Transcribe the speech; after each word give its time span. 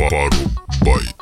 Пару 0.00 0.30
байт. 0.82 1.14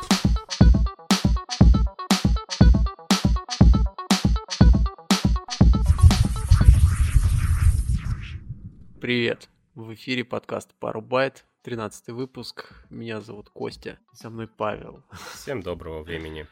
Привет! 9.01 9.49
В 9.75 9.93
эфире 9.93 10.23
подкаст 10.23 10.73
«Пару 10.79 11.01
байт», 11.01 11.43
13 11.63 12.07
выпуск. 12.09 12.71
Меня 12.89 13.19
зовут 13.19 13.49
Костя, 13.49 13.99
со 14.13 14.29
мной 14.29 14.47
Павел. 14.47 15.03
Всем 15.33 15.61
доброго 15.61 16.01
времени. 16.01 16.47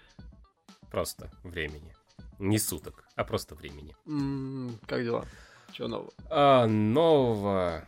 Просто 0.91 1.31
времени. 1.43 1.95
Не 2.39 2.59
суток, 2.59 3.05
а 3.15 3.23
просто 3.23 3.55
времени. 3.55 3.95
М, 4.05 4.77
Как 4.85 5.01
дела? 5.03 5.25
Чего 5.71 5.87
нового? 5.87 6.13
А, 6.29 6.67
нового... 6.67 7.85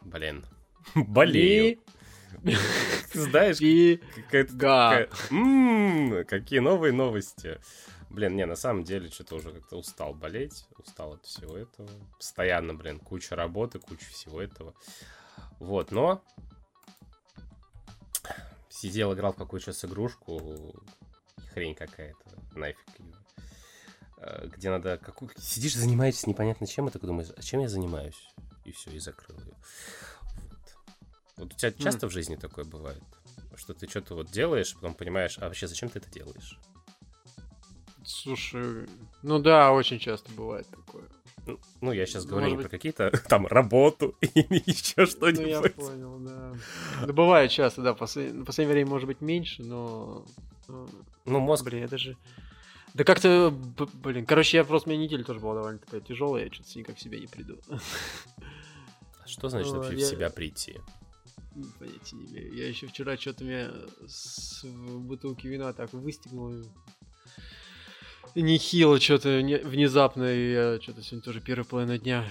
Блин. 0.00 0.44
Болею. 0.96 1.78
Знаешь, 3.12 3.60
И... 3.60 4.02
какая-то... 4.26 4.54
Га. 4.54 4.90
такая, 4.90 5.08
«М, 5.30 6.24
Какие 6.26 6.60
новые 6.60 6.92
новости. 6.92 7.58
Блин, 8.10 8.36
не, 8.36 8.46
на 8.46 8.56
самом 8.56 8.84
деле, 8.84 9.10
что-то 9.10 9.36
уже 9.36 9.52
как-то 9.52 9.76
устал 9.76 10.14
болеть, 10.14 10.66
устал 10.78 11.14
от 11.14 11.24
всего 11.24 11.56
этого. 11.56 11.88
Постоянно, 12.16 12.74
блин, 12.74 12.98
куча 12.98 13.36
работы, 13.36 13.78
куча 13.78 14.06
всего 14.06 14.40
этого. 14.40 14.74
Вот, 15.58 15.90
но... 15.90 16.22
Сидел, 18.68 19.14
играл 19.14 19.32
в 19.32 19.36
какую-то 19.36 19.66
сейчас 19.66 19.84
игрушку, 19.86 20.74
хрень 21.52 21.74
какая-то, 21.74 22.58
нафиг 22.58 22.86
ее. 22.98 23.14
Э, 24.18 24.48
Где 24.48 24.70
надо... 24.70 24.98
Какую... 24.98 25.30
Сидишь, 25.38 25.74
занимаешься 25.74 26.28
непонятно 26.28 26.66
чем, 26.66 26.88
и 26.88 26.90
такой 26.90 27.06
думаешь, 27.06 27.30
а 27.36 27.42
чем 27.42 27.60
я 27.60 27.68
занимаюсь? 27.68 28.28
И 28.64 28.72
все, 28.72 28.90
и 28.90 28.98
закрыл 28.98 29.38
ее. 29.38 29.54
Вот. 31.36 31.52
У 31.52 31.56
тебя 31.56 31.72
часто 31.72 32.08
в 32.08 32.10
жизни 32.12 32.36
такое 32.36 32.64
бывает? 32.64 33.02
Что 33.56 33.72
ты 33.74 33.88
что-то 33.88 34.14
вот 34.14 34.30
делаешь, 34.30 34.72
а 34.72 34.76
потом 34.76 34.94
понимаешь, 34.94 35.38
а 35.38 35.46
вообще 35.46 35.66
зачем 35.66 35.88
ты 35.88 35.98
это 35.98 36.10
делаешь? 36.10 36.58
Слушай, 38.04 38.86
ну 39.22 39.38
да, 39.38 39.72
очень 39.72 39.98
часто 39.98 40.30
бывает 40.32 40.66
такое. 40.68 41.04
Ну, 41.46 41.58
Ну, 41.80 41.92
я 41.92 42.06
сейчас 42.06 42.24
Ну, 42.24 42.30
говорю 42.30 42.46
не 42.46 42.52
может 42.54 42.70
про 42.70 42.76
какие-то 42.76 43.10
там 43.28 43.46
работу 43.46 44.14
или 44.20 44.62
еще 44.66 44.94
Ну, 44.96 45.02
я 45.02 45.06
что-нибудь. 45.06 45.74
понял, 45.74 46.18
да. 46.20 46.54
Да 47.06 47.12
бывает 47.12 47.50
часто, 47.50 47.82
да, 47.82 47.94
в 47.94 47.98
послед- 47.98 48.32
в 48.32 48.44
последнее 48.44 48.74
время 48.74 48.90
может 48.90 49.06
быть 49.06 49.20
меньше, 49.20 49.62
но... 49.62 50.24
ну, 50.68 50.88
Ну, 51.24 51.40
мозг... 51.40 51.64
Блин, 51.64 51.84
это 51.84 51.98
же... 51.98 52.16
Да 52.94 53.04
как-то, 53.04 53.50
блин, 54.04 54.24
короче, 54.24 54.56
я 54.56 54.64
просто, 54.64 54.88
у 54.88 54.92
меня 54.92 55.02
неделя 55.04 55.22
тоже 55.24 55.40
была 55.40 55.54
довольно 55.54 55.78
такая 55.78 56.00
тяжелая, 56.00 56.44
я 56.44 56.52
что-то 56.52 56.78
никак 56.78 56.96
в 56.96 57.00
себя 57.00 57.18
не 57.18 57.26
приду. 57.26 57.58
Что 59.26 59.48
значит 59.48 59.72
вообще 59.72 59.94
в 59.96 59.98
я- 59.98 60.06
себя 60.06 60.30
прийти? 60.30 60.80
Понятия 61.78 62.16
не 62.16 62.26
имею. 62.26 62.54
Я 62.54 62.68
еще 62.68 62.86
вчера 62.86 63.16
что-то 63.16 63.44
меня 63.44 63.70
с 64.06 64.64
бутылки 64.64 65.46
вина 65.46 65.72
так 65.72 65.92
выстегнул. 65.92 66.64
Нехило 68.34 69.00
что-то 69.00 69.40
внезапно. 69.64 70.24
И 70.24 70.52
я 70.52 70.80
что-то 70.80 71.02
сегодня 71.02 71.22
тоже 71.22 71.40
первая 71.40 71.64
половина 71.64 71.98
дня 71.98 72.24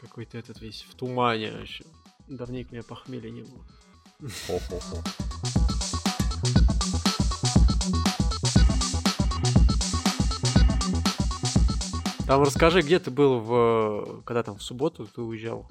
какой-то 0.00 0.38
этот 0.38 0.60
весь 0.60 0.82
в 0.82 0.94
тумане 0.94 1.52
еще. 1.62 1.84
Давненько 2.26 2.72
меня 2.72 2.82
похмелья 2.82 3.30
не 3.30 3.42
было. 3.42 3.64
Хо-хо-хо. 4.46 5.02
Там 12.26 12.42
расскажи, 12.42 12.80
где 12.80 12.98
ты 12.98 13.10
был 13.10 13.38
в... 13.38 14.22
Когда 14.24 14.42
там, 14.42 14.56
в 14.56 14.62
субботу 14.62 15.06
ты 15.06 15.20
уезжал? 15.20 15.70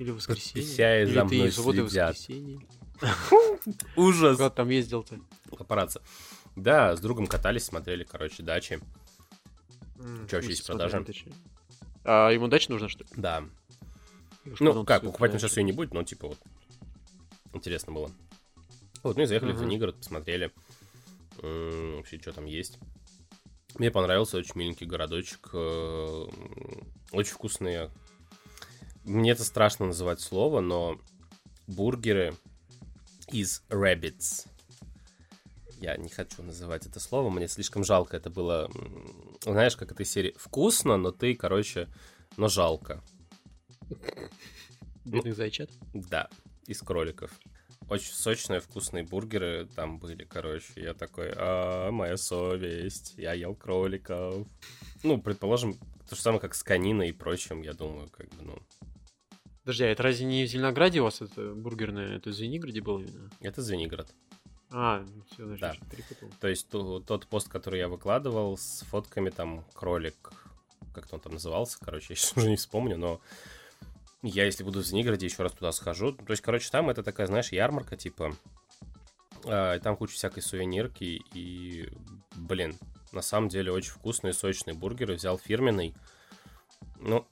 Или 0.00 0.10
в 0.12 0.16
воскресенье? 0.16 0.62
Подписяи 0.66 1.02
Или 1.02 1.12
за 1.14 1.20
ты 1.26 1.34
мной 1.36 1.50
в 1.50 1.58
в 1.58 1.72
следят. 1.72 2.08
воскресенье? 2.16 2.60
Ужас! 3.96 4.36
Куда 4.38 4.48
там 4.50 4.70
ездил-то? 4.70 5.20
Папарацци. 5.50 6.00
Да, 6.56 6.96
с 6.96 7.00
другом 7.00 7.26
катались, 7.26 7.64
смотрели, 7.64 8.02
короче, 8.04 8.42
дачи. 8.42 8.80
М, 9.98 10.26
Чё, 10.26 10.40
в 10.40 10.44
есть 10.48 10.66
дачи? 10.66 11.30
А 12.04 12.30
ему 12.30 12.48
дача 12.48 12.72
нужна, 12.72 12.88
что 12.88 13.04
ли? 13.04 13.10
Да. 13.14 13.44
Ну, 14.58 14.84
как, 14.86 15.02
покупать 15.02 15.32
продашь? 15.32 15.42
сейчас 15.42 15.58
ее 15.58 15.64
не 15.64 15.72
будет, 15.72 15.92
но 15.92 16.02
типа 16.02 16.28
вот. 16.28 16.38
Интересно 17.52 17.92
было. 17.92 18.10
Вот, 19.02 19.16
ну 19.18 19.22
и 19.24 19.26
заехали 19.26 19.52
в 19.52 19.56
Мгм. 19.56 19.66
Звенигород, 19.66 19.96
посмотрели. 19.96 20.50
м, 21.42 21.96
Вообще, 21.96 22.18
что 22.18 22.32
там 22.32 22.46
есть. 22.46 22.78
Мне 23.78 23.90
понравился 23.90 24.38
очень 24.38 24.52
миленький 24.54 24.86
городочек. 24.86 25.50
э, 25.52 26.26
Очень 27.12 27.32
вкусные. 27.34 27.90
Мне 29.04 29.32
это 29.32 29.44
страшно 29.44 29.86
называть 29.86 30.20
слово, 30.20 30.60
но 30.60 31.00
бургеры 31.66 32.34
из 33.32 33.62
rabbits. 33.68 34.46
Я 35.80 35.96
не 35.96 36.10
хочу 36.10 36.42
называть 36.42 36.86
это 36.86 37.00
слово, 37.00 37.30
мне 37.30 37.48
слишком 37.48 37.84
жалко. 37.84 38.16
Это 38.16 38.28
было, 38.28 38.70
знаешь, 39.42 39.76
как 39.76 39.92
этой 39.92 40.04
серии 40.04 40.34
вкусно, 40.36 40.98
но 40.98 41.10
ты, 41.10 41.34
короче, 41.34 41.88
но 42.36 42.48
жалко. 42.48 43.02
Бедных 45.04 45.34
зайчат? 45.34 45.70
Да, 45.94 46.28
из 46.66 46.80
кроликов. 46.82 47.30
Очень 47.88 48.12
сочные, 48.12 48.60
вкусные 48.60 49.04
бургеры 49.04 49.66
там 49.74 49.98
были, 49.98 50.24
короче. 50.24 50.66
Я 50.76 50.94
такой, 50.94 51.32
а, 51.34 51.90
моя 51.90 52.16
совесть, 52.16 53.14
я 53.16 53.32
ел 53.32 53.54
кроликов. 53.54 54.46
Ну, 55.02 55.20
предположим, 55.20 55.74
то 56.08 56.14
же 56.14 56.20
самое, 56.20 56.40
как 56.40 56.54
с 56.54 56.62
кониной 56.62 57.08
и 57.08 57.12
прочим, 57.12 57.62
я 57.62 57.72
думаю, 57.72 58.08
как 58.10 58.28
бы, 58.28 58.42
ну, 58.42 58.58
Подожди, 59.70 59.84
а 59.84 59.88
это 59.92 60.02
разве 60.02 60.26
не 60.26 60.44
в 60.46 60.48
Зеленограде 60.48 60.98
у 61.00 61.04
вас 61.04 61.20
это 61.20 61.54
бургерное, 61.54 62.16
это 62.16 62.30
в 62.30 62.32
Звенигороде 62.32 62.80
было 62.80 62.98
именно? 62.98 63.30
это 63.40 63.62
Звенигород. 63.62 64.12
А, 64.72 65.06
все, 65.30 65.46
значит, 65.46 65.60
Да. 65.60 65.74
перепутал. 65.88 66.28
То 66.40 66.48
есть 66.48 66.68
ту- 66.68 66.98
тот 66.98 67.28
пост, 67.28 67.48
который 67.48 67.78
я 67.78 67.86
выкладывал 67.86 68.58
с 68.58 68.80
фотками, 68.90 69.30
там, 69.30 69.64
кролик, 69.72 70.32
как-то 70.92 71.14
он 71.14 71.20
там 71.20 71.34
назывался, 71.34 71.78
короче, 71.80 72.06
я 72.10 72.16
сейчас 72.16 72.36
уже 72.36 72.48
не 72.50 72.56
вспомню, 72.56 72.96
но 72.98 73.20
я, 74.24 74.44
если 74.44 74.64
буду 74.64 74.80
в 74.80 74.84
Звенигороде, 74.84 75.26
еще 75.26 75.44
раз 75.44 75.52
туда 75.52 75.70
схожу. 75.70 76.14
То 76.14 76.32
есть, 76.32 76.42
короче, 76.42 76.68
там 76.68 76.90
это 76.90 77.04
такая, 77.04 77.28
знаешь, 77.28 77.52
ярмарка, 77.52 77.96
типа, 77.96 78.34
и 79.44 79.80
там 79.84 79.96
куча 79.96 80.14
всякой 80.14 80.40
сувенирки, 80.42 81.22
и, 81.32 81.88
блин, 82.34 82.76
на 83.12 83.22
самом 83.22 83.48
деле 83.48 83.70
очень 83.70 83.92
вкусные, 83.92 84.32
сочные 84.32 84.74
бургеры. 84.74 85.14
Взял 85.14 85.38
фирменный, 85.38 85.94
ну, 86.98 87.24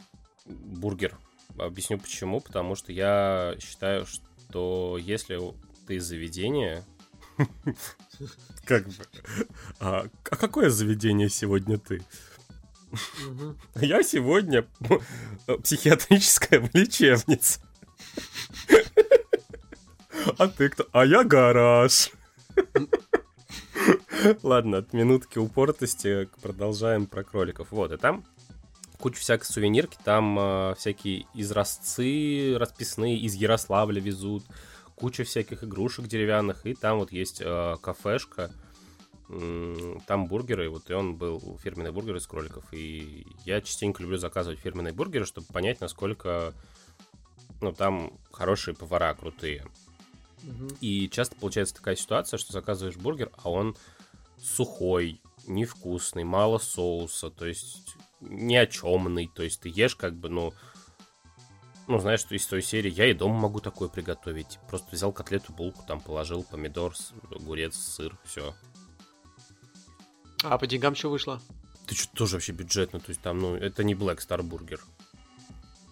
бургер. 0.46 1.18
Объясню 1.58 1.98
почему, 1.98 2.40
потому 2.40 2.74
что 2.74 2.92
я 2.92 3.56
считаю, 3.60 4.06
что 4.06 4.98
если 5.00 5.40
ты 5.86 5.96
из 5.96 6.04
заведения, 6.04 6.84
как 8.64 8.86
бы, 8.86 8.94
а, 9.80 10.06
а 10.30 10.36
какое 10.36 10.70
заведение 10.70 11.28
сегодня 11.28 11.78
ты? 11.78 12.02
Я 13.76 14.02
сегодня 14.02 14.66
психиатрическая 15.62 16.70
лечебница. 16.72 17.60
А 20.38 20.48
ты 20.48 20.68
кто? 20.68 20.86
А 20.92 21.04
я 21.04 21.24
гараж. 21.24 22.10
Ладно, 24.42 24.78
от 24.78 24.92
минутки 24.92 25.38
упортости 25.38 26.28
продолжаем 26.42 27.06
про 27.06 27.24
кроликов. 27.24 27.68
Вот, 27.70 27.92
и 27.92 27.96
там 27.96 28.24
куча 28.98 29.20
всякой 29.20 29.44
сувенирки, 29.44 29.96
там 30.04 30.38
э, 30.38 30.74
всякие 30.76 31.26
изразцы 31.34 32.56
расписные 32.58 33.18
из 33.18 33.34
Ярославля 33.34 34.00
везут, 34.00 34.44
куча 34.94 35.24
всяких 35.24 35.64
игрушек 35.64 36.06
деревянных, 36.06 36.66
и 36.66 36.74
там 36.74 36.98
вот 36.98 37.12
есть 37.12 37.40
э, 37.40 37.76
кафешка, 37.80 38.50
там 40.06 40.26
бургеры, 40.26 40.70
вот 40.70 40.88
и 40.88 40.94
он 40.94 41.16
был 41.16 41.58
фирменный 41.62 41.92
бургер 41.92 42.16
из 42.16 42.26
кроликов. 42.26 42.64
И 42.72 43.26
я 43.44 43.60
частенько 43.60 44.02
люблю 44.02 44.16
заказывать 44.16 44.58
фирменные 44.58 44.94
бургеры, 44.94 45.26
чтобы 45.26 45.46
понять, 45.48 45.82
насколько 45.82 46.54
ну, 47.60 47.72
там 47.72 48.12
хорошие 48.32 48.74
повара, 48.74 49.12
крутые. 49.14 49.66
И 50.80 51.10
часто 51.10 51.36
получается 51.36 51.74
такая 51.74 51.96
ситуация, 51.96 52.38
что 52.38 52.52
заказываешь 52.52 52.96
бургер, 52.96 53.30
а 53.42 53.50
он 53.50 53.76
сухой, 54.42 55.20
невкусный, 55.46 56.24
мало 56.24 56.58
соуса, 56.58 57.28
то 57.28 57.46
есть 57.46 57.96
ни 58.20 58.56
о 58.56 58.66
чемный. 58.66 59.30
То 59.34 59.42
есть 59.42 59.60
ты 59.60 59.68
ешь 59.68 59.96
как 59.96 60.14
бы, 60.14 60.28
ну, 60.28 60.52
ну, 61.88 61.98
знаешь, 61.98 62.20
что 62.20 62.34
из 62.34 62.46
той 62.46 62.62
серии 62.62 62.90
я 62.90 63.10
и 63.10 63.14
дома 63.14 63.40
могу 63.40 63.60
такое 63.60 63.88
приготовить. 63.88 64.58
Просто 64.68 64.88
взял 64.94 65.10
котлету, 65.12 65.52
булку, 65.52 65.82
там 65.86 66.00
положил 66.00 66.42
помидор, 66.42 66.94
огурец, 67.30 67.76
сыр, 67.76 68.18
все. 68.24 68.54
А 70.42 70.58
по 70.58 70.66
деньгам 70.66 70.94
что 70.94 71.10
вышло? 71.10 71.40
Ты 71.86 71.94
что, 71.94 72.14
тоже 72.14 72.36
вообще 72.36 72.52
бюджетно, 72.52 73.00
то 73.00 73.08
есть 73.08 73.22
там, 73.22 73.38
ну, 73.38 73.56
это 73.56 73.82
не 73.82 73.94
Black 73.94 74.18
Star 74.18 74.40
Burger. 74.40 74.80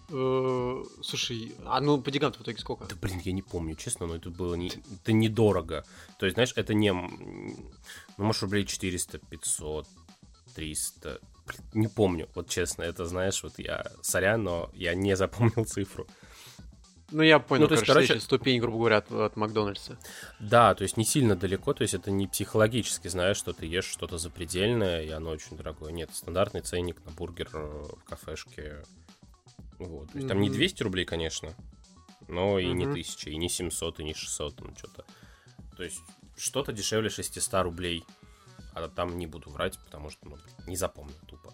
Э, 0.09 0.83
Слушай, 1.01 1.53
а 1.65 1.81
ну 1.81 1.99
по 1.99 2.11
деньгам 2.11 2.31
в 2.31 2.41
итоге 2.41 2.57
сколько? 2.59 2.85
Да, 2.85 2.95
блин, 2.95 3.19
я 3.25 3.31
не 3.31 3.41
помню, 3.41 3.75
честно, 3.75 4.05
но 4.05 4.15
это 4.15 4.29
было 4.29 4.53
не... 4.55 4.67
Это 4.67 5.11
недорого. 5.11 5.83
То 6.19 6.27
есть, 6.27 6.35
знаешь, 6.35 6.53
это 6.55 6.73
не... 6.73 6.93
Ну, 6.93 7.73
может, 8.17 8.43
рублей 8.43 8.65
400, 8.65 9.17
500, 9.17 9.87
300. 10.57 11.19
Блин, 11.45 11.61
Не 11.73 11.87
помню, 11.87 12.27
вот 12.35 12.49
честно, 12.49 12.83
это, 12.83 13.05
знаешь, 13.05 13.41
вот 13.43 13.53
я... 13.57 13.85
Сорян, 14.01 14.43
но 14.43 14.69
я 14.73 14.95
не 14.95 15.15
запомнил 15.15 15.65
цифру. 15.67 16.07
Ну, 17.11 17.23
я 17.23 17.39
понял, 17.39 17.61
Ну, 17.63 17.67
то 17.69 17.75
есть, 17.75 17.85
короче, 17.85 18.07
короче- 18.07 18.23
ступень, 18.25 18.59
грубо 18.59 18.79
говоря, 18.79 18.97
от, 18.97 19.09
от 19.11 19.37
Макдональдса. 19.37 19.97
Да, 20.41 20.75
то 20.75 20.81
есть 20.83 20.97
не 20.97 21.05
сильно 21.05 21.37
далеко, 21.37 21.73
то 21.73 21.83
есть 21.83 21.93
это 21.93 22.11
не 22.11 22.27
психологически, 22.27 23.07
знаешь, 23.07 23.37
что 23.37 23.53
ты 23.53 23.65
ешь 23.65 23.85
что-то 23.85 24.17
запредельное, 24.17 25.03
и 25.03 25.09
оно 25.09 25.29
очень 25.29 25.55
дорогое. 25.55 25.93
Нет, 25.93 26.09
стандартный 26.13 26.59
ценник 26.61 27.05
на 27.05 27.11
бургер 27.11 27.49
э, 27.53 27.57
в 27.97 28.03
кафешке. 28.03 28.83
Вот. 29.79 30.11
То 30.11 30.17
есть 30.17 30.27
там 30.27 30.41
не 30.41 30.49
Мгм. 30.49 30.57
200 30.57 30.83
рублей, 30.83 31.05
конечно, 31.05 31.53
но 32.27 32.59
и 32.59 32.65
не 32.73 32.83
Мгм. 32.85 32.91
1000, 32.93 33.29
и 33.29 33.37
не 33.37 33.47
700, 33.47 34.01
и 34.01 34.03
не 34.03 34.13
600, 34.13 34.55
там 34.57 34.75
что-то. 34.75 35.05
То 35.77 35.83
есть 35.83 36.01
что-то 36.35 36.73
дешевле 36.73 37.09
600 37.09 37.61
рублей. 37.63 38.03
А 38.77 38.89
там 38.89 39.17
не 39.17 39.27
буду 39.27 39.49
врать, 39.49 39.79
потому 39.85 40.09
что 40.09 40.29
ну, 40.29 40.37
не 40.67 40.75
запомнил 40.75 41.15
тупо. 41.27 41.53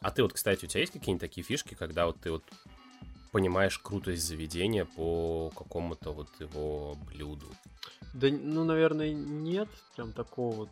А 0.00 0.10
ты 0.10 0.22
вот, 0.22 0.32
кстати, 0.32 0.64
у 0.64 0.68
тебя 0.68 0.80
есть 0.80 0.92
какие-нибудь 0.92 1.20
такие 1.20 1.44
фишки, 1.44 1.74
когда 1.74 2.06
вот 2.06 2.20
ты 2.20 2.30
вот 2.30 2.44
понимаешь 3.32 3.78
крутость 3.78 4.22
заведения 4.22 4.84
по 4.84 5.50
какому-то 5.56 6.12
вот 6.12 6.28
его 6.40 6.94
блюду? 7.06 7.46
Да, 8.14 8.28
ну, 8.30 8.64
наверное, 8.64 9.12
нет 9.12 9.68
прям 9.96 10.12
такого 10.12 10.54
вот, 10.54 10.70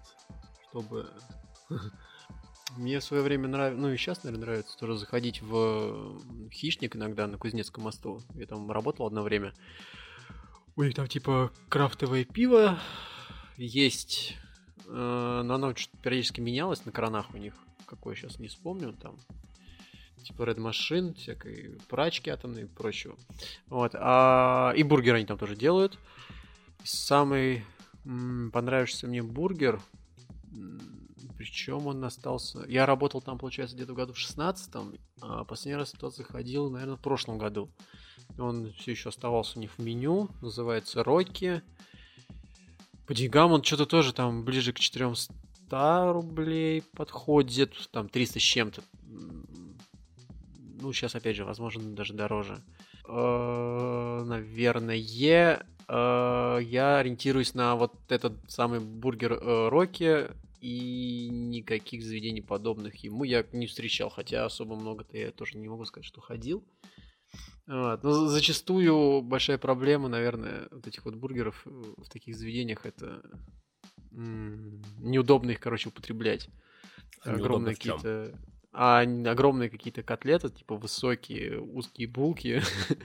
чтобы... 0.69 1.11
Мне 2.77 3.01
в 3.01 3.05
свое 3.05 3.23
время 3.23 3.49
нравилось, 3.49 3.81
ну 3.81 3.91
и 3.91 3.97
сейчас, 3.97 4.25
наверное, 4.25 4.47
нравится 4.47 4.77
тоже 4.79 4.99
заходить 4.99 5.41
в 5.41 6.21
Хищник 6.51 6.97
иногда 6.97 7.27
на 7.27 7.39
Кузнецком 7.39 7.85
мосту. 7.85 8.21
Я 8.35 8.47
там 8.47 8.71
работал 8.71 9.07
одно 9.07 9.23
время. 9.23 9.55
У 10.77 10.83
них 10.83 10.95
там 10.95 11.09
типа 11.09 11.51
крафтовое 11.71 12.25
пиво 12.25 12.79
есть, 13.57 14.37
э, 14.89 15.43
но 15.45 15.55
оно 15.55 15.75
что-то 15.75 16.03
периодически 16.03 16.41
менялось 16.41 16.85
на 16.85 16.93
кранах 16.93 17.35
у 17.35 17.39
них. 17.39 17.55
Какое 17.87 18.15
сейчас 18.15 18.39
не 18.39 18.49
вспомню 18.49 18.93
там. 18.93 19.17
Типа 20.25 20.43
Red 20.43 20.57
Machine, 20.57 21.15
всякой 21.15 21.79
прачки 21.89 22.31
атомной 22.31 22.63
и 22.63 22.67
прочего. 22.67 23.17
Вот. 23.69 23.93
А, 23.95 24.73
и 24.77 24.83
бургеры 24.83 25.19
они 25.19 25.27
там 25.27 25.39
тоже 25.39 25.57
делают. 25.57 25.99
Самый 26.85 27.65
м, 28.05 28.51
понравившийся 28.53 29.07
мне 29.07 29.23
бургер, 29.23 29.81
причем 31.39 31.87
он 31.87 32.05
остался... 32.05 32.65
Я 32.67 32.85
работал 32.85 33.23
там, 33.23 33.39
получается, 33.39 33.77
где-то 33.77 33.93
в 33.93 33.97
году 33.97 34.13
в 34.13 34.19
16 34.19 34.75
а 35.21 35.45
последний 35.45 35.77
раз 35.77 35.93
тот 35.93 36.15
заходил, 36.17 36.69
наверное, 36.69 36.97
в 36.97 37.01
прошлом 37.01 37.39
году. 37.39 37.71
Он 38.39 38.73
все 38.73 38.91
еще 38.91 39.11
оставался 39.11 39.59
у 39.59 39.63
них 39.63 39.71
в 39.79 39.83
меню, 39.83 40.29
называется 40.43 41.05
Рокки. 41.05 41.63
По 43.09 43.15
деньгам 43.15 43.53
он 43.53 43.65
что-то 43.65 43.87
тоже 43.87 44.13
там 44.13 44.45
ближе 44.45 44.75
к 44.75 44.79
400 44.79 45.33
рублей 46.13 46.83
подходит, 46.95 47.73
там 47.91 48.07
300 48.07 48.39
с 48.39 48.43
чем-то. 48.43 48.83
Ну, 50.81 50.93
сейчас, 50.93 51.15
опять 51.15 51.35
же, 51.35 51.47
возможно, 51.47 51.83
даже 51.95 52.13
дороже. 52.13 52.63
Э, 53.09 54.23
Наверное, 54.27 54.97
э, 54.99 56.59
я 56.63 56.99
ориентируюсь 56.99 57.55
на 57.55 57.77
вот 57.77 57.95
этот 58.11 58.35
самый 58.47 58.81
бургер 58.81 59.33
э, 59.33 59.69
Рокки, 59.71 60.27
и 60.61 61.31
никаких 61.31 62.05
заведений 62.05 62.43
подобных 62.43 62.97
ему 62.97 63.25
я 63.25 63.43
не 63.53 63.67
встречал, 63.67 64.11
хотя 64.11 64.45
особо 64.45 64.77
много-то 64.77 65.17
я 65.17 65.31
тоже 65.31 65.57
не 65.57 65.69
могу 65.69 65.87
сказать, 65.87 66.05
что 66.05 66.21
ходил. 66.21 66.63
Вот. 67.69 68.03
Но 68.03 68.13
за- 68.13 68.29
зачастую 68.29 69.21
большая 69.21 69.59
проблема, 69.59 70.09
наверное, 70.09 70.69
вот 70.71 70.87
этих 70.87 71.05
вот 71.05 71.15
бургеров 71.15 71.63
э, 71.67 71.71
в 71.99 72.09
таких 72.09 72.35
заведениях 72.37 72.87
это 72.87 73.23
неудобно 74.11 75.51
их, 75.51 75.61
короче, 75.61 75.91
употреблять. 75.91 76.49
А 77.25 77.35
огромные 77.35 77.75
какие-то 77.75 78.35
а 78.73 79.01
огромные 79.01 79.71
какие-то 79.71 80.03
котлеты, 80.03 80.51
типа 80.51 80.77
высокие, 80.77 81.61
узкие 81.61 82.07
булки, 82.07 82.63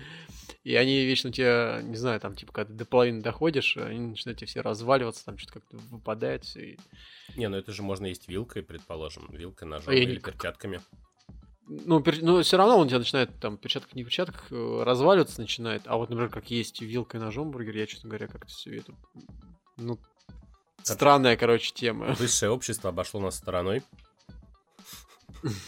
и 0.64 0.76
они 0.76 1.06
вечно 1.06 1.32
тебя, 1.32 1.82
не 1.82 1.96
знаю, 1.96 2.20
там, 2.20 2.36
типа, 2.36 2.52
когда 2.52 2.72
ты 2.72 2.78
до 2.78 2.86
половины 2.86 3.22
доходишь, 3.22 3.78
они 3.78 4.00
начинают 4.00 4.40
тебе 4.40 4.48
все 4.48 4.62
разваливаться, 4.62 5.26
там 5.26 5.38
что-то 5.38 5.62
как-то 5.62 5.78
выпадает 5.90 6.44
все. 6.44 6.74
И... 6.74 6.78
Не, 7.36 7.48
ну 7.50 7.58
это 7.58 7.72
же 7.72 7.82
можно 7.82 8.06
есть 8.06 8.28
вилкой, 8.28 8.62
предположим. 8.62 9.28
Вилкой, 9.32 9.68
ножом 9.68 9.94
А 9.94 9.96
или 9.96 10.20
перчатками. 10.20 10.80
Ну, 11.68 12.04
ну, 12.22 12.42
все 12.42 12.58
равно 12.58 12.78
он 12.78 12.90
тебя 12.90 13.00
начинает, 13.00 13.40
там, 13.40 13.58
перчатках, 13.58 13.96
не 13.96 14.04
перчатках, 14.04 14.52
э, 14.52 14.84
разваливаться 14.84 15.40
начинает, 15.40 15.84
а 15.86 15.96
вот, 15.96 16.10
например, 16.10 16.30
как 16.30 16.52
есть 16.52 16.82
вилкой, 16.82 17.22
ножом 17.22 17.52
бургер, 17.52 17.78
я, 17.78 17.88
честно 17.88 18.10
говоря, 18.10 18.28
как-то 18.28 18.48
все 18.48 18.78
это... 18.78 18.94
Ну, 19.78 19.98
странная, 20.82 21.38
короче, 21.38 21.72
тема. 21.74 22.14
Высшее 22.20 22.52
общество 22.52 22.90
обошло 22.90 23.22
нас 23.22 23.38
стороной 23.38 23.82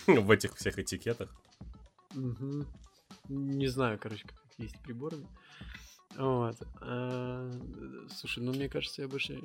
в 0.08 0.32
этих 0.32 0.56
всех 0.56 0.80
этикетах. 0.80 1.30
Не 3.30 3.68
знаю, 3.68 3.98
короче, 4.00 4.24
как 4.28 4.38
есть 4.58 4.80
приборами. 4.82 5.28
Вот. 6.18 6.56
А, 6.82 7.52
Слушай, 8.14 8.44
ну 8.44 8.54
мне 8.54 8.70
кажется, 8.70 9.02
я 9.02 9.08
больше 9.08 9.42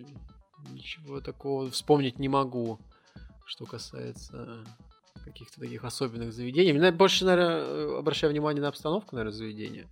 ничего 0.70 1.20
такого 1.20 1.70
вспомнить 1.70 2.18
не 2.18 2.28
могу, 2.28 2.78
что 3.46 3.66
касается 3.66 4.64
каких-то 5.32 5.60
таких 5.60 5.84
особенных 5.84 6.32
заведений. 6.32 6.72
Мне 6.72 6.92
больше, 6.92 7.24
наверное, 7.24 7.98
обращаю 7.98 8.32
внимание 8.32 8.62
на 8.62 8.68
обстановку, 8.68 9.14
наверное, 9.16 9.36
заведения. 9.36 9.88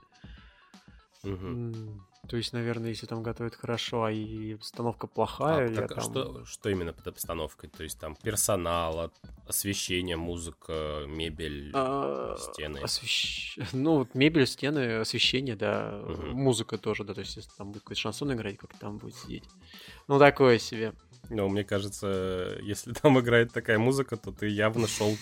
М, 1.25 2.05
То 2.29 2.37
есть, 2.37 2.53
наверное, 2.53 2.91
если 2.91 3.07
там 3.07 3.23
готовят 3.23 3.55
хорошо, 3.55 4.05
а 4.05 4.13
и 4.13 4.55
обстановка 4.55 5.07
А, 5.07 5.09
плохая, 5.09 5.69
я 5.69 5.75
так 5.83 5.95
там... 5.95 6.05
что, 6.05 6.45
что 6.45 6.69
именно 6.69 6.93
под 6.93 7.07
обстановкой? 7.09 7.71
То 7.71 7.83
есть 7.83 7.99
там 7.99 8.17
персонал, 8.17 9.01
от- 9.01 9.15
освещение, 9.47 10.17
музыка, 10.17 11.05
мебель, 11.07 11.71
А, 11.75 12.37
стены. 12.39 12.79
освещ- 12.79 13.65
Ну, 13.73 13.99
вот 13.99 14.15
мебель, 14.15 14.47
стены, 14.47 14.99
освещение, 14.99 15.57
да. 15.57 16.03
Мгм. 16.07 16.31
Музыка 16.33 16.77
тоже, 16.77 17.05
да. 17.05 17.15
То 17.15 17.21
есть, 17.21 17.37
если 17.37 17.51
там 17.57 17.69
будет 17.73 17.83
какой-то 17.83 18.01
шансон 18.01 18.33
играть, 18.35 18.59
как 18.59 18.77
там 18.79 18.99
будет 18.99 19.15
сидеть. 19.15 19.45
Ну, 20.07 20.19
такое 20.19 20.59
себе. 20.59 20.93
Но 21.31 21.49
мне 21.49 21.65
кажется, 21.65 22.59
если 22.63 22.93
там 22.93 23.19
играет 23.21 23.53
такая 23.53 23.79
музыка, 23.79 24.17
то 24.17 24.33
ты 24.33 24.49
явно 24.49 24.87
шел, 24.87 25.17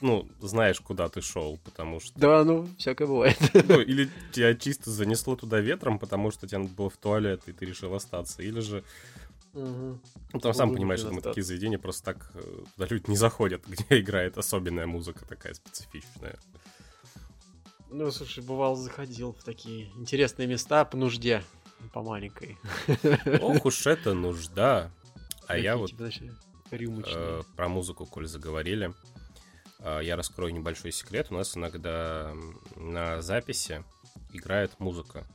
ну, 0.00 0.28
знаешь, 0.40 0.80
куда 0.80 1.08
ты 1.08 1.20
шел, 1.20 1.58
потому 1.64 2.00
что... 2.00 2.18
Да, 2.18 2.44
ну, 2.44 2.68
всякое 2.78 3.06
бывает. 3.06 3.38
Ну, 3.68 3.80
или 3.80 4.10
тебя 4.32 4.54
чисто 4.54 4.90
занесло 4.90 5.36
туда 5.36 5.60
ветром, 5.60 5.98
потому 5.98 6.30
что 6.30 6.46
тебе 6.46 6.58
надо 6.58 6.72
было 6.72 6.90
в 6.90 6.96
туалет, 6.96 7.42
и 7.46 7.52
ты 7.52 7.66
решил 7.66 7.94
остаться. 7.94 8.42
Или 8.42 8.60
же... 8.60 8.84
Мгм. 9.52 10.00
Ну, 10.32 10.40
там 10.40 10.54
сам 10.54 10.72
понимаешь, 10.72 11.00
что 11.00 11.12
мы 11.12 11.20
такие 11.20 11.42
заведения 11.42 11.78
просто 11.78 12.04
так 12.04 12.30
э, 12.34 12.40
туда 12.76 12.86
люди 12.88 13.10
не 13.10 13.16
заходят, 13.16 13.62
где 13.68 14.00
играет 14.00 14.38
особенная 14.38 14.86
музыка 14.86 15.26
такая 15.26 15.54
специфичная. 15.54 16.38
Ну, 17.90 18.10
слушай, 18.12 18.42
бывал, 18.42 18.76
заходил 18.76 19.32
в 19.32 19.42
такие 19.42 19.90
интересные 19.96 20.46
места 20.46 20.84
по 20.84 20.96
нужде, 20.96 21.42
по 21.92 22.02
маленькой. 22.02 22.56
Ох 23.40 23.64
уж 23.64 23.86
это 23.86 24.14
нужда. 24.14 24.92
А 25.50 25.58
я 25.58 25.76
вот 25.76 25.90
э, 27.06 27.42
про 27.56 27.68
музыку, 27.68 28.06
коль 28.06 28.28
заговорили, 28.28 28.94
э, 29.80 30.00
я 30.04 30.14
раскрою 30.14 30.54
небольшой 30.54 30.92
секрет. 30.92 31.26
У 31.30 31.34
нас 31.34 31.56
иногда 31.56 32.32
на 32.76 33.20
записи 33.20 33.84
играет 34.32 34.78
музыка. 34.78 35.26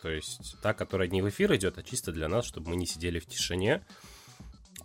То 0.00 0.10
есть 0.10 0.60
та, 0.62 0.74
которая 0.74 1.08
не 1.08 1.22
в 1.22 1.28
эфир 1.28 1.52
идет, 1.56 1.76
а 1.78 1.82
чисто 1.82 2.12
для 2.12 2.28
нас, 2.28 2.44
чтобы 2.44 2.70
мы 2.70 2.76
не 2.76 2.86
сидели 2.86 3.18
в 3.18 3.26
тишине. 3.26 3.84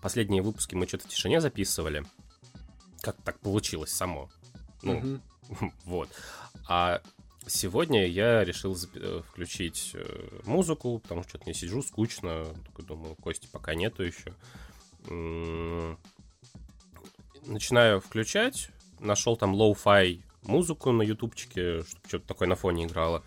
Последние 0.02 0.42
выпуски 0.42 0.74
мы 0.74 0.88
что-то 0.88 1.06
в 1.06 1.10
тишине 1.10 1.40
записывали. 1.40 2.04
Как 3.02 3.16
так 3.22 3.40
получилось 3.40 3.92
само. 3.92 4.32
Ну, 4.82 4.96
Мгм. 4.96 5.22
вот. 5.86 6.10
А 6.68 7.02
сегодня 7.46 8.08
я 8.08 8.44
решил 8.44 8.76
э, 8.96 9.22
включить 9.30 9.96
музыку, 10.46 10.98
потому 10.98 11.22
что 11.22 11.32
что-то 11.32 11.46
не 11.46 11.54
сижу, 11.54 11.84
скучно. 11.84 12.56
Такой 12.66 12.86
думаю, 12.86 13.16
Кости 13.16 13.48
пока 13.52 13.76
нету 13.76 14.02
еще. 14.02 14.34
Начинаю 17.46 18.00
включать. 18.02 18.70
Нашел 19.00 19.38
там 19.38 19.54
lo-fi 19.54 20.22
музыку 20.44 20.92
на 20.92 21.02
ютубчике, 21.02 21.84
чтобы 21.84 22.08
что-то 22.08 22.28
такое 22.28 22.48
на 22.48 22.56
фоне 22.56 22.86
играло. 22.86 23.24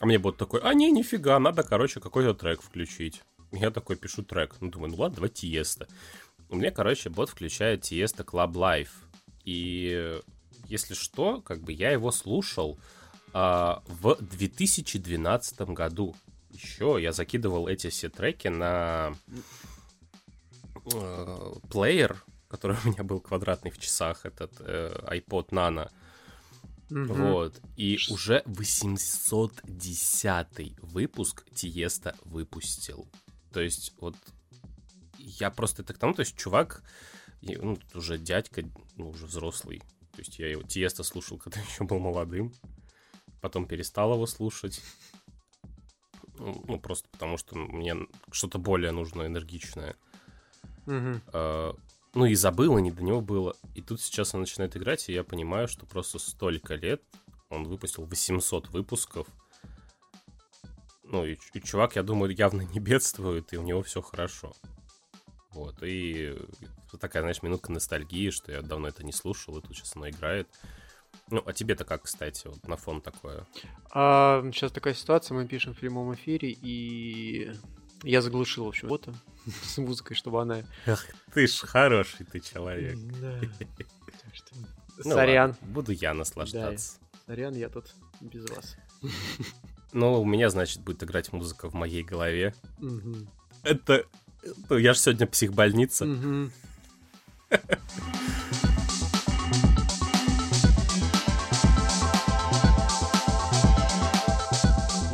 А 0.00 0.06
мне 0.06 0.18
бот 0.18 0.36
такой, 0.36 0.60
а 0.62 0.74
не, 0.74 0.90
нифига, 0.90 1.38
надо, 1.38 1.62
короче, 1.62 2.00
какой-то 2.00 2.34
трек 2.34 2.62
включить. 2.62 3.22
Я 3.52 3.70
такой 3.70 3.96
пишу 3.96 4.22
трек. 4.22 4.56
Ну, 4.60 4.70
думаю, 4.70 4.90
ну 4.90 4.98
ладно, 4.98 5.16
давай 5.16 5.30
Tiësto. 5.30 5.88
У 6.50 6.56
меня, 6.56 6.70
короче, 6.70 7.10
бот 7.10 7.30
включает 7.30 7.82
Tiësto 7.82 8.22
Club 8.22 8.52
Life. 8.52 8.90
И 9.44 10.20
если 10.66 10.94
что, 10.94 11.40
как 11.40 11.62
бы 11.62 11.72
я 11.72 11.90
его 11.90 12.10
слушал 12.10 12.78
а, 13.32 13.82
в 13.86 14.16
2012 14.20 15.60
году. 15.72 16.14
Еще 16.50 16.98
я 17.00 17.12
закидывал 17.12 17.68
эти 17.68 17.90
все 17.90 18.08
треки 18.08 18.48
на 18.48 19.14
э, 20.94 21.52
плеер, 21.70 22.22
который 22.48 22.76
у 22.84 22.88
меня 22.88 23.02
был 23.04 23.20
квадратный 23.20 23.70
в 23.70 23.78
часах, 23.78 24.24
этот 24.26 24.52
э, 24.60 24.90
iPod 25.10 25.50
Nano. 25.50 25.90
Мгм. 26.90 27.14
Вот. 27.14 27.60
И 27.76 27.96
Ш- 27.98 28.14
уже 28.14 28.42
810 28.46 30.76
выпуск 30.82 31.44
Тиеста 31.54 32.16
выпустил. 32.24 33.06
То 33.52 33.60
есть, 33.60 33.92
вот 34.00 34.16
я 35.18 35.50
просто 35.50 35.82
это 35.82 35.94
к 35.94 35.98
тому, 35.98 36.14
то 36.14 36.20
есть, 36.20 36.36
чувак, 36.36 36.82
ну, 37.42 37.76
тут 37.76 37.96
уже 37.96 38.18
дядька, 38.18 38.62
ну, 38.96 39.10
уже 39.10 39.26
взрослый. 39.26 39.80
То 40.12 40.18
есть, 40.20 40.38
я 40.38 40.48
его 40.48 40.62
Тиеста 40.62 41.02
слушал, 41.02 41.38
когда 41.38 41.60
еще 41.70 41.84
был 41.84 41.98
молодым. 41.98 42.52
потом 43.40 43.66
перестал 43.66 44.14
его 44.14 44.26
слушать. 44.26 44.80
Ну, 46.38 46.64
ну 46.68 46.78
просто 46.80 47.08
потому 47.10 47.36
что 47.36 47.56
мне 47.56 47.96
что-то 48.30 48.58
более 48.58 48.92
нужно 48.92 49.26
энергичное. 49.26 49.96
А, 51.32 51.74
ну 52.14 52.24
и 52.24 52.34
забыл, 52.34 52.78
и 52.78 52.82
не 52.82 52.90
до 52.90 53.02
него 53.02 53.20
было. 53.20 53.54
И 53.74 53.82
тут 53.82 54.00
сейчас 54.00 54.34
он 54.34 54.40
начинает 54.40 54.76
играть, 54.76 55.08
и 55.08 55.12
я 55.12 55.24
понимаю, 55.24 55.68
что 55.68 55.86
просто 55.86 56.18
столько 56.18 56.74
лет 56.74 57.02
он 57.50 57.64
выпустил 57.64 58.04
800 58.04 58.68
выпусков. 58.70 59.26
Ну 61.04 61.24
и, 61.24 61.38
и 61.54 61.60
чувак, 61.60 61.96
я 61.96 62.02
думаю, 62.02 62.34
явно 62.36 62.62
не 62.62 62.80
бедствует, 62.80 63.52
и 63.52 63.56
у 63.56 63.62
него 63.62 63.82
все 63.82 64.02
хорошо. 64.02 64.54
Вот, 65.52 65.82
и 65.82 66.36
вот 66.92 67.00
такая, 67.00 67.22
знаешь, 67.22 67.42
минутка 67.42 67.72
ностальгии, 67.72 68.30
что 68.30 68.52
я 68.52 68.62
давно 68.62 68.88
это 68.88 69.04
не 69.04 69.12
слушал, 69.12 69.56
и 69.56 69.62
тут 69.62 69.74
сейчас 69.74 69.96
оно 69.96 70.08
играет. 70.08 70.48
Ну, 71.30 71.42
а 71.44 71.52
тебе-то 71.52 71.84
как, 71.84 72.02
кстати, 72.02 72.46
вот 72.46 72.66
на 72.68 72.76
фон 72.76 73.00
такое? 73.00 73.46
А, 73.90 74.42
сейчас 74.52 74.72
такая 74.72 74.94
ситуация, 74.94 75.34
мы 75.34 75.46
пишем 75.46 75.74
в 75.74 75.78
прямом 75.78 76.14
эфире, 76.14 76.50
и 76.50 77.52
я 78.02 78.20
заглушил, 78.22 78.64
в 78.64 78.68
общем, 78.68 78.88
фото 78.88 79.14
с 79.62 79.78
музыкой, 79.78 80.16
чтобы 80.16 80.42
она... 80.42 80.62
Ах, 80.86 81.04
ты 81.32 81.46
ж 81.46 81.60
хороший 81.60 82.26
ты 82.26 82.40
человек. 82.40 82.98
Да. 83.20 83.40
Что, 84.32 84.54
Ну 85.04 85.10
Сорян, 85.12 85.50
ладно, 85.50 85.68
буду 85.68 85.92
я 85.92 86.12
наслаждаться. 86.12 86.98
сорян, 87.26 87.54
я 87.54 87.68
тут 87.68 87.94
без 88.20 88.48
вас. 88.50 88.76
Ну, 89.92 90.20
у 90.20 90.24
меня, 90.24 90.50
значит, 90.50 90.82
будет 90.82 91.02
играть 91.04 91.32
музыка 91.32 91.70
в 91.70 91.74
моей 91.74 92.02
голове. 92.02 92.54
Мгм. 92.78 93.28
Это... 93.62 94.04
Ну, 94.68 94.76
я 94.76 94.92
же 94.92 94.98
сегодня 94.98 95.26
психбольница. 95.26 96.04
Мгм. 96.04 96.52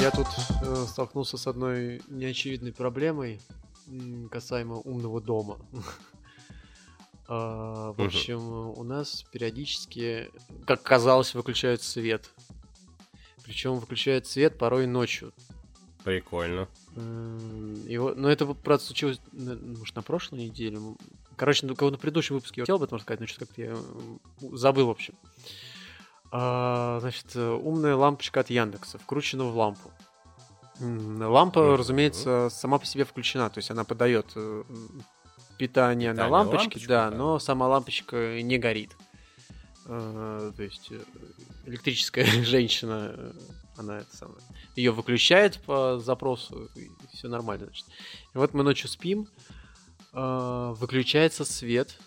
Я 0.00 0.10
тут 0.10 0.26
э, 0.62 0.86
столкнулся 0.88 1.36
с 1.36 1.46
одной 1.46 2.02
неочевидной 2.08 2.72
проблемой 2.72 3.40
касаемо 4.30 4.76
умного 4.76 5.20
дома. 5.20 5.58
А, 7.26 7.92
В 7.94 8.02
общем, 8.02 8.40
у 8.78 8.82
нас 8.84 9.24
периодически, 9.32 10.30
как 10.66 10.82
казалось, 10.82 11.34
выключают 11.34 11.80
свет. 11.82 12.28
Причем 13.44 13.76
выключают 13.76 14.26
свет 14.26 14.58
порой 14.58 14.86
ночью. 14.86 15.32
Прикольно. 16.04 16.68
И 17.88 17.96
вот, 17.96 18.18
но 18.18 18.28
это, 18.30 18.44
правда, 18.52 18.84
случилось, 18.84 19.20
на- 19.32 19.56
может, 19.56 19.96
на 19.96 20.02
прошлой 20.02 20.40
неделе. 20.40 20.78
Короче, 21.36 21.66
ну, 21.66 21.74
кого 21.74 21.90
на 21.90 21.96
предыдущем 21.96 22.34
выпуске 22.34 22.60
я 22.60 22.64
хотел 22.64 22.76
об 22.76 22.82
этом 22.82 22.98
рассказать, 22.98 23.20
но 23.20 23.26
что-то 23.26 23.46
как-то 23.46 23.62
я 23.62 23.76
забыл, 24.52 24.88
в 24.88 24.90
общем. 24.90 25.14
А, 26.30 26.98
значит, 27.00 27.34
э, 27.36 27.48
умная 27.50 27.96
лампочка 27.96 28.40
от 28.40 28.50
Яндекса, 28.50 28.98
вкручена 28.98 29.44
в 29.44 29.56
лампу. 29.56 29.90
Лампа, 30.80 31.60
Мгм. 31.62 31.74
разумеется, 31.76 32.48
сама 32.50 32.78
по 32.78 32.86
себе 32.86 33.04
включена, 33.04 33.48
то 33.50 33.58
есть 33.58 33.70
она 33.70 33.84
подает 33.84 34.32
э, 34.34 34.64
м, 34.68 35.04
питание 35.58 36.10
на 36.10 36.14
Питание 36.14 36.32
лампочке, 36.32 36.58
лампочку, 36.64 36.88
да, 36.88 37.10
да. 37.10 37.16
но 37.16 37.38
сама 37.38 37.68
лампочка 37.68 38.42
не 38.42 38.58
горит. 38.58 38.90
Э, 39.86 40.52
То 40.56 40.62
есть 40.62 40.90
э, 40.90 41.00
электрическая 41.66 42.24
женщина, 42.44 43.12
э, 43.14 43.32
она 43.76 43.98
это 44.00 44.16
самое, 44.16 44.38
ее 44.76 44.90
выключает 44.90 45.60
по 45.62 45.98
запросу, 46.00 46.68
и 46.74 46.90
все 47.12 47.28
нормально, 47.28 47.66
значит. 47.66 47.86
И 48.34 48.38
вот 48.38 48.52
мы 48.54 48.64
ночью 48.64 48.88
спим, 48.88 49.28
э, 50.12 50.74
выключается 50.78 51.44
свет, 51.44 51.98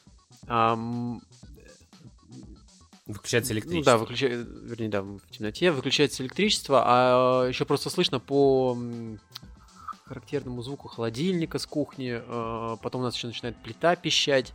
а, 0.50 0.78
Выключается 3.08 3.54
ну 3.54 3.60
электричество. 3.60 3.94
да, 3.94 3.98
выключается, 3.98 4.52
вернее, 4.64 4.90
да, 4.90 5.02
в 5.02 5.22
темноте 5.32 5.72
выключается 5.72 6.24
электричество, 6.24 6.84
а 6.86 7.48
еще 7.48 7.66
просто 7.66 7.90
слышно 7.90 8.20
по 8.20 8.78
характерному 10.06 10.62
звуку 10.62 10.88
холодильника 10.88 11.58
с 11.60 11.66
кухни, 11.66 12.22
э, 12.22 12.78
потом 12.82 13.02
у 13.02 13.04
нас 13.04 13.16
еще 13.16 13.28
начинает 13.28 13.56
плита 13.58 13.96
пищать, 13.96 14.54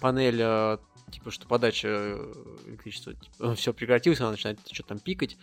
панель, 0.00 0.40
э, 0.40 0.78
типа, 1.10 1.30
что 1.30 1.46
подача 1.46 1.88
э, 1.88 2.34
электричества, 2.66 3.14
все 3.56 3.72
прекратилось, 3.72 4.20
она 4.20 4.30
начинает 4.30 4.58
что-то 4.70 4.90
там 4.90 4.98
пикать, 4.98 5.36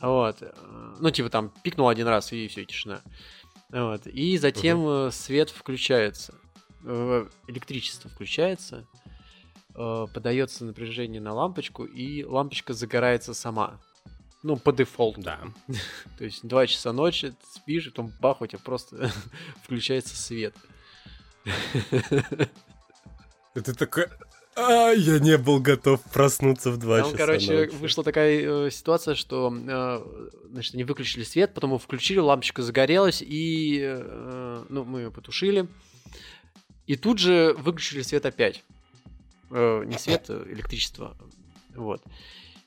вот, 0.00 0.36
э, 0.40 0.52
ну, 0.98 1.10
типа, 1.10 1.28
там 1.28 1.52
пикнул 1.62 1.88
один 1.88 2.06
раз, 2.06 2.32
и 2.32 2.48
все, 2.48 2.64
тишина. 2.64 3.02
Вот. 3.70 4.06
И 4.06 4.38
затем 4.38 4.86
э, 4.88 5.10
свет 5.12 5.50
включается, 5.50 6.34
э, 6.84 7.26
электричество 7.48 8.10
включается, 8.10 8.86
э, 9.74 10.06
подается 10.12 10.64
напряжение 10.64 11.20
на 11.20 11.32
лампочку, 11.32 11.84
и 11.84 12.24
лампочка 12.24 12.72
загорается 12.72 13.34
сама. 13.34 13.80
Ну, 14.42 14.56
по 14.56 14.72
дефолту. 14.72 15.20
Да. 15.20 15.40
То 16.18 16.24
есть 16.24 16.46
2 16.46 16.66
часа 16.66 16.92
ночи, 16.92 17.34
спишь, 17.52 17.86
и 17.86 17.90
потом 17.90 18.12
бах, 18.20 18.40
у 18.40 18.46
тебя 18.46 18.60
просто 18.64 19.10
включается 19.62 20.16
свет. 20.16 20.54
Ты 23.54 23.74
такой... 23.74 24.06
А, 24.56 24.90
я 24.90 25.18
не 25.20 25.38
был 25.38 25.60
готов 25.60 26.02
проснуться 26.12 26.70
в 26.70 26.76
2 26.76 26.98
Там, 26.98 27.06
часа 27.06 27.16
короче, 27.16 27.56
ночи». 27.56 27.76
вышла 27.76 28.04
такая 28.04 28.66
э, 28.66 28.70
ситуация, 28.70 29.14
что, 29.14 29.52
э, 29.54 30.28
значит, 30.50 30.74
они 30.74 30.84
выключили 30.84 31.22
свет, 31.22 31.54
потом 31.54 31.70
его 31.70 31.78
включили, 31.78 32.18
лампочка 32.18 32.62
загорелась, 32.62 33.22
и, 33.22 33.80
э, 33.82 34.64
ну, 34.68 34.84
мы 34.84 35.00
ее 35.00 35.10
потушили. 35.10 35.68
И 36.86 36.96
тут 36.96 37.18
же 37.18 37.54
выключили 37.58 38.02
свет 38.02 38.26
опять. 38.26 38.64
Э, 39.50 39.84
не 39.84 39.98
свет, 39.98 40.26
а 40.28 40.44
электричество. 40.48 41.16
Вот. 41.74 42.02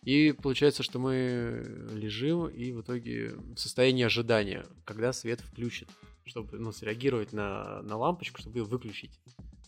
И 0.03 0.33
получается, 0.33 0.83
что 0.83 0.99
мы 0.99 1.65
лежим 1.93 2.47
и 2.47 2.71
в 2.73 2.81
итоге 2.81 3.35
в 3.55 3.57
состоянии 3.57 4.03
ожидания, 4.03 4.65
когда 4.83 5.13
свет 5.13 5.39
включит, 5.39 5.87
чтобы 6.25 6.59
ну, 6.59 6.73
среагировать 6.73 7.31
на, 7.31 7.81
на 7.83 7.95
лампочку, 7.95 8.41
чтобы 8.41 8.59
ее 8.59 8.65
выключить. 8.65 9.11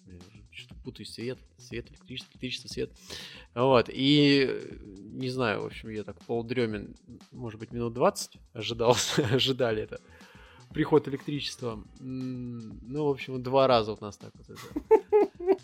Блин, 0.06 0.22
Что-то 0.52 0.76
путаю 0.84 1.06
свет, 1.06 1.40
свет, 1.58 1.90
электричество, 1.90 2.34
электричество, 2.34 2.68
свет. 2.68 2.92
Вот, 3.54 3.90
и 3.90 4.46
э, 4.50 4.78
не 5.14 5.30
знаю, 5.30 5.62
в 5.62 5.68
общем, 5.68 5.90
я 5.90 6.04
так 6.04 6.20
полудремен, 6.26 6.96
может 7.32 7.60
быть, 7.60 7.72
минут 7.72 7.94
20 7.94 8.38
ожидал, 8.54 8.98
ожидали 9.32 9.84
это. 9.84 10.02
Приход 10.74 11.08
электричества. 11.08 11.82
Ну, 12.00 13.06
в 13.06 13.10
общем, 13.10 13.42
два 13.42 13.68
раза 13.68 13.92
вот 13.92 14.02
нас 14.02 14.18
так 14.18 14.32
вот 14.36 14.50
это. 14.50 15.05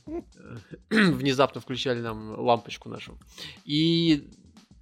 Внезапно 0.89 1.61
включали 1.61 2.01
нам 2.01 2.39
лампочку 2.39 2.89
нашу. 2.89 3.17
И 3.65 4.29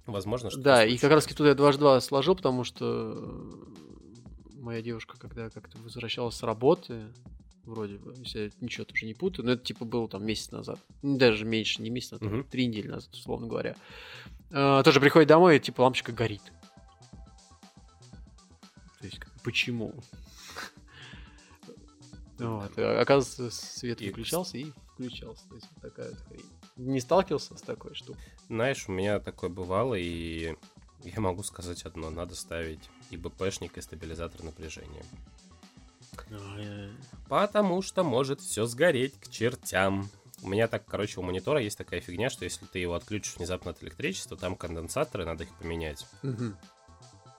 Возможно, 0.06 0.50
что 0.50 0.60
да, 0.60 0.84
и 0.84 0.98
как 0.98 1.12
раз 1.12 1.24
тут 1.26 1.46
я 1.46 1.54
дважды 1.54 1.80
два 1.80 2.00
сложил, 2.00 2.34
потому 2.34 2.64
что 2.64 3.14
э, 3.16 4.54
моя 4.60 4.82
девушка, 4.82 5.16
когда 5.18 5.50
как-то 5.50 5.78
возвращалась 5.78 6.34
с 6.34 6.42
работы, 6.42 7.04
вроде 7.64 7.96
бы, 7.98 8.14
если 8.16 8.40
я 8.40 8.50
ничего 8.60 8.84
тоже 8.84 9.06
не 9.06 9.14
путаю, 9.14 9.46
но 9.46 9.52
это 9.52 9.62
типа 9.64 9.84
было 9.84 10.08
там 10.08 10.24
месяц 10.24 10.50
назад, 10.50 10.80
Ну, 11.02 11.16
даже 11.18 11.44
меньше, 11.44 11.80
не 11.82 11.90
месяц, 11.90 12.14
а 12.14 12.18
там 12.18 12.28
Мгм. 12.28 12.44
три 12.44 12.66
недели 12.66 12.88
назад, 12.88 13.12
условно 13.14 13.46
говоря, 13.46 13.76
э, 14.50 14.82
тоже 14.84 14.98
приходит 15.00 15.28
домой, 15.28 15.56
и 15.58 15.60
типа 15.60 15.82
лампочка 15.82 16.10
горит. 16.12 16.42
То 18.98 19.06
есть, 19.06 19.18
как- 19.18 19.32
почему? 19.42 19.94
Вот, 22.38 22.72
оказывается, 22.78 23.50
свет 23.50 24.00
выключался 24.00 24.56
и 24.56 24.72
включался. 25.00 25.48
То 25.48 25.54
есть, 25.54 25.66
вот 25.74 25.82
такая 25.82 26.10
вот 26.10 26.20
хрень. 26.20 26.46
Не 26.76 27.00
сталкивался 27.00 27.56
с 27.56 27.62
такой 27.62 27.94
штукой? 27.94 28.22
Знаешь, 28.48 28.88
у 28.88 28.92
меня 28.92 29.20
такое 29.20 29.50
бывало, 29.50 29.94
и 29.94 30.56
я 31.04 31.20
могу 31.20 31.42
сказать 31.42 31.82
одно. 31.84 32.10
Надо 32.10 32.34
ставить 32.34 32.90
и 33.10 33.16
БПшник, 33.16 33.78
и 33.78 33.80
стабилизатор 33.80 34.42
напряжения. 34.42 35.04
Потому 37.28 37.82
что 37.82 38.04
может 38.04 38.40
все 38.40 38.66
сгореть 38.66 39.18
к 39.18 39.28
чертям. 39.28 40.08
У 40.42 40.48
меня 40.48 40.68
так, 40.68 40.86
короче, 40.86 41.20
у 41.20 41.22
монитора 41.22 41.60
есть 41.60 41.76
такая 41.76 42.00
фигня, 42.00 42.30
что 42.30 42.44
если 42.44 42.64
ты 42.64 42.78
его 42.78 42.94
отключишь 42.94 43.36
внезапно 43.36 43.72
от 43.72 43.82
электричества, 43.82 44.36
там 44.36 44.56
конденсаторы, 44.56 45.26
надо 45.26 45.44
их 45.44 45.54
поменять. 45.58 46.06
Мгм. 46.22 46.56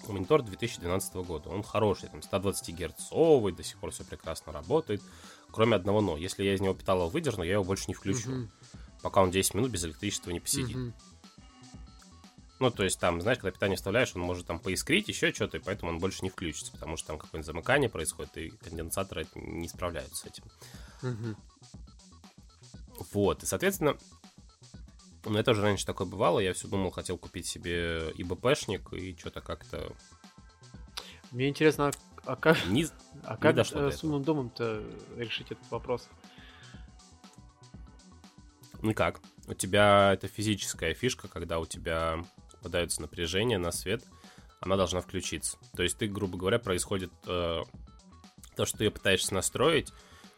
У 0.07 0.11
монитора 0.13 0.41
2012 0.43 1.15
года. 1.15 1.49
Он 1.49 1.63
хороший, 1.63 2.09
там 2.09 2.21
120 2.21 2.75
герцовый, 2.75 3.53
до 3.53 3.63
сих 3.63 3.77
пор 3.79 3.91
все 3.91 4.03
прекрасно 4.03 4.51
работает. 4.51 5.01
Кроме 5.51 5.75
одного 5.75 6.01
но. 6.01 6.17
Если 6.17 6.43
я 6.43 6.53
из 6.53 6.61
него 6.61 6.73
питало 6.73 7.09
выдерну, 7.09 7.43
я 7.43 7.53
его 7.53 7.63
больше 7.63 7.85
не 7.87 7.93
включу. 7.93 8.31
Мгм. 8.31 8.51
Пока 9.01 9.21
он 9.21 9.31
10 9.31 9.53
минут 9.55 9.71
без 9.71 9.83
электричества 9.83 10.31
не 10.31 10.39
посидит. 10.39 10.75
Мгм. 10.75 10.93
Ну, 12.59 12.69
то 12.69 12.83
есть 12.83 12.99
там, 12.99 13.19
знаешь, 13.21 13.39
когда 13.39 13.51
питание 13.51 13.75
вставляешь, 13.75 14.15
он 14.15 14.21
может 14.21 14.45
там 14.45 14.59
поискрить, 14.59 15.07
еще 15.07 15.33
что-то, 15.33 15.57
и 15.57 15.59
поэтому 15.59 15.91
он 15.91 15.97
больше 15.97 16.19
не 16.21 16.29
включится, 16.29 16.71
потому 16.71 16.95
что 16.95 17.07
там 17.07 17.17
какое-нибудь 17.17 17.47
замыкание 17.47 17.89
происходит, 17.89 18.37
и 18.37 18.49
конденсаторы 18.49 19.27
не 19.33 19.67
справляются 19.67 20.15
с 20.15 20.25
этим. 20.25 20.43
Мгм. 21.01 21.35
Вот, 23.13 23.41
и, 23.41 23.47
соответственно, 23.47 23.97
у 25.25 25.31
меня 25.31 25.41
тоже 25.41 25.63
раньше 25.63 25.87
такое 25.87 26.05
бывало, 26.05 26.39
я 26.39 26.53
все 26.53 26.67
думал, 26.67 26.91
хотел 26.91 27.17
купить 27.17 27.47
себе 27.47 28.11
и 28.11 28.23
БПшник, 28.23 28.93
и 28.93 29.15
что-то 29.17 29.41
как-то 29.41 29.91
Мне 31.31 31.49
интересно, 31.49 31.91
а- 32.25 32.35
как, 32.35 32.65
не... 32.67 32.85
а 33.23 33.37
как 33.37 33.55
дошло 33.55 33.81
до 33.81 33.87
э, 33.87 33.91
с 33.91 34.03
умным 34.03 34.23
домом-то 34.23 34.83
решить 35.15 35.51
этот 35.51 35.69
вопрос? 35.71 36.07
Никак. 38.81 39.19
У 39.47 39.53
тебя 39.53 40.13
это 40.13 40.27
физическая 40.27 40.93
фишка, 40.93 41.27
когда 41.27 41.59
у 41.59 41.65
тебя 41.65 42.23
попадается 42.51 43.01
напряжение 43.01 43.57
на 43.57 43.71
свет, 43.71 44.03
она 44.59 44.75
должна 44.75 45.01
включиться. 45.01 45.57
То 45.75 45.83
есть 45.83 45.97
ты, 45.97 46.07
грубо 46.07 46.37
говоря, 46.37 46.59
происходит 46.59 47.11
э, 47.25 47.61
то, 48.55 48.65
что 48.65 48.77
ты 48.77 48.85
ее 48.85 48.91
пытаешься 48.91 49.33
настроить, 49.33 49.91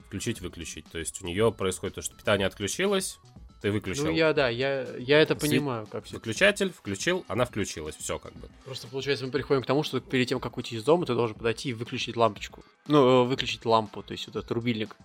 включить-выключить. 0.07 0.85
То 0.89 0.99
есть 0.99 1.21
у 1.21 1.25
нее 1.25 1.51
происходит 1.51 1.95
то, 1.95 2.01
что 2.01 2.15
питание 2.15 2.47
отключилось, 2.47 3.19
ты 3.63 3.71
выключил. 3.71 4.03
Ну, 4.03 4.11
я, 4.11 4.33
да, 4.33 4.49
я, 4.49 4.83
я 4.97 5.21
это 5.21 5.37
понимаю, 5.37 5.87
как 5.87 6.03
все. 6.03 6.15
Выключатель, 6.15 6.69
включил, 6.69 7.23
она 7.29 7.45
включилась, 7.45 7.95
все 7.95 8.19
как 8.19 8.33
бы. 8.33 8.49
Просто, 8.65 8.87
получается, 8.87 9.25
мы 9.25 9.31
приходим 9.31 9.63
к 9.63 9.65
тому, 9.65 9.83
что 9.83 10.01
перед 10.01 10.27
тем, 10.27 10.41
как 10.41 10.57
уйти 10.57 10.75
из 10.75 10.83
дома, 10.83 11.05
ты 11.05 11.15
должен 11.15 11.37
подойти 11.37 11.69
и 11.69 11.73
выключить 11.73 12.17
лампочку. 12.17 12.61
Ну, 12.87 13.23
э, 13.23 13.25
выключить 13.25 13.63
лампу, 13.65 14.03
то 14.03 14.11
есть 14.11 14.27
вот 14.27 14.35
этот 14.35 14.51
рубильник. 14.51 14.97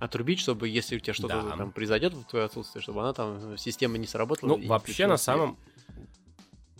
Отрубить, 0.00 0.40
чтобы, 0.40 0.66
если 0.66 0.96
у 0.96 0.98
тебя 0.98 1.12
что-то 1.12 1.42
Да. 1.42 1.56
там 1.58 1.72
произойдет 1.72 2.14
в 2.14 2.24
твое 2.24 2.46
отсутствие, 2.46 2.82
чтобы 2.82 3.02
она 3.02 3.12
там, 3.12 3.52
э, 3.52 3.56
система 3.58 3.98
не 3.98 4.06
сработала. 4.06 4.56
Ну, 4.56 4.66
вообще, 4.66 5.06
на 5.06 5.18
свет. 5.18 5.24
самом... 5.24 5.58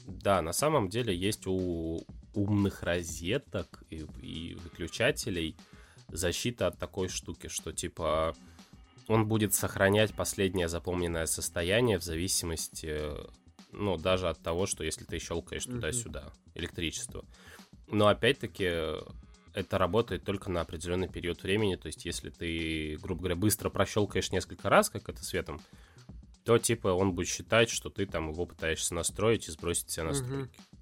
Да, 0.06 0.40
на 0.40 0.54
самом 0.54 0.88
деле 0.88 1.14
есть 1.14 1.46
у 1.46 2.02
умных 2.32 2.82
розеток 2.82 3.82
и, 3.90 4.06
и 4.22 4.54
выключателей 4.54 5.54
защита 6.08 6.68
от 6.68 6.78
такой 6.78 7.08
штуки, 7.08 7.48
что 7.48 7.72
типа 7.72 8.34
он 9.08 9.26
будет 9.26 9.54
сохранять 9.54 10.14
последнее 10.14 10.68
запомненное 10.68 11.26
состояние 11.26 11.98
в 11.98 12.02
зависимости, 12.02 13.00
ну, 13.72 13.96
даже 13.96 14.28
от 14.28 14.40
того, 14.42 14.66
что 14.66 14.84
если 14.84 15.04
ты 15.04 15.18
щелкаешь 15.18 15.64
туда-сюда 15.64 16.32
электричество. 16.54 17.24
Но 17.88 18.08
опять-таки 18.08 18.64
это 19.54 19.78
работает 19.78 20.24
только 20.24 20.50
на 20.50 20.60
определенный 20.60 21.08
период 21.08 21.42
времени. 21.42 21.76
То 21.76 21.86
есть, 21.86 22.04
если 22.04 22.30
ты, 22.30 22.98
грубо 23.00 23.20
говоря, 23.20 23.36
быстро 23.36 23.70
прощелкаешь 23.70 24.30
несколько 24.30 24.68
раз, 24.68 24.90
как 24.90 25.08
это 25.08 25.24
светом, 25.24 25.60
то 26.44 26.58
типа 26.58 26.88
он 26.88 27.12
будет 27.12 27.28
считать, 27.28 27.70
что 27.70 27.88
ты 27.90 28.06
там 28.06 28.30
его 28.30 28.46
пытаешься 28.46 28.94
настроить 28.94 29.48
и 29.48 29.50
сбросить 29.50 29.88
все 29.88 30.02
настройки. 30.02 30.50
Вот. 30.50 30.76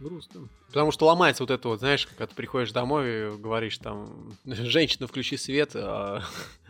Грустно. 0.00 0.48
Потому 0.68 0.90
что 0.90 1.06
ломается 1.06 1.42
вот 1.42 1.50
это 1.50 1.68
вот, 1.68 1.78
знаешь, 1.80 2.06
когда 2.06 2.26
ты 2.26 2.34
приходишь 2.34 2.72
домой 2.72 3.08
и 3.08 3.36
говоришь 3.36 3.78
там, 3.78 4.36
женщина, 4.44 5.06
включи 5.06 5.36
свет, 5.36 5.72
а 5.74 6.22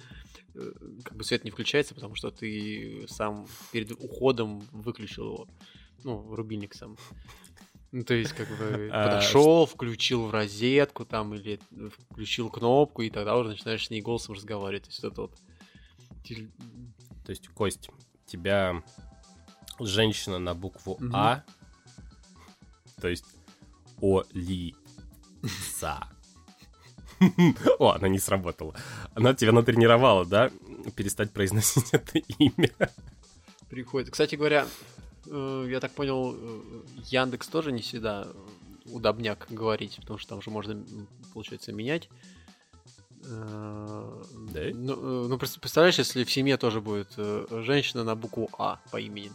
э, 0.55 0.73
как 1.05 1.17
бы 1.17 1.25
свет 1.25 1.45
не 1.45 1.51
включается, 1.51 1.95
потому 1.95 2.15
что 2.15 2.31
ты 2.31 3.07
сам 3.09 3.47
перед 3.73 3.93
уходом 3.93 4.61
выключил 4.73 5.25
его. 5.25 5.49
Ну, 6.05 6.35
рубильник 6.35 6.75
сам. 6.75 6.97
Ну, 7.91 8.05
то 8.05 8.15
есть, 8.15 8.33
как 8.33 8.49
бы, 8.49 8.91
А, 8.93 9.07
подошел, 9.07 9.67
включил 9.67 10.27
в 10.27 10.31
розетку 10.31 11.05
там, 11.05 11.35
или 11.35 11.59
включил 12.11 12.51
кнопку, 12.51 13.03
и 13.03 13.11
тогда 13.11 13.37
уже 13.37 13.51
начинаешь 13.51 13.87
с 13.87 13.91
ней 13.91 14.03
голосом 14.03 14.35
разговаривать. 14.35 14.85
То 14.85 14.91
есть, 14.91 15.05
это 15.05 15.23
вот. 15.23 15.39
То 17.25 17.31
есть, 17.31 17.49
Кость, 17.49 17.91
тебя 18.27 18.83
женщина 19.81 20.39
на 20.39 20.55
букву. 20.55 20.99
А, 21.13 21.43
то 23.01 23.09
есть 23.09 23.25
Оли 24.01 24.75
За. 25.79 26.09
О, 27.79 27.91
она 27.91 28.09
не 28.09 28.19
сработала. 28.19 28.75
Она 29.15 29.35
тебя 29.35 29.53
натренировала, 29.53 30.25
да? 30.25 30.51
Перестать 30.95 31.33
произносить 31.33 31.89
это 31.93 32.19
имя. 32.39 32.71
приходит. 33.69 34.11
Кстати 34.11 34.37
говоря, 34.37 34.67
э, 35.27 35.67
я 35.69 35.81
так 35.81 35.93
понял, 35.93 36.35
э, 36.35 36.61
Яндекс 37.07 37.49
тоже 37.49 37.73
не 37.73 37.83
всегда 37.83 38.29
удобняк 38.87 39.47
говорить, 39.51 39.99
потому 40.01 40.19
что 40.19 40.31
там 40.31 40.43
же 40.43 40.51
можно, 40.51 40.85
получается, 41.35 41.73
менять. 41.73 42.09
Э, 43.25 44.23
Да? 44.53 44.61
Ну, 44.73 45.29
ну, 45.29 45.39
представляешь, 45.39 45.99
если 45.99 46.25
в 46.25 46.31
семье 46.31 46.57
тоже 46.57 46.81
будет 46.81 47.15
женщина 47.51 48.05
на 48.05 48.15
букву 48.15 48.49
А 48.59 48.81
по 48.91 48.99
имени. 49.01 49.31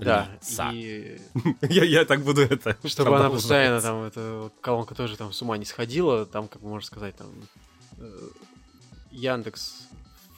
Да, 0.00 0.38
и 0.72 1.20
Я, 1.68 1.84
я 1.84 2.04
так 2.04 2.22
буду 2.22 2.40
это. 2.42 2.76
чтобы 2.88 3.16
она 3.16 3.28
постоянно 3.30 3.80
там, 3.80 4.02
эта 4.04 4.50
колонка 4.60 4.94
тоже 4.94 5.16
там 5.16 5.32
с 5.32 5.42
ума 5.42 5.56
не 5.58 5.64
сходила, 5.64 6.24
там, 6.24 6.48
как 6.48 6.62
можно 6.62 6.86
сказать, 6.86 7.14
там, 7.16 7.28
э, 7.98 8.28
Яндекс, 9.10 9.88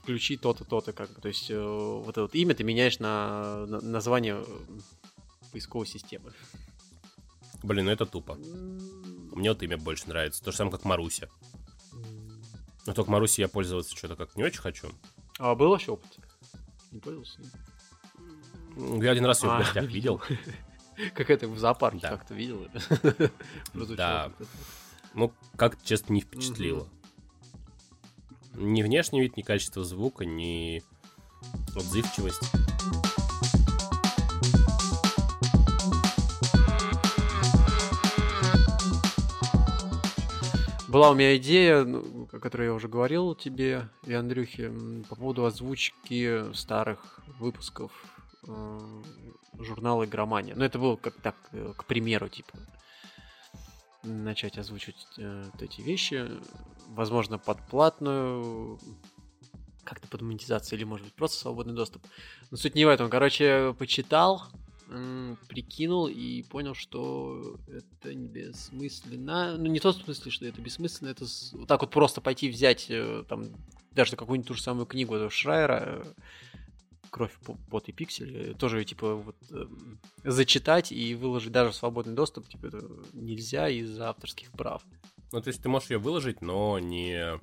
включи 0.03 0.37
то-то, 0.37 0.64
то-то, 0.64 0.93
как 0.93 1.11
бы, 1.14 1.21
то 1.21 1.29
есть 1.29 1.51
э, 1.51 1.59
вот 1.61 2.09
это 2.11 2.23
вот 2.23 2.35
имя 2.35 2.55
ты 2.55 2.64
меняешь 2.64 2.99
на, 2.99 3.64
на- 3.67 3.81
название 3.81 4.43
э, 4.45 4.61
поисковой 5.53 5.87
системы. 5.87 6.33
Блин, 7.62 7.85
ну 7.87 7.93
это 7.93 8.05
тупо. 8.07 8.35
Мне 9.33 9.51
вот 9.51 9.62
имя 9.62 9.79
больше 9.79 10.09
нравится. 10.09 10.43
То 10.43 10.51
же 10.51 10.57
самое, 10.59 10.73
как 10.77 10.85
Маруся. 10.85 11.29
Но 12.87 12.93
только 12.93 13.11
Маруси 13.11 13.40
я 13.40 13.49
пользоваться 13.49 13.97
что-то 13.97 14.17
как 14.17 14.37
не 14.37 14.43
очень 14.45 14.61
хочу. 14.61 14.88
А 15.38 15.55
был 15.55 15.71
вообще 15.71 15.93
опыт? 15.93 16.19
Не 16.90 17.01
пользовался? 17.01 17.40
Я 18.77 19.11
один 19.11 19.25
раз 19.25 19.43
ее 19.43 19.51
в 19.51 19.53
А, 19.53 19.59
гостях 19.59 19.85
видел. 19.91 20.21
Как 21.15 21.31
это 21.31 21.49
в 21.49 21.59
зоопарке 21.59 22.01
Да. 22.03 22.11
как-то 22.11 22.35
видел? 22.35 22.67
Да. 23.97 24.31
Ну, 25.15 25.33
как 25.57 25.81
честно, 25.83 26.13
не 26.13 26.21
впечатлило. 26.21 26.89
Ни 28.55 28.83
внешний 28.83 29.21
вид, 29.21 29.37
ни 29.37 29.43
качество 29.43 29.85
звука, 29.85 30.25
ни 30.25 30.83
отзывчивость. 31.75 32.43
Была 40.89 41.11
у 41.11 41.15
меня 41.15 41.37
идея, 41.39 41.83
ну, 41.85 42.29
о 42.33 42.39
которой 42.39 42.69
я 42.69 42.73
уже 42.75 42.87
говорил 42.89 43.35
тебе 43.35 43.89
и 44.07 44.13
Андрюхе, 44.13 44.73
по 45.09 45.17
поводу 45.17 45.45
озвучки 45.45 46.53
старых 46.55 47.21
выпусков 47.41 47.91
э, 48.47 49.03
журнала 49.59 50.05
«Игромания». 50.05 50.55
Ну, 50.55 50.65
это 50.65 50.79
было 50.79 50.97
как 50.97 51.15
так, 51.21 51.37
э, 51.53 51.73
к 51.77 51.85
примеру, 51.85 52.29
типа, 52.29 52.59
начать 54.03 54.59
озвучивать 54.59 55.07
э, 55.19 55.51
эти 55.61 55.81
вещи, 55.81 56.29
возможно, 56.89 57.39
под 57.39 57.61
платную, 57.67 58.79
как-то 59.85 60.09
под 60.09 60.23
монетизацию 60.23 60.79
или, 60.79 60.85
может 60.85 61.07
быть, 61.07 61.15
просто 61.15 61.39
свободный 61.39 61.75
доступ. 61.75 62.03
Но 62.51 62.57
суть 62.57 62.75
не 62.75 62.85
в 62.85 62.89
этом. 62.89 63.11
Короче, 63.11 63.75
почитал, 63.79 64.43
прикинул 65.49 66.09
и 66.09 66.43
понял, 66.43 66.75
что 66.75 67.59
это 67.69 68.15
не 68.15 68.29
бессмысленно. 68.29 69.57
Ну, 69.57 69.67
не 69.67 69.79
в 69.79 69.83
том 69.83 69.93
смысле, 69.93 70.31
что 70.31 70.47
это 70.47 70.61
бессмысленно, 70.61 71.09
это 71.09 71.27
вот 71.53 71.69
так 71.69 71.81
вот 71.81 71.91
просто 71.91 72.21
пойти 72.21 72.49
взять 72.49 72.91
там 73.29 73.47
даже 73.93 74.17
какую-нибудь 74.17 74.49
ту 74.49 74.55
же 74.55 74.63
самую 74.63 74.87
книгу 74.87 75.15
этого 75.15 75.31
Шрайера 75.31 76.07
«Кровь, 77.14 77.33
по- 77.46 77.55
пот 77.70 77.88
и 77.88 77.92
пиксель», 77.92 78.37
э, 78.50 78.55
тоже, 78.55 78.85
типа, 78.85 79.14
вот 79.14 79.37
эм, 79.53 80.00
зачитать 80.24 80.90
и 80.90 81.14
выложить 81.14 81.53
даже 81.53 81.70
в 81.70 81.77
свободный 81.77 82.14
доступ, 82.14 82.48
типа, 82.48 82.66
это 82.66 82.83
нельзя 83.12 83.68
из-за 83.68 84.09
авторских 84.09 84.50
прав. 84.50 84.83
Ну, 85.31 85.40
то 85.40 85.46
есть 85.48 85.62
ты 85.62 85.68
можешь 85.68 85.90
ее 85.90 85.98
выложить, 85.98 86.42
но 86.42 86.77
не 86.81 87.38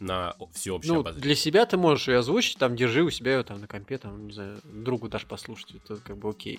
на 0.00 0.34
всеобщее 0.52 0.94
Ну, 0.94 1.00
обозрение. 1.00 1.22
для 1.22 1.34
себя 1.36 1.64
ты 1.64 1.76
можешь 1.76 2.08
ее 2.08 2.18
озвучить, 2.18 2.58
там, 2.58 2.74
держи 2.76 3.02
у 3.04 3.10
себя 3.10 3.36
ее 3.36 3.44
там 3.44 3.60
на 3.60 3.66
компе, 3.68 3.98
там, 3.98 4.26
не 4.26 4.32
знаю, 4.32 4.58
другу 4.64 5.08
дашь 5.08 5.24
послушать, 5.26 5.76
это 5.76 5.96
как 5.98 6.18
бы 6.18 6.28
окей. 6.28 6.58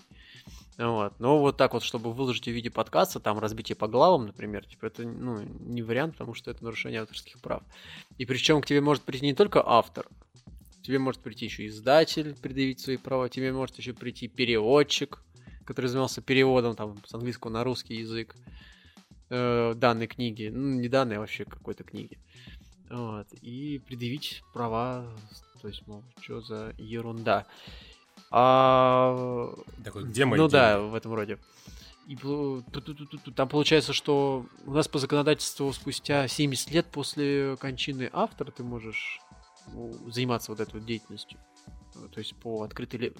Вот. 0.78 1.20
Но 1.20 1.40
вот 1.40 1.58
так 1.58 1.74
вот, 1.74 1.84
чтобы 1.84 2.14
выложить 2.14 2.46
в 2.46 2.52
виде 2.52 2.70
подкаста, 2.72 3.20
там, 3.20 3.38
разбить 3.40 3.70
ее 3.70 3.76
по 3.76 3.88
главам, 3.88 4.28
например, 4.28 4.66
типа, 4.66 4.86
это, 4.88 5.04
ну, 5.04 5.42
не 5.42 5.82
вариант, 5.84 6.14
потому 6.14 6.34
что 6.34 6.50
это 6.52 6.64
нарушение 6.64 7.02
авторских 7.02 7.40
прав. 7.40 7.64
И 8.18 8.26
причем 8.26 8.62
к 8.62 8.66
тебе 8.66 8.80
может 8.82 9.04
прийти 9.04 9.26
не 9.26 9.34
только 9.36 9.62
автор, 9.64 10.08
тебе 10.88 11.00
может 11.00 11.22
прийти 11.22 11.46
еще 11.46 11.68
издатель, 11.68 12.34
предъявить 12.34 12.80
свои 12.80 12.96
права, 12.96 13.28
тебе 13.28 13.52
может 13.52 13.78
еще 13.78 13.94
прийти 13.94 14.30
переводчик, 14.30 15.22
который 15.66 15.88
занимался 15.88 16.22
переводом 16.22 16.78
там 16.78 16.96
с 17.06 17.14
английского 17.14 17.52
на 17.52 17.66
русский 17.66 17.96
язык 17.96 18.38
э, 19.30 19.74
данной 19.76 20.08
книги, 20.08 20.48
ну, 20.48 20.80
не 20.80 20.88
данной, 20.88 21.18
а 21.18 21.20
вообще 21.20 21.44
какой-то 21.44 21.84
книги. 21.84 22.18
Вот, 22.90 23.28
и 23.42 23.82
предъявить 23.86 24.44
права, 24.54 25.14
то 25.62 25.68
есть, 25.68 25.86
мол, 25.88 26.06
что 26.22 26.40
за 26.40 26.74
ерунда. 26.78 27.46
А, 28.32 29.54
Такой, 29.84 30.06
где 30.06 30.24
мои 30.24 30.40
ну 30.40 30.48
да, 30.48 30.78
деньги? 30.78 30.92
в 30.92 30.96
этом 30.96 31.14
роде. 31.14 31.38
И 32.08 32.16
там 33.36 33.50
получается, 33.50 33.92
что 33.92 34.46
у 34.66 34.72
нас 34.72 34.88
по 34.88 35.00
законодательству 35.00 35.74
спустя 35.74 36.30
70 36.30 36.72
лет 36.72 36.86
после 36.86 37.58
кончины 37.58 38.10
автора 38.14 38.52
ты 38.52 38.64
можешь 38.64 39.20
заниматься 40.08 40.52
вот 40.52 40.60
этой 40.60 40.76
вот 40.80 40.86
деятельностью. 40.86 41.40
Э, 41.96 42.08
То 42.12 42.20
есть 42.20 42.36
по 42.36 42.64
открытой... 42.64 43.00
ле- 43.00 43.14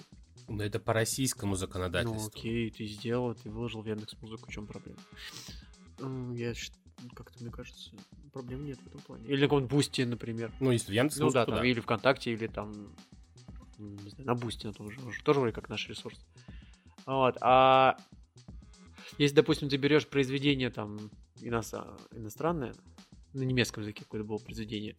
Но 0.48 0.62
это 0.64 0.78
по 0.80 0.92
российскому 0.92 1.50
Ну 1.52 1.56
законодательству. 1.56 2.28
окей, 2.28 2.70
ты 2.70 2.86
сделал, 2.86 3.34
ты 3.34 3.50
выложил 3.50 3.82
в 3.82 3.86
Яндекс 3.86 4.14
Музыку, 4.20 4.50
в 4.50 4.52
чем 4.52 4.66
проблема? 4.66 4.98
М, 6.00 6.32
Я 6.34 6.52
как-то, 7.14 7.40
мне 7.42 7.50
кажется, 7.52 7.90
проблем 8.32 8.64
нет 8.64 8.78
в 8.80 8.86
этом 8.88 9.00
плане. 9.02 9.24
Или 9.26 9.36
на 9.36 9.46
каком-нибудь 9.46 9.70
Boosty, 9.70 10.02
например. 10.02 10.52
Ну, 10.60 10.70
если 10.72 10.90
в 10.90 10.94
Яндекс.Музыку, 10.94 11.38
Ну 11.38 11.46
да, 11.46 11.46
там 11.46 11.62
да. 11.62 11.66
или 11.66 11.80
ВКонтакте, 11.80 12.32
или 12.32 12.46
там, 12.48 12.94
не 13.78 14.10
знаю, 14.10 14.26
на 14.26 14.34
Boosty 14.34 14.66
на 14.66 14.72
том 14.72 14.90
же, 14.90 14.98
тоже 15.22 15.40
вроде 15.40 15.54
как 15.54 15.68
наш 15.68 15.88
ресурс. 15.88 16.18
Вот, 17.06 17.36
а 17.40 17.96
если, 19.16 19.36
допустим, 19.36 19.68
ты 19.68 19.76
берешь 19.76 20.06
произведение 20.06 20.70
там 20.70 21.10
иностранное, 21.40 22.74
на 23.32 23.42
немецком 23.42 23.82
языке 23.82 24.04
какое-то 24.04 24.26
было 24.26 24.38
произведение, 24.38 24.96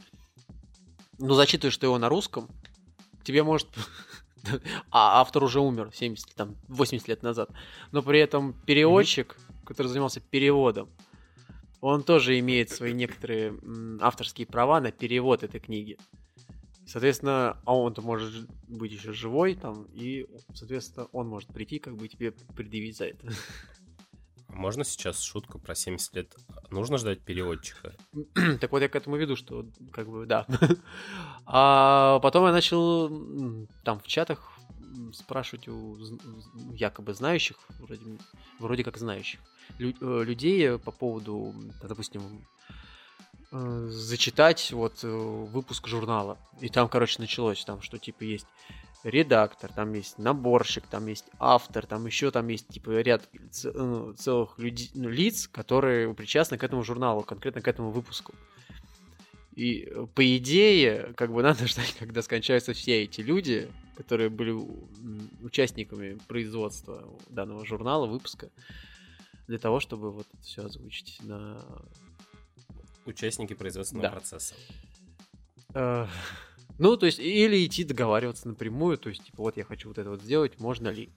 но 1.19 1.33
зачитываешь 1.33 1.77
ты 1.77 1.85
его 1.85 1.97
на 1.97 2.09
русском, 2.09 2.49
тебе 3.23 3.43
может 3.43 3.67
а 4.91 5.21
автор 5.21 5.43
уже 5.43 5.59
умер 5.59 5.91
70, 5.93 6.33
там, 6.35 6.55
80 6.67 7.07
лет 7.07 7.23
назад. 7.23 7.49
Но 7.91 8.01
при 8.01 8.19
этом 8.19 8.53
переводчик, 8.65 9.37
который 9.65 9.87
занимался 9.87 10.19
переводом, 10.19 10.89
он 11.81 12.03
тоже 12.03 12.37
имеет 12.39 12.69
свои 12.69 12.93
некоторые 12.93 13.57
авторские 14.01 14.47
права 14.47 14.81
на 14.81 14.91
перевод 14.91 15.43
этой 15.43 15.59
книги. 15.59 15.97
Соответственно, 16.85 17.61
а 17.65 17.75
он-то 17.75 18.01
может 18.01 18.49
быть 18.67 18.91
еще 18.91 19.13
живой 19.13 19.53
там, 19.53 19.83
и, 19.93 20.25
соответственно, 20.53 21.07
он 21.11 21.27
может 21.27 21.49
прийти, 21.49 21.77
как 21.77 21.95
бы 21.95 22.07
тебе 22.07 22.31
предъявить 22.31 22.97
за 22.97 23.05
это. 23.05 23.27
Можно 24.49 24.83
сейчас 24.83 25.21
шутку 25.21 25.59
про 25.59 25.75
70 25.75 26.15
лет? 26.15 26.35
Нужно 26.71 26.97
ждать 26.97 27.21
переводчика? 27.21 27.95
так 28.61 28.71
вот 28.71 28.81
я 28.81 28.89
к 28.89 28.95
этому 28.95 29.15
веду, 29.15 29.35
что 29.35 29.65
как 29.91 30.09
бы 30.09 30.25
да. 30.25 30.45
а 31.45 32.19
потом 32.19 32.45
я 32.45 32.51
начал 32.51 33.09
там 33.83 33.99
в 33.99 34.07
чатах 34.07 34.59
спрашивать 35.13 35.67
у 35.67 35.97
якобы 36.73 37.13
знающих, 37.13 37.57
вроде, 37.79 38.01
вроде 38.59 38.83
как 38.83 38.97
знающих, 38.97 39.39
лю- 39.77 39.95
э, 40.01 40.23
людей 40.23 40.77
по 40.79 40.91
поводу, 40.91 41.53
допустим, 41.83 42.45
э, 43.51 43.87
зачитать 43.89 44.71
вот 44.71 45.03
э, 45.03 45.07
выпуск 45.07 45.87
журнала. 45.87 46.37
И 46.59 46.69
там, 46.69 46.89
короче, 46.89 47.21
началось 47.21 47.63
там, 47.65 47.81
что 47.81 47.97
типа 47.97 48.23
есть 48.23 48.47
редактор, 49.03 49.71
там 49.71 49.93
есть 49.93 50.17
наборщик, 50.17 50.85
там 50.87 51.07
есть 51.07 51.25
автор, 51.39 51.85
там 51.85 52.05
еще 52.05 52.31
там 52.31 52.47
есть 52.47 52.67
типа 52.67 53.01
ряд 53.01 53.27
ну, 53.63 54.13
целых 54.13 54.57
людей, 54.59 54.91
ну, 54.93 55.09
лиц, 55.09 55.47
которые 55.47 56.13
причастны 56.13 56.57
к 56.57 56.63
этому 56.63 56.83
журналу, 56.83 57.23
конкретно 57.23 57.61
к 57.61 57.67
этому 57.67 57.91
выпуску. 57.91 58.33
И 59.55 59.89
э, 59.89 60.07
по 60.13 60.37
идее, 60.37 61.13
как 61.15 61.33
бы 61.33 61.41
надо 61.43 61.67
ждать, 61.67 61.95
когда 61.97 62.21
скончаются 62.21 62.73
все 62.73 63.03
эти 63.03 63.21
люди, 63.21 63.69
которые 63.95 64.29
были 64.29 64.55
участниками 65.43 66.17
производства 66.27 67.07
данного 67.29 67.65
журнала, 67.65 68.05
выпуска, 68.05 68.49
для 69.47 69.57
того, 69.59 69.79
чтобы 69.79 70.11
вот 70.11 70.27
все 70.41 70.65
озвучить 70.65 71.21
на... 71.23 71.65
Участники 73.05 73.53
производственного 73.53 74.09
да. 74.09 74.15
процесса. 74.15 74.55
Ну, 76.79 76.95
то 76.95 77.05
есть, 77.05 77.19
или 77.19 77.65
идти 77.65 77.83
договариваться 77.83 78.47
напрямую, 78.47 78.97
то 78.97 79.09
есть, 79.09 79.25
типа, 79.25 79.43
вот 79.43 79.57
я 79.57 79.65
хочу 79.65 79.89
вот 79.89 79.97
это 79.97 80.09
вот 80.09 80.21
сделать, 80.21 80.59
можно 80.59 80.87
ли? 80.87 81.09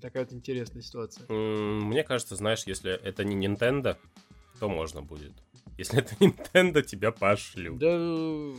Такая 0.00 0.24
вот 0.24 0.32
интересная 0.32 0.82
ситуация. 0.82 1.26
Мне 1.28 2.02
кажется, 2.02 2.36
знаешь, 2.36 2.64
если 2.66 2.92
это 2.92 3.22
не 3.22 3.46
Nintendo, 3.46 3.98
то 4.58 4.68
можно 4.68 5.02
будет. 5.02 5.32
Если 5.76 5.98
это 5.98 6.14
Nintendo, 6.20 6.82
тебя 6.82 7.12
пошлют. 7.12 7.78
Да, 7.78 8.58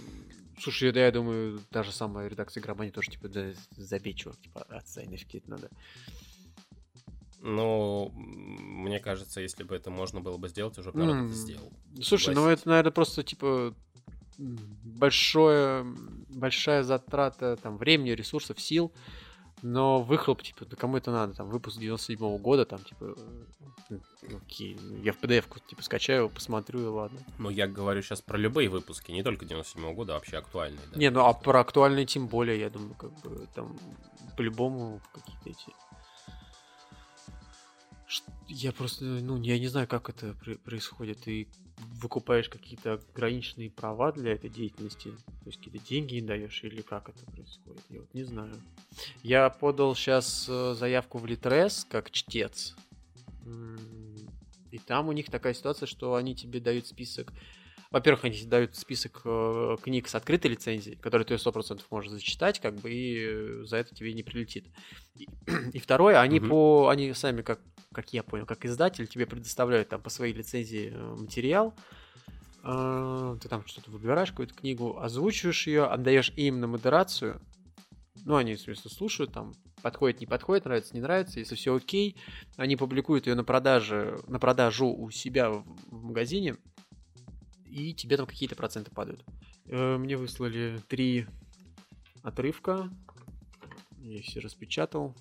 слушай, 0.62 0.91
да, 0.91 1.06
я 1.06 1.12
думаю, 1.12 1.60
та 1.71 1.82
же 1.82 1.91
самая 1.91 2.27
редакция 2.27 2.62
Грабани 2.62 2.91
тоже, 2.91 3.10
типа, 3.10 3.27
да, 3.27 3.53
забей, 3.75 4.13
чувак, 4.13 4.39
типа, 4.39 4.62
отца 4.69 5.01
нафиг 5.01 5.34
это 5.34 5.49
надо. 5.49 5.69
Ну, 7.41 8.12
мне 8.13 8.99
кажется, 8.99 9.41
если 9.41 9.63
бы 9.63 9.75
это 9.75 9.89
можно 9.89 10.21
было 10.21 10.38
бы 10.38 10.47
сделать, 10.49 10.77
уже 10.77 10.91
правда 10.91 11.13
mm. 11.13 11.30
сделал. 11.30 11.71
Слушай, 12.01 12.36
ну 12.36 12.47
это, 12.47 12.67
наверное, 12.67 12.91
просто, 12.91 13.23
типа, 13.23 13.73
большое, 14.38 15.86
большая 16.30 16.84
затрата 16.84 17.58
там, 17.58 17.78
времени, 17.78 18.12
ресурсов, 18.12 18.60
сил, 18.62 18.91
но 19.63 20.02
выхлоп, 20.02 20.43
типа, 20.43 20.65
да 20.65 20.76
кому 20.76 20.97
это 20.97 21.12
надо, 21.12 21.34
там, 21.34 21.50
выпуск 21.50 21.80
97 21.80 22.19
-го 22.19 22.38
года, 22.38 22.65
там, 22.65 22.80
типа, 22.80 23.15
э, 23.89 23.97
окей, 24.36 24.78
я 25.04 25.13
в 25.13 25.19
PDF-ку, 25.19 25.60
типа, 25.60 25.82
скачаю, 25.82 26.30
посмотрю, 26.30 26.82
и 26.82 26.86
ладно. 26.86 27.19
Ну, 27.39 27.50
я 27.50 27.67
говорю 27.67 28.02
сейчас 28.02 28.21
про 28.21 28.38
любые 28.38 28.69
выпуски, 28.69 29.12
не 29.12 29.23
только 29.23 29.45
97 29.45 29.84
-го 29.84 29.93
года, 29.93 30.13
а 30.13 30.15
вообще 30.15 30.38
актуальные, 30.38 30.86
да? 30.91 31.00
Не, 31.00 31.10
ну, 31.10 31.26
а 31.26 31.34
про 31.34 31.62
актуальные 31.62 32.06
тем 32.06 32.28
более, 32.28 32.60
я 32.60 32.69
думаю, 32.69 32.93
как 32.95 33.12
бы, 33.21 33.47
там, 33.56 33.76
по-любому 34.36 35.02
какие-то 35.13 35.50
эти 35.50 35.73
я 38.47 38.71
просто, 38.71 39.04
ну, 39.04 39.41
я 39.41 39.60
не 39.60 39.67
знаю, 39.67 39.88
как 39.88 40.10
это 40.10 40.34
происходит. 40.63 41.19
Ты 41.19 41.47
выкупаешь 41.77 42.49
какие-то 42.49 43.01
ограниченные 43.13 43.69
права 43.69 44.11
для 44.11 44.33
этой 44.33 44.49
деятельности, 44.49 45.09
то 45.09 45.45
есть 45.45 45.57
какие-то 45.57 45.85
деньги 45.87 46.19
даешь 46.19 46.63
или 46.63 46.81
как 46.81 47.09
это 47.09 47.25
происходит? 47.31 47.83
Я 47.89 47.99
вот 48.01 48.13
не 48.13 48.23
знаю. 48.23 48.53
Я 49.23 49.49
подал 49.49 49.95
сейчас 49.95 50.47
э, 50.49 50.73
заявку 50.75 51.17
в 51.17 51.25
Литрес 51.25 51.85
как 51.89 52.11
чтец. 52.11 52.75
И 54.71 54.79
там 54.79 55.07
у 55.07 55.11
них 55.11 55.29
такая 55.29 55.53
ситуация, 55.53 55.87
что 55.87 56.15
они 56.15 56.35
тебе 56.35 56.59
дают 56.59 56.87
список 56.87 57.31
во-первых, 57.89 58.25
они 58.25 58.41
дают 58.43 58.75
список 58.75 59.21
э, 59.23 59.77
книг 59.81 60.09
с 60.09 60.15
открытой 60.15 60.51
лицензией, 60.51 60.97
которые 60.97 61.25
ты 61.25 61.35
100% 61.35 61.81
можешь 61.89 62.11
зачитать, 62.11 62.59
как 62.59 62.75
бы, 62.75 62.91
и 62.91 63.63
за 63.63 63.77
это 63.77 63.95
тебе 63.95 64.13
не 64.13 64.23
прилетит. 64.23 64.65
И, 65.15 65.27
и 65.73 65.79
второе, 65.79 66.19
они 66.19 66.39
угу. 66.39 66.47
по, 66.49 66.89
они 66.89 67.13
сами, 67.13 67.41
как, 67.43 67.61
как 67.97 68.13
я 68.13 68.21
понял, 68.21 68.45
как 68.45 68.63
издатель, 68.63 69.07
тебе 69.07 69.25
предоставляют 69.25 69.89
там 69.89 70.03
по 70.03 70.12
своей 70.12 70.31
лицензии 70.31 70.91
э, 70.93 71.15
материал, 71.15 71.73
э, 72.63 73.38
ты 73.41 73.49
там 73.49 73.65
что-то 73.65 73.89
выбираешь, 73.89 74.29
какую-то 74.29 74.53
книгу, 74.53 74.99
озвучиваешь 74.99 75.65
ее, 75.65 75.86
отдаешь 75.86 76.31
им 76.36 76.60
на 76.60 76.67
модерацию, 76.67 77.41
ну, 78.23 78.36
они, 78.36 78.55
соответственно, 78.55 78.93
слушают, 78.93 79.33
там, 79.33 79.55
подходит, 79.81 80.19
не 80.19 80.27
подходит, 80.27 80.65
нравится, 80.65 80.93
не 80.93 81.01
нравится. 81.01 81.39
Если 81.39 81.55
все 81.55 81.75
окей, 81.75 82.15
они 82.55 82.75
публикуют 82.75 83.25
ее 83.25 83.33
на 83.33 83.43
продаже, 83.43 84.19
на 84.27 84.38
продажу 84.38 84.86
у 84.88 85.10
себя 85.10 85.49
в 85.49 85.65
магазине 85.89 86.55
и 87.65 87.95
тебе 87.95 88.15
там 88.17 88.27
какие-то 88.27 88.55
проценты 88.55 88.91
падают. 88.91 89.25
Э, 89.65 89.97
мне 89.97 90.17
выслали 90.17 90.79
три 90.88 91.25
отрывка. 92.21 92.91
Я 93.97 94.21
все 94.21 94.39
распечатал. 94.39 95.15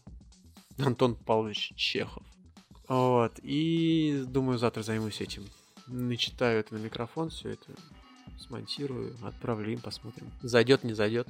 Антон 0.78 1.16
Павлович 1.16 1.72
Чехов. 1.74 2.22
Вот. 2.88 3.38
И 3.42 4.24
думаю, 4.26 4.58
завтра 4.58 4.82
займусь 4.82 5.20
этим. 5.20 5.44
Начитаю 5.86 6.60
это 6.60 6.74
на 6.74 6.78
микрофон, 6.78 7.30
все 7.30 7.50
это 7.50 7.72
смонтирую, 8.38 9.16
отправлю 9.22 9.72
им, 9.72 9.80
посмотрим. 9.80 10.30
Зайдет, 10.42 10.84
не 10.84 10.92
зайдет. 10.92 11.28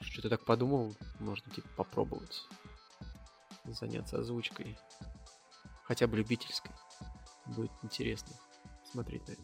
Что-то 0.00 0.30
так 0.30 0.44
подумал, 0.44 0.94
можно 1.18 1.50
типа 1.50 1.68
попробовать 1.76 2.46
заняться 3.66 4.18
озвучкой. 4.18 4.78
Хотя 5.84 6.06
бы 6.06 6.16
любительской. 6.16 6.72
Будет 7.46 7.72
интересно 7.82 8.32
смотреть 8.90 9.26
на 9.28 9.32
это. 9.32 9.42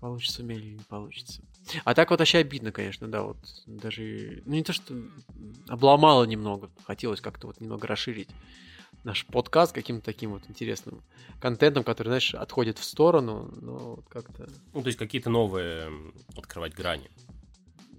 Получится 0.00 0.42
у 0.42 0.46
меня 0.46 0.58
или 0.60 0.74
не 0.74 0.84
получится. 0.84 1.42
А 1.84 1.94
так 1.94 2.10
вот 2.10 2.20
вообще 2.20 2.38
обидно, 2.38 2.72
конечно, 2.72 3.08
да, 3.08 3.22
вот 3.22 3.36
даже, 3.66 4.42
ну 4.46 4.54
не 4.54 4.62
то, 4.62 4.72
что 4.72 4.94
обломало 5.66 6.24
немного, 6.24 6.70
хотелось 6.86 7.20
как-то 7.20 7.48
вот 7.48 7.60
немного 7.60 7.86
расширить 7.86 8.30
наш 9.04 9.26
подкаст 9.26 9.72
каким-то 9.72 10.04
таким 10.04 10.32
вот 10.32 10.42
интересным 10.48 11.02
контентом, 11.40 11.84
который, 11.84 12.08
знаешь, 12.08 12.34
отходит 12.34 12.78
в 12.78 12.84
сторону, 12.84 13.52
но 13.60 13.94
вот 13.96 14.04
как-то... 14.08 14.48
Ну, 14.74 14.82
то 14.82 14.86
есть 14.88 14.98
какие-то 14.98 15.30
новые 15.30 15.90
открывать 16.36 16.74
грани. 16.74 17.10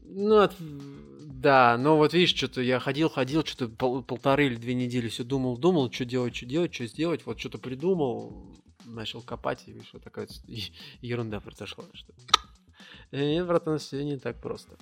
Ну, 0.03 0.39
от... 0.39 0.55
да, 0.59 1.77
но 1.77 1.97
вот 1.97 2.13
видишь, 2.13 2.35
что-то 2.35 2.61
я 2.61 2.79
ходил, 2.79 3.09
ходил, 3.09 3.45
что-то 3.45 3.69
пол- 3.69 4.03
полторы 4.03 4.47
или 4.47 4.55
две 4.55 4.73
недели 4.73 5.07
все 5.07 5.23
думал, 5.23 5.57
думал, 5.57 5.91
что 5.91 6.05
делать, 6.05 6.35
что 6.35 6.45
делать, 6.45 6.73
что 6.73 6.87
сделать, 6.87 7.25
вот 7.25 7.39
что-то 7.39 7.59
придумал, 7.59 8.55
начал 8.85 9.21
копать, 9.21 9.63
и 9.67 9.71
видишь, 9.71 9.89
вот 9.93 10.03
такая 10.03 10.27
ерунда 11.01 11.39
произошла. 11.39 11.85
Что... 11.93 12.13
Нет, 13.11 13.45
братан, 13.45 13.77
все 13.77 14.03
не 14.03 14.17
так 14.17 14.41
просто. 14.41 14.77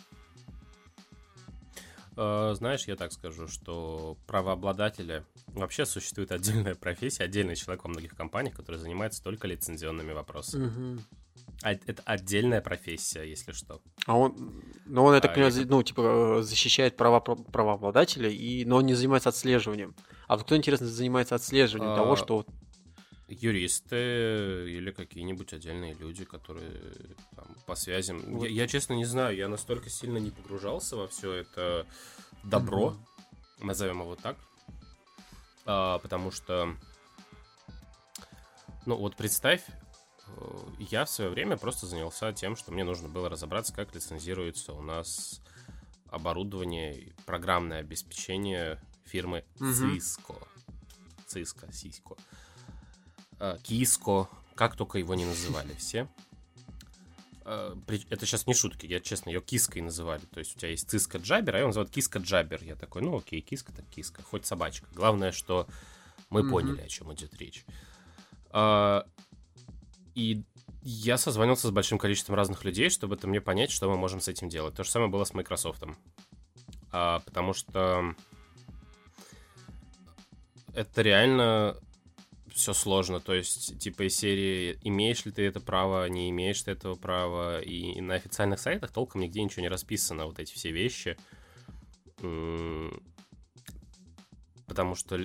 А, 2.17 2.53
знаешь, 2.55 2.85
я 2.87 2.95
так 2.95 3.11
скажу, 3.11 3.47
что 3.47 4.17
правообладателя 4.25 5.23
вообще 5.47 5.85
существует 5.85 6.31
отдельная 6.31 6.75
профессия, 6.75 7.23
отдельный 7.23 7.55
человек 7.55 7.83
во 7.83 7.89
многих 7.89 8.15
компаниях, 8.15 8.55
который 8.55 8.77
занимается 8.77 9.23
только 9.23 9.47
лицензионными 9.47 10.11
вопросами. 10.13 10.67
Угу. 10.67 11.01
А, 11.63 11.73
это 11.73 12.01
отдельная 12.05 12.61
профессия, 12.61 13.23
если 13.23 13.51
что. 13.51 13.81
А 14.05 14.17
он, 14.17 14.63
ну 14.85 15.03
он, 15.03 15.13
я 15.13 15.21
так 15.21 15.31
а, 15.31 15.33
понимаю, 15.35 15.53
это... 15.53 15.69
ну, 15.69 15.83
типа, 15.83 16.39
защищает 16.41 16.97
права 16.97 17.19
правообладателя, 17.19 18.29
и, 18.29 18.65
но 18.65 18.77
он 18.77 18.85
не 18.85 18.95
занимается 18.95 19.29
отслеживанием. 19.29 19.95
А 20.27 20.35
вот 20.35 20.45
кто, 20.45 20.57
интересно, 20.57 20.87
занимается 20.87 21.35
отслеживанием 21.35 21.93
а... 21.93 21.95
того, 21.95 22.15
что 22.15 22.45
юристы 23.27 24.65
или 24.69 24.91
какие-нибудь 24.91 25.51
отдельные 25.53 25.93
люди, 25.93 26.23
которые 26.23 26.71
там, 27.35 27.55
по 27.65 27.75
связям. 27.75 28.21
Вот. 28.35 28.43
Я, 28.43 28.49
я, 28.49 28.67
честно, 28.67 28.93
не 28.93 29.05
знаю, 29.05 29.35
я 29.35 29.47
настолько 29.47 29.89
сильно 29.89 30.17
не 30.17 30.31
погружался 30.31 30.95
во 30.95 31.07
все 31.07 31.33
это 31.33 31.85
добро, 32.43 32.91
mm-hmm. 33.59 33.65
назовем 33.65 34.01
его 34.01 34.15
так, 34.15 34.37
а, 35.65 35.99
потому 35.99 36.31
что, 36.31 36.75
ну 38.85 38.95
вот 38.95 39.17
представь, 39.17 39.63
э, 39.67 40.57
я 40.79 41.03
в 41.03 41.09
свое 41.09 41.29
время 41.29 41.57
просто 41.57 41.85
занялся 41.85 42.31
тем, 42.31 42.55
что 42.55 42.71
мне 42.71 42.85
нужно 42.85 43.09
было 43.09 43.29
разобраться, 43.29 43.73
как 43.73 43.93
лицензируется 43.93 44.71
у 44.73 44.81
нас 44.81 45.41
оборудование, 46.09 47.13
программное 47.25 47.79
обеспечение 47.79 48.79
фирмы 49.03 49.43
mm-hmm. 49.59 49.97
Cisco. 49.97 50.47
Cisco, 51.27 51.69
Cisco. 51.71 52.17
Э, 53.39 53.57
Киско, 53.63 54.29
как 54.55 54.75
только 54.75 54.97
его 54.97 55.15
не 55.15 55.25
называли 55.25 55.73
все. 55.75 56.07
э, 57.45 57.75
это 58.09 58.25
сейчас 58.25 58.47
не 58.47 58.53
шутки, 58.53 58.85
я 58.85 58.99
честно, 58.99 59.29
ее 59.29 59.41
киской 59.41 59.79
называли. 59.79 60.21
То 60.33 60.39
есть 60.39 60.55
у 60.55 60.59
тебя 60.59 60.69
есть 60.71 60.89
циска 60.89 61.17
джабер, 61.19 61.55
а 61.55 61.59
ее 61.59 61.67
называют 61.67 61.91
киска 61.91 62.19
джабер. 62.19 62.63
Я 62.63 62.75
такой, 62.75 63.01
ну 63.01 63.17
окей, 63.17 63.41
киска 63.41 63.71
так 63.71 63.85
киска, 63.89 64.23
хоть 64.23 64.45
собачка. 64.45 64.87
Главное, 64.93 65.31
что 65.31 65.67
мы 66.29 66.41
mm-hmm. 66.41 66.49
поняли, 66.49 66.81
о 66.81 66.87
чем 66.87 67.13
идет 67.13 67.33
речь. 67.37 67.65
А, 68.49 69.05
и 70.15 70.43
я 70.81 71.17
созвонился 71.17 71.67
с 71.67 71.71
большим 71.71 71.97
количеством 71.97 72.35
разных 72.35 72.63
людей, 72.63 72.89
чтобы 72.89 73.15
это 73.15 73.27
мне 73.27 73.41
понять, 73.41 73.71
что 73.71 73.89
мы 73.89 73.97
можем 73.97 74.19
с 74.19 74.27
этим 74.27 74.49
делать. 74.49 74.73
То 74.73 74.83
же 74.83 74.89
самое 74.89 75.11
было 75.11 75.23
с 75.23 75.33
Microsoft. 75.33 75.83
А, 76.91 77.19
потому 77.19 77.53
что 77.53 78.15
это 80.73 81.01
реально 81.01 81.77
все 82.57 82.73
сложно. 82.73 83.19
То 83.19 83.33
есть, 83.33 83.79
типа, 83.79 84.07
из 84.07 84.17
серии 84.17 84.79
имеешь 84.81 85.25
ли 85.25 85.31
ты 85.31 85.43
это 85.43 85.59
право, 85.59 86.07
не 86.09 86.29
имеешь 86.29 86.61
ты 86.61 86.71
этого 86.71 86.95
права. 86.95 87.61
И, 87.61 88.01
на 88.01 88.15
официальных 88.15 88.59
сайтах 88.59 88.91
толком 88.91 89.21
нигде 89.21 89.41
ничего 89.43 89.61
не 89.61 89.69
расписано, 89.69 90.25
вот 90.25 90.39
эти 90.39 90.53
все 90.53 90.71
вещи. 90.71 91.17
Потому 94.67 94.95
что, 94.95 95.17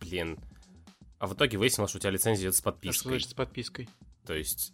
блин. 0.00 0.38
А 1.18 1.26
в 1.26 1.34
итоге 1.34 1.56
выяснилось, 1.56 1.90
что 1.90 1.98
у 1.98 2.00
тебя 2.00 2.10
лицензия 2.10 2.50
с 2.52 2.60
подпиской. 2.60 3.00
Что 3.00 3.08
значит 3.08 3.30
с 3.30 3.34
подпиской? 3.34 3.88
То 4.26 4.34
есть... 4.34 4.72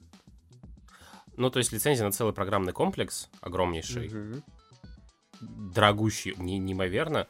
Ну, 1.37 1.51
то 1.51 1.59
есть 1.59 1.73
лицензия 1.73 2.05
на 2.05 2.13
целый 2.13 2.35
программный 2.35 2.73
комплекс 2.73 3.31
огромнейший, 3.41 4.09
угу. 4.09 4.43
дорогущий, 5.41 6.35
не, 6.37 6.59
неимоверно. 6.59 7.27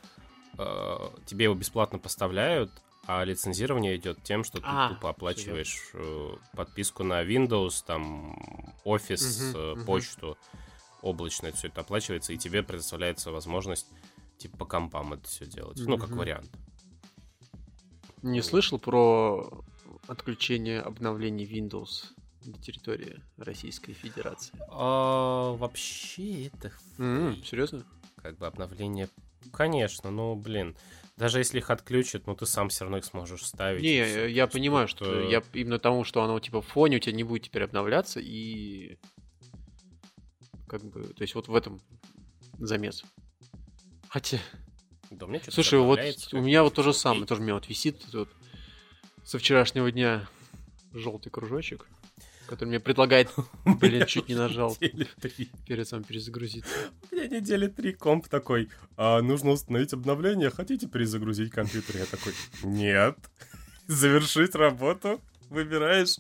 Э, 0.59 1.11
тебе 1.27 1.45
его 1.45 1.55
бесплатно 1.55 1.99
поставляют, 1.99 2.73
а 3.07 3.25
лицензирование 3.25 3.97
идет 3.97 4.23
тем, 4.23 4.45
что 4.45 4.59
ты 4.59 4.65
а, 4.67 4.91
тупо 4.91 5.11
оплачиваешь 5.11 5.91
э, 5.95 6.37
подписку 6.55 7.03
на 7.03 7.25
Windows, 7.25 7.83
там, 7.85 8.75
офис, 8.85 9.53
угу, 9.55 9.59
э, 9.59 9.85
почту, 9.85 10.29
угу. 10.29 10.37
облачное, 11.03 11.53
все 11.53 11.69
это 11.69 11.81
оплачивается, 11.81 12.33
и 12.33 12.38
тебе 12.38 12.62
предоставляется 12.62 13.33
возможность, 13.33 13.88
типа, 14.38 14.59
по 14.59 14.67
компам 14.67 15.15
это 15.15 15.29
все 15.29 15.47
делать. 15.47 15.81
Угу. 15.81 15.91
Ну, 15.91 15.99
как 15.99 16.11
вариант. 16.11 16.51
Не 18.23 18.41
слышал 18.41 18.79
про 18.79 19.65
отключение 20.07 20.81
обновлений 20.81 21.45
Windows 21.45 22.07
на 22.45 22.55
территории 22.55 23.21
Российской 23.37 23.95
Федерации? 23.95 24.55
А, 24.69 25.53
вообще 25.57 26.47
это... 26.47 26.73
Mm, 26.99 27.45
серьезно? 27.45 27.85
Как 28.17 28.38
бы 28.38 28.47
обновление... 28.47 29.09
Конечно, 29.53 30.12
но, 30.12 30.37
блин, 30.37 30.77
даже 31.16 31.38
если 31.38 31.59
их 31.59 31.70
отключат, 31.70 32.27
ну 32.27 32.35
ты 32.35 32.46
сам 32.46 32.68
все 32.68 32.85
равно 32.85 32.98
их 32.98 33.05
сможешь 33.05 33.46
ставить. 33.46 33.83
Не, 33.83 33.96
я, 33.96 34.27
я 34.27 34.46
понимаю, 34.46 34.88
что, 34.88 35.05
что 35.05 35.20
я 35.20 35.42
именно 35.53 35.79
тому, 35.79 36.05
что 36.05 36.22
оно 36.22 36.38
типа 36.40 36.62
в 36.62 36.66
фоне 36.66 36.96
у 36.96 37.01
тебя 37.01 37.14
не 37.14 37.25
будет 37.25 37.44
теперь 37.44 37.64
обновляться 37.64 38.20
и 38.20 38.98
как 40.68 40.83
бы, 40.85 41.03
то 41.03 41.22
есть 41.22 41.35
вот 41.35 41.48
в 41.48 41.55
этом 41.55 41.81
замес. 42.59 43.05
Хотя, 44.09 44.38
да, 45.11 45.27
меня 45.27 45.40
слушай, 45.48 45.79
вот 45.79 46.01
у 46.33 46.40
меня 46.40 46.62
вот 46.62 46.75
то 46.75 46.83
же 46.83 46.94
самое, 46.94 47.27
тоже 47.27 47.40
у 47.40 47.44
меня 47.44 47.55
вот 47.55 47.68
висит 47.68 48.03
вот 48.14 48.31
со 49.25 49.38
вчерашнего 49.38 49.92
дня 49.92 50.29
желтый 50.92 51.31
кружочек, 51.31 51.87
который 52.53 52.69
мне 52.69 52.81
предлагает... 52.81 53.31
Блин, 53.65 54.05
чуть 54.05 54.29
не 54.29 54.35
нажал. 54.35 54.77
Перед 54.77 55.88
самым 55.88 56.05
перезагрузиться. 56.05 56.71
У 57.11 57.15
меня 57.15 57.27
недели 57.29 57.67
три 57.67 57.95
комп 57.95 58.29
такой. 58.29 58.69
А, 58.99 59.23
нужно 59.23 59.53
установить 59.53 59.95
обновление. 59.95 60.51
Хотите 60.51 60.87
перезагрузить 60.87 61.51
компьютер? 61.51 61.97
Я 61.97 62.05
такой, 62.05 62.35
нет. 62.62 63.17
Завершить 63.87 64.55
работу 64.55 65.23
выбираешь. 65.49 66.19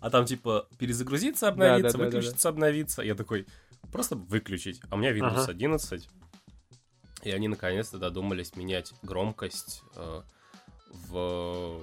А 0.00 0.08
там 0.08 0.24
типа 0.24 0.68
перезагрузиться, 0.78 1.48
обновиться, 1.48 1.98
выключиться, 1.98 2.48
обновиться. 2.48 3.02
Я 3.02 3.16
такой, 3.16 3.48
просто 3.90 4.14
выключить. 4.14 4.80
А 4.88 4.94
у 4.94 4.98
меня 4.98 5.12
Windows 5.12 5.50
11. 5.50 6.08
И 7.24 7.30
они 7.32 7.48
наконец-то 7.48 7.98
додумались 7.98 8.54
менять 8.54 8.92
громкость 9.02 9.82
э, 9.96 10.22
в 11.08 11.80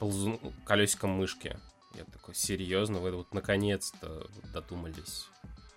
ползун... 0.00 0.40
колесиком 0.64 1.10
мышки. 1.10 1.56
Я 1.94 2.04
такой, 2.04 2.34
серьезно, 2.34 3.00
вы 3.00 3.12
вот 3.12 3.34
наконец-то 3.34 4.26
додумались 4.52 5.28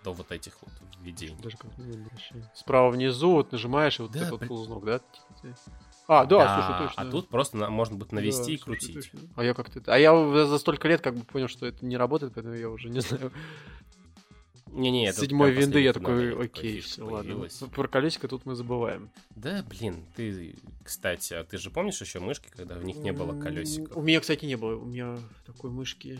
до 0.04 0.14
вот 0.14 0.32
этих 0.32 0.54
вот 0.62 0.72
введений. 1.02 1.38
Даже 1.42 1.58
как 1.58 1.72
Справа 2.54 2.90
внизу 2.92 3.32
вот 3.32 3.52
нажимаешь, 3.52 4.00
и 4.00 4.04
вот 4.04 4.12
да, 4.12 4.20
такой 4.22 4.38
вот 4.38 4.48
ползунок, 4.48 4.86
да? 4.86 5.02
А, 6.08 6.26
да, 6.26 6.38
да, 6.38 6.62
слушай, 6.62 6.88
точно. 6.88 7.02
А 7.02 7.12
тут 7.12 7.30
просто 7.30 7.58
на, 7.58 7.70
можно 7.72 7.98
будет 7.98 8.12
навести 8.12 8.46
да, 8.46 8.52
и 8.54 8.58
крутить. 8.58 8.94
Точно. 8.94 9.20
А 9.36 9.44
я 9.44 9.56
как-то... 9.56 9.82
А 9.92 9.98
я 9.98 10.46
за 10.46 10.60
столько 10.60 10.88
лет 10.88 11.02
как 11.02 11.16
бы 11.16 11.26
понял, 11.26 11.48
что 11.48 11.66
это 11.66 11.84
не 11.84 11.98
работает, 11.98 12.34
поэтому 12.36 12.54
я 12.54 12.70
уже 12.70 12.90
не 12.90 13.00
знаю. 13.00 13.32
Не-не, 14.76 15.08
это 15.08 15.22
Седьмой 15.22 15.52
винды 15.52 15.80
я 15.80 15.94
такой, 15.94 16.38
окей, 16.38 16.82
все, 16.82 17.06
ладно. 17.06 17.48
Про 17.74 17.88
колесико 17.88 18.28
тут 18.28 18.46
мы 18.46 18.56
забываем. 18.56 19.10
Да, 19.34 19.64
блин, 19.70 20.06
ты, 20.16 20.56
кстати, 20.84 21.34
а 21.34 21.46
ты 21.46 21.58
же 21.58 21.70
помнишь 21.70 22.02
еще 22.02 22.20
мышки, 22.20 22.50
когда 22.50 22.76
в 22.76 22.84
них 22.84 22.98
не 22.98 23.14
было 23.14 23.40
колесиков? 23.40 23.96
У 23.96 24.02
меня, 24.02 24.20
кстати, 24.20 24.44
не 24.44 24.58
было. 24.58 24.76
У 24.76 24.86
меня 24.86 25.18
такой 25.46 25.72
мышки 25.72 26.20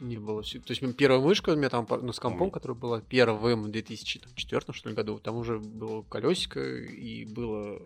не 0.00 0.16
было. 0.16 0.42
То 0.42 0.72
есть 0.72 0.96
первая 0.96 1.20
мышка 1.20 1.50
у 1.50 1.56
меня 1.56 1.68
там 1.68 1.86
ну, 1.88 2.12
с 2.12 2.18
компом, 2.18 2.50
которая 2.50 2.76
была 2.76 3.00
первым 3.00 3.62
в 3.62 3.70
2004 3.70 4.62
что 4.72 4.88
ли, 4.88 4.94
году, 4.94 5.20
там 5.20 5.36
уже 5.36 5.60
было 5.60 6.02
колесико 6.02 6.60
и 6.60 7.24
было... 7.26 7.80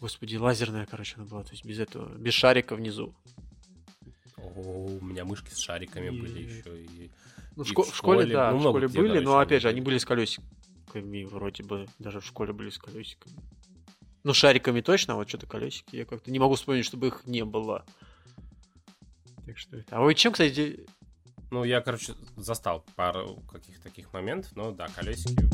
Господи, 0.00 0.36
лазерная, 0.36 0.86
короче, 0.86 1.16
она 1.16 1.24
была. 1.24 1.42
То 1.42 1.50
есть 1.50 1.64
без 1.64 1.80
этого, 1.80 2.16
без 2.16 2.34
шарика 2.34 2.76
внизу. 2.76 3.12
О, 4.36 4.88
у 5.00 5.04
меня 5.04 5.24
мышки 5.24 5.50
с 5.50 5.58
шариками 5.58 6.14
и... 6.14 6.20
были 6.20 6.42
еще. 6.42 6.82
И 6.82 7.10
ну, 7.56 7.64
в, 7.64 7.66
шко- 7.66 7.90
в 7.90 7.96
школе, 7.96 8.26
да, 8.26 8.52
ну, 8.52 8.58
в 8.58 8.60
школе 8.60 8.88
были, 8.88 9.18
но 9.18 9.38
опять 9.38 9.62
же, 9.62 9.68
они 9.68 9.80
были 9.80 9.98
с 9.98 10.04
колесиками, 10.04 11.24
вроде 11.24 11.64
бы, 11.64 11.88
даже 11.98 12.20
в 12.20 12.26
школе 12.26 12.52
были 12.52 12.68
с 12.68 12.78
колесиками. 12.78 13.34
Ну, 14.24 14.34
шариками 14.34 14.80
точно, 14.80 15.14
а 15.14 15.16
вот 15.16 15.28
что-то 15.28 15.46
колесики, 15.46 15.96
я 15.96 16.04
как-то 16.04 16.30
не 16.30 16.38
могу 16.38 16.54
вспомнить, 16.56 16.84
чтобы 16.84 17.08
их 17.08 17.22
не 17.26 17.44
было. 17.44 17.84
Так 19.46 19.56
что 19.56 19.76
это. 19.76 19.96
А 19.96 20.00
вы 20.00 20.14
чем, 20.14 20.32
кстати... 20.32 20.86
Ну, 21.50 21.62
я, 21.62 21.80
короче, 21.80 22.14
застал 22.36 22.84
пару 22.96 23.36
каких-то 23.50 23.84
таких 23.84 24.12
моментов, 24.12 24.50
но 24.56 24.72
да, 24.72 24.88
колесики. 24.88 25.48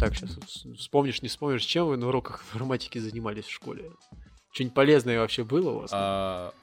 Так, 0.00 0.16
сейчас 0.16 0.38
вспомнишь, 0.78 1.20
не 1.20 1.28
вспомнишь, 1.28 1.62
чем 1.62 1.86
вы 1.88 1.98
на 1.98 2.08
уроках 2.08 2.42
информатики 2.42 2.98
занимались 2.98 3.44
в 3.44 3.50
школе? 3.50 3.90
Что-нибудь 4.50 4.74
полезное 4.74 5.20
вообще 5.20 5.44
было 5.44 5.70
у 5.72 5.78
вас? 5.80 5.90
А, 5.92 6.54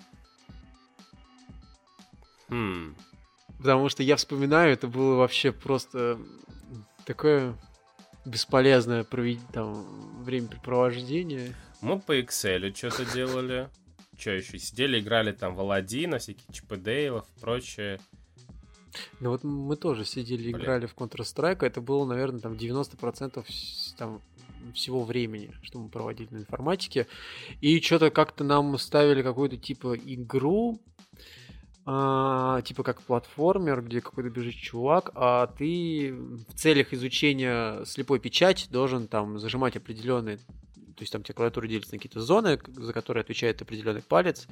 Хм. 2.49 2.95
Потому 3.57 3.89
что 3.89 4.03
я 4.03 4.15
вспоминаю, 4.15 4.73
это 4.73 4.87
было 4.87 5.15
вообще 5.15 5.51
просто 5.51 6.19
такое 7.05 7.55
бесполезное 8.25 9.03
провед... 9.03 9.39
там, 9.53 10.23
времяпрепровождение. 10.23 11.55
Мы 11.81 11.99
по 11.99 12.19
Excel 12.19 12.75
что-то 12.75 13.05
делали. 13.05 13.69
Что 14.17 14.31
еще? 14.31 14.57
Сидели, 14.57 14.99
играли 14.99 15.31
там 15.31 15.55
в 15.55 15.59
Аладдина, 15.59 16.17
всякие 16.17 16.51
Чипедейлов 16.51 17.25
и 17.35 17.39
прочее. 17.39 17.99
Ну 19.19 19.29
вот 19.29 19.43
мы 19.43 19.75
тоже 19.75 20.05
сидели, 20.05 20.51
Блин. 20.51 20.61
играли 20.61 20.85
в 20.87 20.95
Counter-Strike, 20.95 21.65
это 21.65 21.81
было, 21.81 22.05
наверное, 22.05 22.39
там 22.39 22.53
90% 22.53 23.45
там, 23.97 24.21
всего 24.73 25.03
времени, 25.03 25.51
что 25.61 25.79
мы 25.79 25.89
проводили 25.89 26.29
на 26.31 26.37
информатике. 26.37 27.07
И 27.61 27.79
что-то 27.79 28.09
как-то 28.09 28.43
нам 28.43 28.77
ставили 28.77 29.21
какую-то 29.21 29.57
типа 29.57 29.95
игру, 29.95 30.79
а, 31.89 32.61
типа 32.63 32.83
как 32.83 33.01
платформер, 33.01 33.81
где 33.81 34.01
какой-то 34.01 34.29
бежит 34.29 34.55
чувак, 34.55 35.11
а 35.15 35.47
ты 35.47 36.13
в 36.13 36.53
целях 36.53 36.91
изучения 36.91 37.85
слепой 37.85 38.19
печати 38.19 38.67
должен 38.69 39.07
там 39.07 39.39
зажимать 39.39 39.77
определенные, 39.77 40.35
то 40.35 40.99
есть 40.99 41.13
там 41.13 41.23
тебе 41.23 41.35
клавиатура 41.35 41.65
делится 41.65 41.93
на 41.93 41.99
какие-то 41.99 42.19
зоны, 42.19 42.59
за 42.67 42.91
которые 42.91 43.21
отвечает 43.21 43.61
определенный 43.61 44.01
палец, 44.01 44.49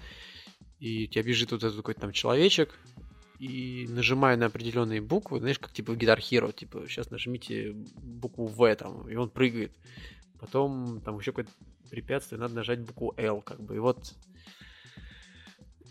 и 0.79 1.03
у 1.03 1.07
тебя 1.07 1.23
бежит 1.23 1.51
вот 1.51 1.61
этот 1.61 1.75
какой-то 1.75 1.99
там 1.99 2.13
человечек, 2.13 2.73
и 3.37 3.85
нажимая 3.89 4.37
на 4.37 4.45
определенные 4.45 5.01
буквы, 5.01 5.39
знаешь, 5.39 5.59
как 5.59 5.73
типа 5.73 5.91
в 5.91 5.97
Guitar 5.97 6.19
Hero, 6.19 6.53
типа 6.53 6.85
сейчас 6.87 7.11
нажмите 7.11 7.73
букву 7.97 8.47
В 8.47 8.75
там, 8.77 9.09
и 9.09 9.15
он 9.15 9.29
прыгает. 9.29 9.73
Потом 10.39 11.01
там 11.01 11.19
еще 11.19 11.33
какое-то 11.33 11.51
препятствие, 11.89 12.39
надо 12.39 12.55
нажать 12.55 12.79
букву 12.79 13.13
L, 13.17 13.41
как 13.41 13.59
бы, 13.59 13.75
и 13.75 13.79
вот 13.79 14.13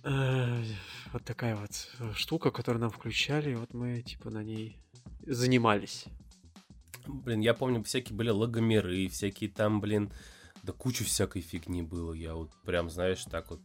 вот 0.04 1.24
такая 1.24 1.56
вот 1.56 1.70
э, 1.98 2.12
штука, 2.14 2.50
которую 2.50 2.82
нам 2.82 2.90
включали, 2.90 3.52
и 3.52 3.54
вот 3.54 3.72
мы 3.72 4.02
типа 4.02 4.30
на 4.30 4.42
ней 4.42 4.78
занимались. 5.26 6.04
Блин, 7.06 7.40
я 7.40 7.54
помню, 7.54 7.82
всякие 7.82 8.16
были 8.16 8.30
логомеры, 8.30 9.08
всякие 9.08 9.50
там, 9.50 9.80
блин, 9.80 10.12
да 10.62 10.72
куча 10.72 11.04
всякой 11.04 11.42
фигни 11.42 11.82
было. 11.82 12.12
Я 12.12 12.34
вот 12.34 12.50
прям, 12.64 12.90
знаешь, 12.90 13.24
так 13.24 13.50
вот... 13.50 13.60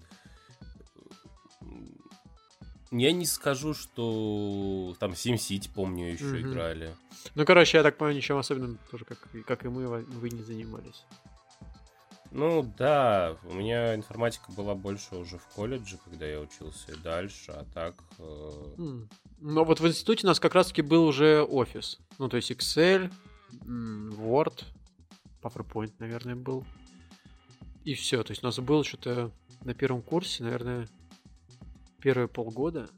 Я 2.92 3.12
не 3.12 3.26
скажу, 3.26 3.74
что 3.74 4.96
там 5.00 5.12
SimCity, 5.12 5.70
помню, 5.74 6.12
еще 6.12 6.26
mm-hmm. 6.26 6.42
играли. 6.42 6.96
Ну, 7.36 7.46
короче, 7.46 7.78
я 7.78 7.84
так 7.84 7.98
понимаю, 7.98 8.18
ничем 8.18 8.38
особенным 8.38 8.80
тоже, 8.90 9.06
как, 9.06 9.20
как 9.46 9.66
и 9.66 9.70
мы, 9.70 9.86
вы 9.88 10.30
не 10.30 10.42
занимались. 10.42 11.06
Ну 12.32 12.62
да, 12.78 13.38
у 13.44 13.54
меня 13.54 13.96
информатика 13.96 14.52
была 14.52 14.76
больше 14.76 15.16
уже 15.16 15.40
в 15.40 15.48
колледже, 15.48 15.98
когда 16.04 16.28
я 16.28 16.40
учился 16.40 16.92
и 16.92 16.98
дальше, 16.98 17.52
а 17.52 17.66
так... 17.74 17.96
Э... 18.20 19.06
Но 19.40 19.64
вот 19.64 19.80
в 19.80 19.88
институте 19.88 20.28
у 20.28 20.30
нас 20.30 20.40
как 20.40 20.54
раз-таки 20.54 20.82
был 20.82 21.06
уже 21.06 21.42
офис. 21.42 22.00
Ну, 22.20 22.30
то 22.30 22.38
есть 22.38 22.52
Excel, 22.52 23.12
Word, 23.52 24.64
PowerPoint, 25.42 25.94
наверное, 26.00 26.36
был. 26.36 26.66
И 27.84 27.96
все. 27.96 28.24
То 28.24 28.32
есть 28.32 28.44
у 28.44 28.48
нас 28.48 28.60
было 28.60 28.84
что-то 28.84 29.32
на 29.62 29.74
первом 29.74 30.02
курсе, 30.02 30.44
наверное, 30.44 30.88
первые 32.00 32.28
полгода. 32.28 32.90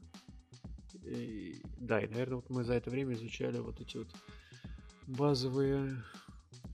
И, 1.04 1.62
да, 1.78 2.00
и, 2.00 2.08
наверное, 2.08 2.36
вот 2.36 2.50
мы 2.50 2.64
за 2.64 2.74
это 2.74 2.90
время 2.90 3.14
изучали 3.14 3.58
вот 3.58 3.80
эти 3.80 3.96
вот 3.96 4.08
базовые 5.06 6.02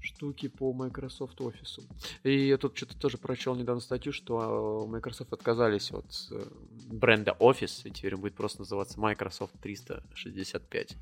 штуки 0.00 0.48
по 0.48 0.72
Microsoft 0.72 1.40
Office. 1.40 1.82
И 2.22 2.48
я 2.48 2.58
тут 2.58 2.76
что-то 2.76 2.96
тоже 2.96 3.18
прочел 3.18 3.54
недавно 3.54 3.80
статью, 3.80 4.12
что 4.12 4.86
Microsoft 4.88 5.32
отказались 5.32 5.90
от 5.92 6.06
э, 6.30 6.46
бренда 6.90 7.36
Office, 7.38 7.82
и 7.84 7.90
теперь 7.90 8.16
будет 8.16 8.34
просто 8.34 8.60
называться 8.60 8.98
Microsoft 9.00 9.54
365. 9.60 10.96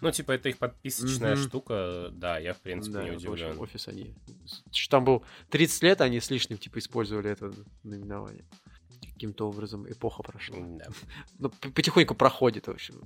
Ну, 0.00 0.10
типа, 0.10 0.32
это 0.32 0.48
их 0.48 0.58
подписочная 0.58 1.34
mm-hmm. 1.34 1.48
штука, 1.48 2.08
да, 2.12 2.38
я, 2.38 2.54
в 2.54 2.60
принципе, 2.60 2.94
да, 2.94 3.04
не 3.04 3.10
удивлен. 3.10 3.56
В 3.56 3.60
офис 3.60 3.86
они... 3.88 4.14
Что 4.72 4.96
там 4.96 5.04
был 5.04 5.24
30 5.50 5.82
лет, 5.82 6.00
они 6.00 6.20
с 6.20 6.30
лишним, 6.30 6.56
типа, 6.56 6.78
использовали 6.78 7.30
это 7.30 7.52
наименование. 7.82 8.44
Каким-то 9.12 9.48
образом 9.48 9.86
эпоха 9.90 10.22
прошла. 10.22 10.56
Да. 10.58 10.86
Ну, 11.38 11.50
потихоньку 11.50 12.14
проходит, 12.14 12.66
в 12.66 12.70
общем. 12.70 13.02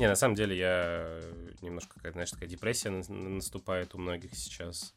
Не, 0.00 0.08
на 0.08 0.16
самом 0.16 0.34
деле 0.34 0.56
я 0.56 1.20
немножко, 1.60 2.00
как, 2.00 2.14
знаешь, 2.14 2.30
такая 2.30 2.48
депрессия 2.48 2.88
наступает 2.88 3.94
у 3.94 3.98
многих 3.98 4.34
сейчас. 4.34 4.94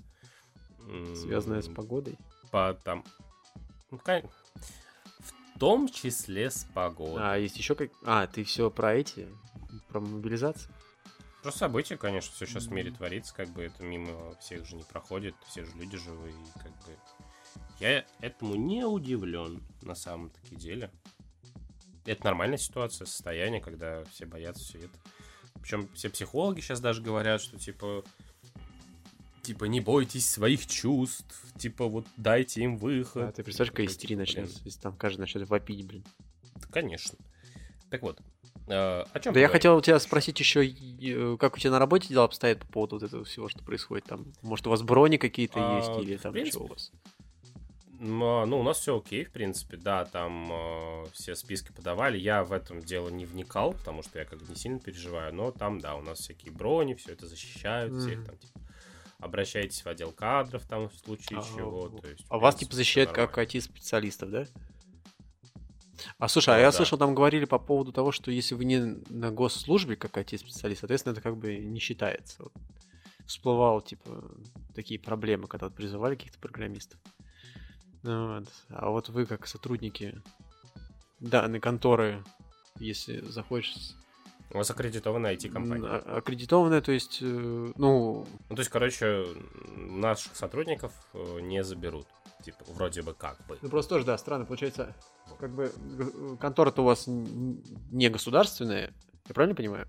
Связанная 1.14 1.62
с 1.62 1.68
погодой? 1.68 2.18
По 2.52 2.74
там... 2.86 3.04
Ну, 3.92 4.00
в 4.00 5.60
том 5.60 5.90
числе 5.90 6.50
с 6.50 6.66
погодой. 6.74 7.22
А, 7.22 7.36
есть 7.36 7.58
еще 7.58 7.76
как... 7.76 7.92
А, 8.06 8.28
ты 8.28 8.46
все 8.46 8.72
про 8.72 8.96
эти? 8.96 9.28
Про 9.90 10.00
мобилизацию? 10.00 10.74
Про 11.42 11.52
события, 11.52 11.98
конечно, 11.98 12.34
все 12.34 12.46
сейчас 12.46 12.68
в 12.68 12.72
мире 12.72 12.92
творится, 12.92 13.36
как 13.36 13.50
бы 13.50 13.64
это 13.64 13.84
мимо 13.84 14.36
всех 14.38 14.66
же 14.66 14.78
не 14.78 14.84
проходит, 14.84 15.36
все 15.50 15.66
же 15.66 15.72
люди 15.76 15.98
живые, 15.98 16.34
и 16.34 16.60
как 16.60 16.72
бы... 16.86 16.98
Я 17.82 18.06
этому 18.22 18.56
не 18.56 18.86
удивлен 18.86 19.62
на 19.82 19.96
самом-таки 19.96 20.56
деле. 20.56 20.92
Это 22.06 22.26
нормальная 22.26 22.58
ситуация, 22.58 23.06
состояние, 23.06 23.62
когда 23.62 24.04
все 24.06 24.26
боятся 24.26 24.64
все 24.64 24.80
это. 24.80 25.00
Причем 25.62 25.88
все 25.94 26.10
психологи 26.10 26.60
сейчас 26.60 26.82
даже 26.82 27.02
говорят, 27.02 27.42
что 27.42 27.58
типа 27.58 28.04
типа, 29.44 29.66
не 29.66 29.82
бойтесь 29.82 30.30
своих 30.30 30.66
чувств, 30.66 31.44
типа, 31.58 31.88
вот 31.88 32.06
дайте 32.18 32.64
им 32.64 32.78
выход. 32.78 33.30
А, 33.30 33.32
ты 33.32 33.44
представляешь, 33.44 33.72
какая 33.72 33.88
истерия 33.88 34.18
начнется, 34.18 34.60
если 34.64 34.80
там 34.80 34.96
каждый 34.96 35.22
начнет 35.22 35.48
вопить, 35.48 35.86
блин. 35.86 36.04
Конечно. 36.72 37.18
Так 37.90 38.02
вот, 38.02 38.20
э, 38.68 38.74
о 38.74 39.20
чем 39.20 39.34
Да 39.34 39.40
я 39.40 39.50
хотел 39.50 39.78
у 39.78 39.82
тебя 39.82 40.00
спросить 40.00 40.40
еще, 40.40 40.66
э, 40.66 41.38
как 41.38 41.56
у 41.56 41.60
тебя 41.60 41.72
на 41.72 41.80
работе 41.80 42.08
дела 42.08 42.24
обстоят 42.24 42.60
по 42.60 42.68
поводу 42.68 42.96
вот 42.96 43.04
этого 43.04 43.24
всего, 43.26 43.50
что 43.50 43.64
происходит 43.64 44.06
там? 44.06 44.34
Может, 44.42 44.66
у 44.66 44.70
вас 44.70 44.82
брони 44.82 45.18
какие-то 45.18 45.60
а, 45.60 45.78
есть 45.78 46.08
или 46.08 46.18
там 46.18 46.34
принципе, 46.34 46.58
что 46.58 46.64
у 46.64 46.68
вас? 46.68 46.92
Ну, 48.06 48.46
ну, 48.46 48.60
у 48.60 48.64
нас 48.64 48.80
все 48.80 48.98
окей, 48.98 49.24
в 49.24 49.32
принципе, 49.32 49.78
да, 49.78 50.04
там 50.04 50.52
э, 50.52 51.06
все 51.14 51.36
списки 51.36 51.72
подавали. 51.72 52.18
Я 52.18 52.44
в 52.44 52.52
этом 52.52 52.82
дело 52.82 53.08
не 53.08 53.26
вникал, 53.26 53.72
потому 53.72 54.04
что 54.04 54.20
я 54.20 54.26
как 54.26 54.40
бы 54.40 54.46
не 54.50 54.56
сильно 54.56 54.78
переживаю, 54.78 55.34
но 55.34 55.52
там, 55.52 55.80
да, 55.80 55.96
у 55.96 56.02
нас 56.02 56.20
всякие 56.20 56.52
брони, 56.52 56.96
все 56.96 57.14
это 57.14 57.28
защищают, 57.28 57.94
mm-hmm. 57.94 58.00
всех 58.00 58.26
там, 58.26 58.38
типа, 58.38 58.60
обращайтесь 59.20 59.82
в 59.82 59.88
отдел 59.88 60.12
кадров 60.12 60.66
там 60.68 60.90
в 60.90 60.96
случае 60.96 61.40
а, 61.40 61.44
чего. 61.44 61.88
То 61.88 62.10
есть, 62.10 62.26
а 62.28 62.40
вас 62.40 62.56
типа 62.56 62.76
защищают 62.76 63.12
как 63.14 63.38
IT-специалистов, 63.38 64.30
да? 64.32 64.48
А 66.18 66.28
слушай, 66.28 66.54
а 66.54 66.60
я 66.60 66.72
да. 66.72 66.72
слышал, 66.74 66.98
там 66.98 67.16
говорили 67.16 67.46
по 67.46 67.58
поводу 67.58 67.94
того, 67.94 68.12
что 68.12 68.32
если 68.32 68.56
вы 68.56 68.66
не 68.66 68.80
на 69.10 69.32
госслужбе 69.32 69.96
как 69.96 70.18
IT-специалист, 70.18 70.82
соответственно, 70.82 71.14
это 71.14 71.22
как 71.22 71.38
бы 71.38 71.56
не 71.56 71.80
считается. 71.80 72.44
Вот. 72.44 72.54
Всплывало, 73.26 73.82
типа, 73.82 74.30
такие 74.76 75.00
проблемы, 75.00 75.48
когда 75.48 75.68
вот 75.68 75.76
призывали 75.76 76.16
каких-то 76.16 76.40
программистов. 76.40 77.00
Ну, 78.04 78.36
вот. 78.36 78.50
А 78.70 78.90
вот 78.90 79.10
вы 79.10 79.26
как 79.26 79.48
сотрудники 79.48 80.22
данной 81.20 81.60
конторы, 81.60 82.24
если 82.80 83.20
захочешь 83.22 83.96
у 84.54 84.58
вас 84.58 84.70
аккредитованная 84.70 85.36
IT-компания. 85.36 85.88
А, 85.88 86.18
аккредитованная, 86.18 86.82
то 86.82 86.92
есть, 86.92 87.20
э, 87.22 87.26
ну... 87.26 88.28
Ну, 88.50 88.56
то 88.56 88.60
есть, 88.60 88.70
короче, 88.70 89.26
наших 89.76 90.36
сотрудников 90.36 90.94
э, 91.14 91.40
не 91.42 91.64
заберут. 91.64 92.06
Типа, 92.44 92.64
вроде 92.68 93.02
бы 93.02 93.14
как 93.14 93.38
бы. 93.48 93.58
Ну, 93.62 93.70
просто 93.70 93.96
тоже, 93.96 94.06
да, 94.06 94.18
странно. 94.18 94.46
Получается, 94.46 94.96
как 95.40 95.52
бы 95.52 95.72
контора-то 96.40 96.82
у 96.82 96.86
вас 96.86 97.06
не 97.08 98.10
государственная, 98.10 98.94
я 99.28 99.34
правильно 99.34 99.56
понимаю? 99.56 99.88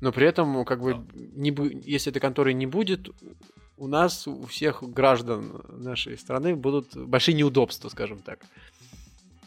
Но 0.00 0.10
при 0.10 0.26
этом, 0.26 0.64
как 0.64 0.80
бы, 0.80 1.06
не, 1.12 1.54
если 1.84 2.10
этой 2.10 2.20
конторы 2.20 2.54
не 2.54 2.66
будет, 2.66 3.10
у 3.80 3.88
нас, 3.88 4.28
у 4.28 4.44
всех 4.44 4.82
граждан 4.82 5.64
нашей 5.68 6.16
страны 6.18 6.54
будут 6.54 6.94
большие 6.96 7.34
неудобства, 7.34 7.88
скажем 7.88 8.18
так. 8.18 8.40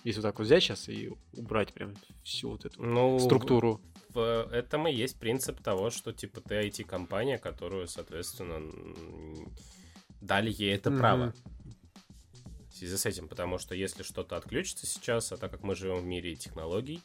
Если 0.03 0.19
вот 0.19 0.27
так 0.27 0.39
вот 0.39 0.45
взять 0.45 0.63
сейчас 0.63 0.89
и 0.89 1.11
убрать 1.37 1.71
прям 1.71 1.93
всю 2.23 2.49
вот 2.49 2.65
эту 2.65 2.83
ну, 2.83 3.19
структуру 3.19 3.79
в 4.13 4.49
этом 4.51 4.87
и 4.87 4.93
есть 4.93 5.17
принцип 5.17 5.61
того, 5.61 5.89
что 5.89 6.11
типа 6.11 6.41
ты 6.41 6.55
IT-компания, 6.67 7.37
которую, 7.37 7.87
соответственно, 7.87 8.71
дали 10.21 10.51
ей 10.51 10.75
это 10.75 10.89
mm-hmm. 10.89 10.99
право. 10.99 11.33
В 12.69 12.75
связи 12.75 12.97
с 12.97 13.05
этим, 13.05 13.27
потому 13.27 13.59
что 13.59 13.75
если 13.75 14.01
что-то 14.01 14.35
отключится 14.35 14.87
сейчас, 14.87 15.31
а 15.31 15.37
так 15.37 15.51
как 15.51 15.61
мы 15.61 15.75
живем 15.75 15.99
в 15.99 16.05
мире 16.05 16.35
технологий, 16.35 17.01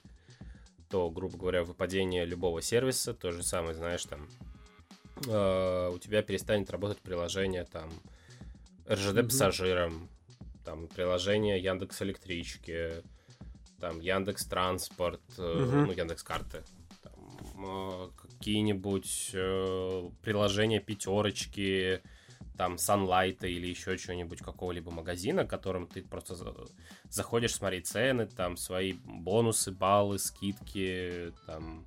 то, 0.89 1.11
грубо 1.11 1.37
говоря, 1.37 1.63
выпадение 1.63 2.25
любого 2.25 2.63
сервиса, 2.63 3.13
то 3.13 3.33
же 3.33 3.43
самое, 3.43 3.75
знаешь, 3.75 4.05
там, 4.07 4.29
э, 5.27 5.91
у 5.95 5.99
тебя 5.99 6.23
перестанет 6.23 6.71
работать 6.71 6.99
приложение, 6.99 7.65
там, 7.65 7.91
РЖД 8.89 9.17
mm-hmm. 9.17 9.23
пассажирам, 9.25 10.09
там, 10.65 10.89
приложение 10.89 11.59
Яндекс 11.59 12.03
Электрички, 12.03 13.03
там, 13.81 14.01
Яндекс 14.01 14.47
Транспорт, 14.47 15.21
mm-hmm. 15.37 15.87
ну, 15.87 15.93
Яндекс 15.93 16.23
Карты, 16.23 16.63
Э, 17.59 18.09
какие-нибудь 18.17 19.31
э, 19.33 20.11
приложения 20.23 20.81
пятерочки, 20.81 22.01
там, 22.57 22.75
Sunlight 22.77 23.47
или 23.47 23.67
еще 23.67 23.99
чего-нибудь, 23.99 24.41
какого-либо 24.41 24.91
магазина, 24.91 25.45
которым 25.45 25.87
ты 25.87 26.03
просто 26.03 26.37
заходишь 27.09 27.55
смотреть 27.55 27.87
цены, 27.87 28.27
там, 28.27 28.57
свои 28.57 28.95
бонусы, 29.05 29.73
баллы, 29.73 30.19
скидки, 30.19 31.33
там, 31.47 31.85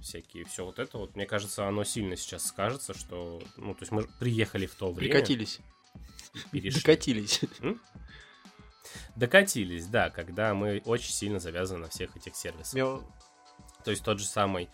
всякие, 0.00 0.44
все 0.44 0.64
вот 0.64 0.78
это 0.78 0.98
вот, 0.98 1.16
мне 1.16 1.26
кажется, 1.26 1.66
оно 1.66 1.84
сильно 1.84 2.16
сейчас 2.16 2.46
скажется, 2.46 2.94
что, 2.94 3.42
ну, 3.56 3.74
то 3.74 3.82
есть 3.82 3.92
мы 3.92 4.04
приехали 4.18 4.66
в 4.66 4.74
то 4.74 4.92
время. 4.92 5.14
Прикатились. 5.14 5.60
Перешли. 6.50 6.80
Докатились. 6.80 7.40
М? 7.60 7.80
Докатились, 9.16 9.86
да, 9.86 10.10
когда 10.10 10.54
мы 10.54 10.82
очень 10.84 11.12
сильно 11.12 11.38
завязаны 11.38 11.80
на 11.80 11.88
всех 11.88 12.16
этих 12.16 12.34
сервисах. 12.34 13.02
То 13.84 13.90
есть 13.90 14.04
тот 14.04 14.18
же 14.18 14.26
самый 14.26 14.68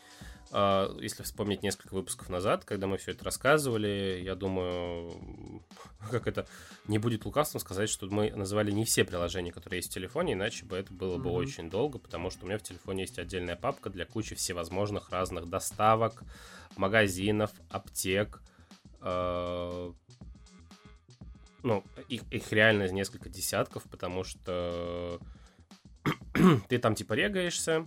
если 0.51 1.23
вспомнить 1.25 1.63
несколько 1.63 1.93
выпусков 1.93 2.31
назад, 2.31 2.65
когда 2.65 2.87
мы 2.87 2.97
все 2.97 3.11
это 3.11 3.25
рассказывали, 3.25 4.21
я 4.25 4.35
думаю, 4.35 5.63
как 6.11 6.27
это, 6.27 6.47
не 6.87 6.99
будет 6.99 7.27
лукавством 7.27 7.61
сказать, 7.61 7.91
что 7.91 8.07
мы 8.07 8.31
называли 8.31 8.71
не 8.71 8.85
все 8.85 9.05
приложения, 9.05 9.53
которые 9.53 9.79
есть 9.79 9.91
в 9.91 9.95
телефоне, 9.95 10.33
иначе 10.33 10.65
бы 10.65 10.77
это 10.77 10.93
было 10.93 11.19
бы 11.19 11.29
mm-hmm. 11.29 11.35
очень 11.35 11.71
долго, 11.71 11.99
потому 11.99 12.31
что 12.31 12.45
у 12.45 12.49
меня 12.49 12.59
в 12.59 12.63
телефоне 12.63 13.03
есть 13.03 13.19
отдельная 13.19 13.57
папка 13.57 13.91
для 13.91 14.07
кучи 14.07 14.35
всевозможных 14.35 15.11
разных 15.11 15.51
доставок, 15.51 16.23
магазинов, 16.77 17.51
аптек, 17.69 18.41
э, 19.03 19.93
ну, 21.63 21.85
их, 22.09 22.23
их 22.31 22.53
реально 22.53 22.89
несколько 22.91 23.29
десятков, 23.29 23.83
потому 23.91 24.25
что 24.25 25.21
ты 26.69 26.79
там 26.79 26.95
типа 26.95 27.13
регаешься, 27.13 27.87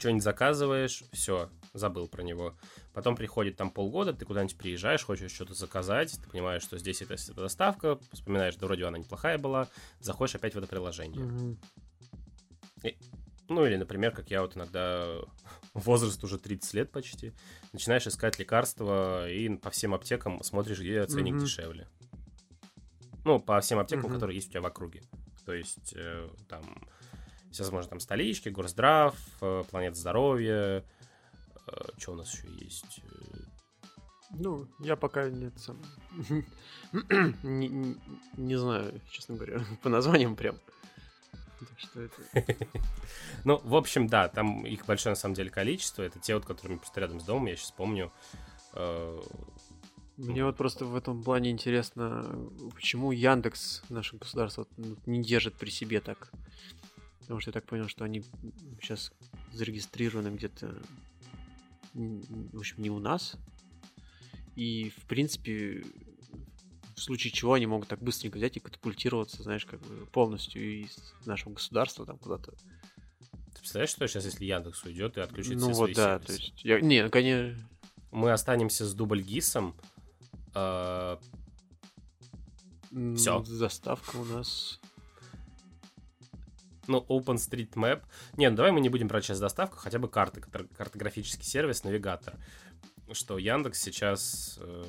что-нибудь 0.00 0.24
заказываешь, 0.24 1.04
все, 1.12 1.50
забыл 1.74 2.08
про 2.08 2.22
него. 2.22 2.54
Потом 2.92 3.14
приходит 3.14 3.56
там 3.56 3.70
полгода, 3.70 4.12
ты 4.12 4.24
куда-нибудь 4.24 4.56
приезжаешь, 4.56 5.04
хочешь 5.04 5.30
что-то 5.30 5.54
заказать, 5.54 6.18
ты 6.20 6.28
понимаешь, 6.28 6.62
что 6.62 6.78
здесь 6.78 7.02
это, 7.02 7.14
это 7.14 7.34
доставка, 7.34 7.98
вспоминаешь, 8.12 8.56
да 8.56 8.66
вроде 8.66 8.86
она 8.86 8.98
неплохая 8.98 9.38
была, 9.38 9.68
заходишь 10.00 10.34
опять 10.34 10.54
в 10.54 10.58
это 10.58 10.66
приложение. 10.66 11.20
Mm-hmm. 11.20 11.56
И, 12.84 12.96
ну 13.48 13.66
или, 13.66 13.76
например, 13.76 14.12
как 14.12 14.30
я 14.30 14.40
вот 14.40 14.56
иногда 14.56 15.06
возраст 15.74 16.24
уже 16.24 16.38
30 16.38 16.74
лет 16.74 16.90
почти, 16.90 17.32
начинаешь 17.72 18.06
искать 18.06 18.38
лекарства 18.38 19.30
и 19.30 19.54
по 19.56 19.70
всем 19.70 19.94
аптекам 19.94 20.42
смотришь, 20.42 20.80
где 20.80 21.04
ценник 21.06 21.34
mm-hmm. 21.34 21.40
дешевле. 21.40 21.88
Ну, 23.24 23.38
по 23.38 23.60
всем 23.60 23.78
аптекам, 23.78 24.06
mm-hmm. 24.06 24.14
которые 24.14 24.36
есть 24.36 24.48
у 24.48 24.52
тебя 24.52 24.62
в 24.62 24.66
округе. 24.66 25.02
То 25.44 25.52
есть 25.52 25.92
э, 25.94 26.28
там 26.48 26.88
всевозможные 27.50 27.90
там 27.90 28.00
столички, 28.00 28.48
Горздрав, 28.48 29.16
э, 29.40 29.64
Планета 29.70 29.96
Здоровья, 29.96 30.84
э, 31.66 31.72
Что 31.98 32.12
у 32.12 32.16
нас 32.16 32.32
еще 32.32 32.48
есть? 32.64 33.02
Ну, 34.32 34.68
я 34.78 34.96
пока 34.96 35.28
нет 35.28 35.58
сам. 35.58 35.82
не, 37.42 37.68
не, 37.68 37.96
не 38.36 38.56
знаю, 38.56 39.00
честно 39.10 39.34
говоря, 39.34 39.60
по 39.82 39.88
названиям 39.88 40.36
прям. 40.36 40.56
Так 41.58 41.78
что 41.78 42.00
это... 42.00 42.16
ну, 43.44 43.60
в 43.62 43.74
общем, 43.74 44.06
да, 44.06 44.28
там 44.28 44.64
их 44.64 44.86
большое 44.86 45.12
на 45.12 45.16
самом 45.16 45.34
деле 45.34 45.50
количество. 45.50 46.02
Это 46.02 46.18
те, 46.18 46.34
вот, 46.34 46.46
которыми 46.46 46.78
просто 46.78 47.00
рядом 47.00 47.20
с 47.20 47.24
домом, 47.24 47.46
я 47.46 47.56
сейчас 47.56 47.72
помню. 47.72 48.12
Э, 48.72 49.20
Мне 50.16 50.44
вот 50.44 50.56
просто 50.56 50.86
в 50.86 50.94
этом 50.94 51.22
плане 51.22 51.50
интересно, 51.50 52.48
почему 52.74 53.10
Яндекс 53.10 53.82
наше 53.88 54.16
государство 54.16 54.66
не 55.06 55.22
держит 55.22 55.54
при 55.56 55.70
себе 55.70 56.00
так. 56.00 56.30
Потому 57.30 57.42
что 57.42 57.50
я 57.50 57.52
так 57.52 57.64
понял, 57.64 57.86
что 57.86 58.04
они 58.04 58.24
сейчас 58.82 59.12
зарегистрированы 59.52 60.34
где-то, 60.34 60.74
в 61.94 62.58
общем, 62.58 62.82
не 62.82 62.90
у 62.90 62.98
нас. 62.98 63.36
И, 64.56 64.90
в 64.90 65.04
принципе, 65.06 65.84
в 66.96 67.00
случае 67.00 67.32
чего 67.32 67.52
они 67.52 67.66
могут 67.66 67.86
так 67.86 68.02
быстренько 68.02 68.36
взять 68.36 68.56
и 68.56 68.60
катапультироваться, 68.60 69.44
знаешь, 69.44 69.64
как 69.64 69.80
бы 69.80 70.06
полностью 70.06 70.80
из 70.80 70.98
нашего 71.24 71.52
государства 71.52 72.04
там 72.04 72.18
куда-то. 72.18 72.50
Ты 72.50 73.58
представляешь, 73.60 73.90
что 73.90 74.08
сейчас, 74.08 74.24
если 74.24 74.46
Яндекс 74.46 74.82
уйдет 74.82 75.16
и 75.16 75.20
отключит 75.20 75.54
ну, 75.54 75.70
все 75.70 75.78
вот, 75.78 75.92
да, 75.92 76.18
сервисы? 76.18 76.26
то 76.26 76.32
есть, 76.32 76.64
я... 76.64 76.80
не, 76.80 77.04
ну, 77.04 77.10
конечно... 77.10 77.70
Мы 78.10 78.32
останемся 78.32 78.84
с 78.84 78.92
дубль-гисом, 78.92 79.76
э... 80.56 81.16
Все. 83.14 83.44
Заставка 83.44 84.16
у 84.16 84.24
нас 84.24 84.80
ну, 86.90 87.06
OpenStreetMap. 87.08 88.02
Не, 88.36 88.50
ну 88.50 88.56
давай 88.56 88.72
мы 88.72 88.80
не 88.80 88.88
будем 88.88 89.08
брать 89.08 89.24
сейчас 89.24 89.40
доставку, 89.40 89.76
хотя 89.76 89.98
бы 89.98 90.08
карты, 90.08 90.40
картографический 90.40 91.44
сервис, 91.44 91.84
навигатор. 91.84 92.34
Что 93.12 93.38
Яндекс 93.38 93.80
сейчас 93.80 94.58
э, 94.60 94.84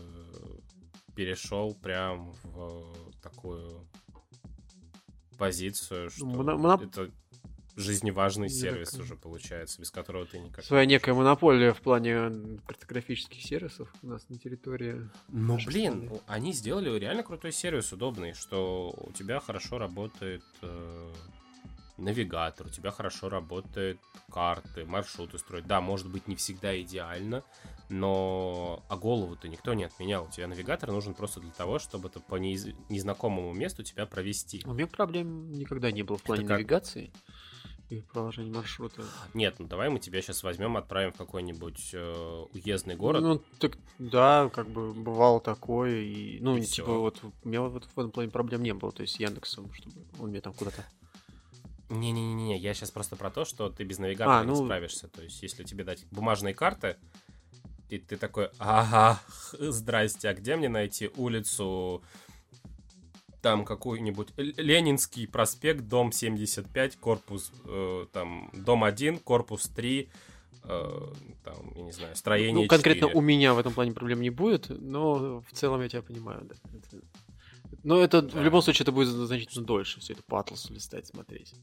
перешел 1.15 1.73
прям 1.75 2.33
в 2.43 2.93
такую 3.21 3.87
позицию, 5.37 6.09
что 6.11 6.25
Моноп... 6.25 6.83
это 6.83 7.09
жизневажный 7.75 8.49
сервис 8.49 8.93
уже 8.93 9.15
получается, 9.15 9.79
без 9.79 9.91
которого 9.91 10.25
ты 10.25 10.39
никак... 10.39 10.63
Своя 10.63 10.85
некая 10.85 11.13
монополия 11.13 11.73
в 11.73 11.81
плане 11.81 12.59
картографических 12.65 13.41
сервисов 13.41 13.91
у 14.01 14.07
нас 14.07 14.27
на 14.29 14.37
территории. 14.37 15.09
Ну, 15.29 15.57
блин, 15.65 16.05
страны. 16.05 16.21
они 16.27 16.53
сделали 16.53 16.97
реально 16.99 17.23
крутой 17.23 17.51
сервис, 17.51 17.91
удобный, 17.91 18.33
что 18.33 18.93
у 18.97 19.11
тебя 19.13 19.39
хорошо 19.39 19.77
работает 19.77 20.43
э, 20.61 21.13
навигатор, 22.01 22.67
у 22.67 22.69
тебя 22.69 22.91
хорошо 22.91 23.29
работают 23.29 23.99
карты, 24.31 24.85
маршруты 24.85 25.37
строить. 25.37 25.67
Да, 25.67 25.81
может 25.81 26.07
быть, 26.07 26.27
не 26.27 26.35
всегда 26.35 26.79
идеально, 26.81 27.43
но 27.89 28.83
а 28.89 28.97
голову-то 28.97 29.47
никто 29.47 29.73
не 29.73 29.83
отменял. 29.83 30.25
У 30.25 30.29
тебя 30.29 30.47
навигатор 30.47 30.91
нужен 30.91 31.13
просто 31.13 31.39
для 31.39 31.51
того, 31.51 31.79
чтобы 31.79 32.09
это 32.09 32.19
по 32.19 32.35
неиз... 32.35 32.67
незнакомому 32.89 33.53
месту 33.53 33.83
тебя 33.83 34.05
провести. 34.05 34.63
У 34.65 34.73
меня 34.73 34.87
проблем 34.87 35.51
никогда 35.51 35.91
не 35.91 36.03
было 36.03 36.17
в 36.17 36.23
плане 36.23 36.45
навигации 36.45 37.11
и 37.91 38.01
проложения 38.01 38.51
маршрута. 38.51 39.03
Нет, 39.33 39.55
ну 39.59 39.67
давай 39.67 39.89
мы 39.89 39.99
тебя 39.99 40.21
сейчас 40.21 40.43
возьмем, 40.43 40.77
отправим 40.77 41.11
в 41.11 41.17
какой-нибудь 41.17 41.89
э, 41.93 42.45
уездный 42.53 42.95
город. 42.95 43.21
Ну, 43.21 43.41
так 43.59 43.77
да, 43.99 44.49
как 44.53 44.69
бы 44.69 44.93
бывало 44.93 45.41
такое. 45.41 46.01
И, 46.01 46.39
ну, 46.39 46.55
и 46.55 46.61
типа, 46.61 46.87
все. 46.87 46.99
вот 46.99 47.21
у 47.43 47.47
меня 47.47 47.61
вот 47.61 47.83
в 47.83 47.99
этом 47.99 48.11
плане 48.11 48.31
проблем 48.31 48.63
не 48.63 48.73
было. 48.73 48.93
То 48.93 49.01
есть 49.01 49.19
Яндексом, 49.19 49.71
чтобы 49.73 49.95
он 50.19 50.29
мне 50.29 50.39
там 50.39 50.53
куда-то 50.53 50.85
не-не-не, 51.91 52.57
я 52.57 52.73
сейчас 52.73 52.91
просто 52.91 53.15
про 53.15 53.29
то, 53.29 53.45
что 53.45 53.69
ты 53.69 53.83
без 53.83 53.99
навигатора 53.99 54.39
а, 54.39 54.43
ну... 54.43 54.53
не 54.53 54.65
справишься. 54.65 55.07
То 55.07 55.21
есть, 55.21 55.41
если 55.43 55.63
тебе 55.63 55.83
дать 55.83 56.05
бумажные 56.11 56.53
карты, 56.53 56.97
и 57.89 57.97
ты 57.97 58.17
такой, 58.17 58.49
ага, 58.57 59.19
здрасте, 59.51 60.29
а 60.29 60.33
где 60.33 60.55
мне 60.55 60.69
найти 60.69 61.11
улицу, 61.17 62.01
там 63.41 63.65
какой-нибудь 63.65 64.29
Ленинский 64.37 65.27
проспект, 65.27 65.87
дом 65.87 66.11
75, 66.11 66.95
корпус, 66.97 67.51
э, 67.65 68.05
там, 68.13 68.49
дом 68.53 68.83
1, 68.83 69.17
корпус 69.17 69.67
3, 69.67 70.09
э, 70.63 71.13
там, 71.43 71.73
я 71.75 71.83
не 71.83 71.91
знаю, 71.91 72.15
строение 72.15 72.63
Ну, 72.63 72.67
конкретно 72.67 73.07
4. 73.07 73.17
у 73.17 73.21
меня 73.21 73.53
в 73.53 73.59
этом 73.59 73.73
плане 73.73 73.91
проблем 73.91 74.21
не 74.21 74.29
будет, 74.29 74.69
но 74.69 75.41
в 75.41 75.51
целом 75.51 75.81
я 75.81 75.89
тебя 75.89 76.01
понимаю, 76.01 76.41
да. 76.43 76.55
Это... 76.77 77.03
Но 77.83 77.99
это 77.99 78.21
да. 78.21 78.39
в 78.39 78.43
любом 78.43 78.61
случае 78.61 78.83
это 78.83 78.91
будет 78.91 79.07
значительно 79.07 79.65
дольше 79.65 79.99
все 79.99 80.13
это 80.13 80.23
по 80.23 80.39
атласу 80.39 80.73
листать, 80.73 81.07
смотреть. 81.07 81.53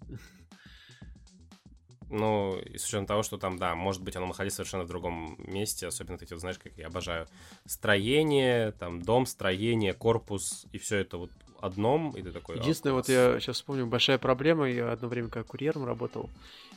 Ну, 2.11 2.59
и 2.59 2.79
с 2.79 2.87
учетом 2.87 3.07
того, 3.07 3.23
что 3.23 3.37
там, 3.37 3.59
да, 3.59 3.75
может 3.75 4.03
быть, 4.03 4.16
оно 4.16 4.27
находится 4.27 4.57
совершенно 4.57 4.85
в 4.85 4.89
другом 4.89 5.37
месте, 5.39 5.87
особенно 5.87 6.16
ты 6.16 6.27
вот 6.31 6.41
знаешь, 6.41 6.59
как 6.59 6.73
я 6.79 6.87
обожаю 6.87 7.29
строение, 7.66 8.73
там, 8.73 9.03
дом, 9.03 9.27
строение, 9.27 9.93
корпус, 9.93 10.66
и 10.73 10.79
все 10.79 10.97
это 10.99 11.19
вот 11.19 11.31
одном, 11.61 12.12
и 12.12 12.23
ты 12.23 12.33
такой... 12.33 12.59
Единственное, 12.59 12.95
вот 12.95 13.09
я 13.11 13.39
сейчас 13.41 13.57
вспомню, 13.57 13.87
большая 13.87 14.16
проблема, 14.16 14.71
я 14.71 14.91
одно 14.91 15.09
время 15.09 15.29
как 15.29 15.49
курьером 15.49 15.85
работал, 15.85 16.31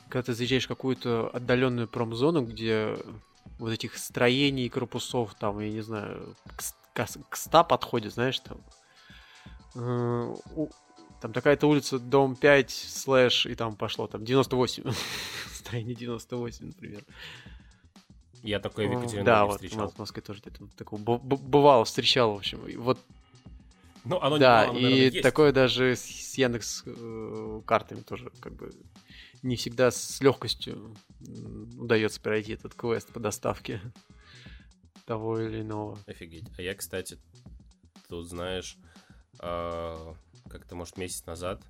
когда 0.08 0.24
ты 0.24 0.34
заезжаешь 0.34 0.66
в 0.66 0.68
какую-то 0.68 1.30
отдаленную 1.32 1.88
промзону, 1.88 2.44
где 2.44 2.98
вот 3.58 3.72
этих 3.72 3.96
строений, 3.96 4.68
корпусов, 4.68 5.34
там, 5.34 5.60
я 5.60 5.70
не 5.70 5.80
знаю, 5.80 6.36
к, 6.94 7.06
100 7.36 7.64
подходит, 7.64 8.12
знаешь, 8.12 8.38
там, 8.40 8.60
там 9.74 11.32
такая-то 11.32 11.68
улица, 11.68 11.98
дом 11.98 12.36
5, 12.36 12.70
слэш, 12.70 13.46
и 13.46 13.54
там 13.54 13.76
пошло, 13.76 14.06
там 14.06 14.24
98. 14.24 14.84
Строение 15.52 15.94
98, 15.94 16.66
например. 16.66 17.04
Я 18.42 18.58
такое 18.58 18.88
в 18.88 18.90
Екатеринбурге 18.90 19.24
да, 19.24 19.44
вот, 19.44 19.54
встречал. 19.54 19.88
в 19.88 19.98
Москве 19.98 20.20
тоже 20.20 20.40
где-то 20.40 20.66
такого 20.76 21.00
бывало, 21.00 21.84
встречал, 21.84 22.32
в 22.32 22.38
общем. 22.38 22.66
И 22.66 22.76
вот 22.76 22.98
ну, 24.04 24.20
оно 24.20 24.38
да, 24.38 24.66
не 24.66 24.72
было, 24.72 24.78
и 24.78 24.82
наверное, 24.82 25.22
такое 25.22 25.52
даже 25.52 25.94
с 25.94 26.34
Яндекс 26.34 26.82
э, 26.86 27.62
картами 27.64 28.00
тоже 28.00 28.32
как 28.40 28.54
бы 28.54 28.72
не 29.42 29.54
всегда 29.54 29.92
с 29.92 30.20
легкостью 30.20 30.96
удается 31.78 32.20
пройти 32.20 32.52
этот 32.54 32.74
квест 32.74 33.12
по 33.12 33.20
доставке 33.20 33.80
того 35.06 35.40
или 35.40 35.60
иного. 35.60 35.98
Офигеть. 36.06 36.48
А 36.58 36.62
я, 36.62 36.74
кстати, 36.74 37.16
тут 38.08 38.28
знаешь, 38.28 38.76
э, 39.40 40.14
как-то, 40.48 40.74
может, 40.74 40.96
месяц 40.96 41.24
назад, 41.26 41.62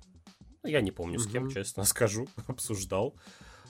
ну, 0.63 0.69
я 0.69 0.81
не 0.81 0.91
помню 0.91 1.19
с 1.19 1.27
кем, 1.27 1.49
честно 1.49 1.83
скажу, 1.85 2.27
обсуждал 2.47 3.15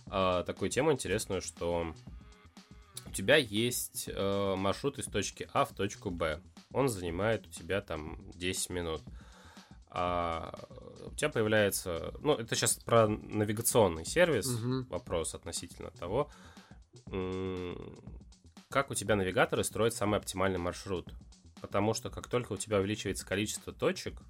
э, 0.07 0.43
такую 0.45 0.69
тему 0.69 0.91
интересную, 0.91 1.41
что 1.41 1.93
у 3.05 3.11
тебя 3.11 3.37
есть 3.37 4.09
э, 4.11 4.55
маршрут 4.55 4.99
из 4.99 5.05
точки 5.05 5.47
А 5.53 5.65
в 5.65 5.73
точку 5.73 6.09
Б. 6.09 6.41
Он 6.71 6.89
занимает 6.89 7.47
у 7.47 7.49
тебя 7.51 7.81
там 7.81 8.31
10 8.33 8.69
минут. 8.71 9.03
А 9.89 10.67
у 11.05 11.15
тебя 11.15 11.29
появляется... 11.29 12.13
Ну, 12.21 12.33
это 12.33 12.55
сейчас 12.55 12.75
про 12.77 13.07
навигационный 13.07 14.05
сервис, 14.05 14.47
угу. 14.47 14.87
вопрос 14.89 15.35
относительно 15.35 15.91
того, 15.91 16.31
как 18.69 18.89
у 18.89 18.95
тебя 18.95 19.15
навигаторы 19.15 19.63
строят 19.63 19.93
самый 19.93 20.17
оптимальный 20.19 20.57
маршрут 20.57 21.13
потому 21.63 21.93
что 21.93 22.09
как 22.09 22.27
только 22.27 22.51
у 22.51 22.57
тебя 22.57 22.79
увеличивается 22.79 23.25
количество 23.25 23.71
точек 23.71 24.21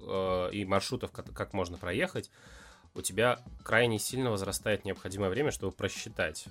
э, 0.00 0.50
и 0.52 0.64
маршрутов, 0.64 1.12
как, 1.12 1.32
как 1.32 1.52
можно 1.52 1.78
проехать, 1.78 2.28
у 2.92 3.02
тебя 3.02 3.38
крайне 3.62 4.00
сильно 4.00 4.32
возрастает 4.32 4.84
необходимое 4.84 5.30
время, 5.30 5.52
чтобы 5.52 5.70
просчитать 5.70 6.46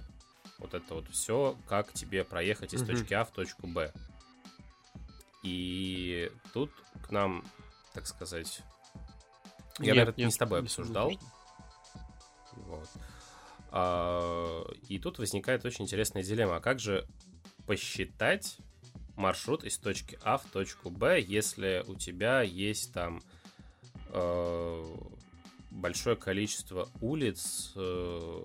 вот 0.58 0.74
это 0.74 0.94
вот 0.94 1.10
все, 1.10 1.58
как 1.68 1.92
тебе 1.92 2.24
проехать 2.24 2.74
из 2.74 2.82
mm-hmm. 2.82 2.86
точки 2.86 3.14
А 3.14 3.26
в 3.26 3.32
точку 3.32 3.68
Б. 3.68 3.92
И 5.44 6.32
тут 6.54 6.72
к 7.06 7.12
нам, 7.12 7.44
так 7.94 8.08
сказать, 8.08 8.62
я, 9.80 9.88
нет, 9.88 9.96
наверное, 9.98 10.26
не 10.28 10.32
с 10.32 10.38
тобой 10.38 10.62
обсуждал. 10.62 11.12
Вот. 12.54 12.88
А, 13.70 14.64
и 14.88 14.98
тут 14.98 15.20
возникает 15.20 15.66
очень 15.66 15.84
интересная 15.84 16.24
дилемма. 16.24 16.56
А 16.56 16.62
как 16.62 16.80
же 16.80 17.06
посчитать 17.68 18.60
маршрут 19.16 19.64
из 19.64 19.78
точки 19.78 20.18
А 20.24 20.38
в 20.38 20.46
точку 20.46 20.90
Б, 20.90 21.20
если 21.20 21.84
у 21.88 21.96
тебя 21.96 22.42
есть 22.42 22.94
там 22.94 23.22
э, 24.10 24.96
большое 25.70 26.16
количество 26.16 26.90
улиц, 27.02 27.74
э, 27.76 28.44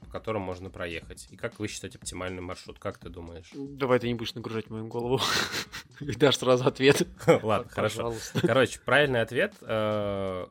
по 0.00 0.10
которым 0.10 0.42
можно 0.42 0.70
проехать. 0.70 1.28
И 1.30 1.36
как 1.36 1.58
высчитать 1.58 1.96
оптимальный 1.96 2.40
маршрут? 2.40 2.78
Как 2.78 2.98
ты 2.98 3.08
думаешь? 3.08 3.50
Давай 3.54 3.98
ты 3.98 4.08
не 4.08 4.14
будешь 4.14 4.34
нагружать 4.34 4.70
мою 4.70 4.86
голову. 4.86 5.20
И 6.00 6.12
дашь 6.12 6.38
сразу 6.38 6.66
ответ. 6.66 7.06
Ладно, 7.42 7.70
хорошо. 7.70 8.14
Короче, 8.40 8.80
правильный 8.80 9.20
ответ, 9.20 9.54
э, 9.60 10.46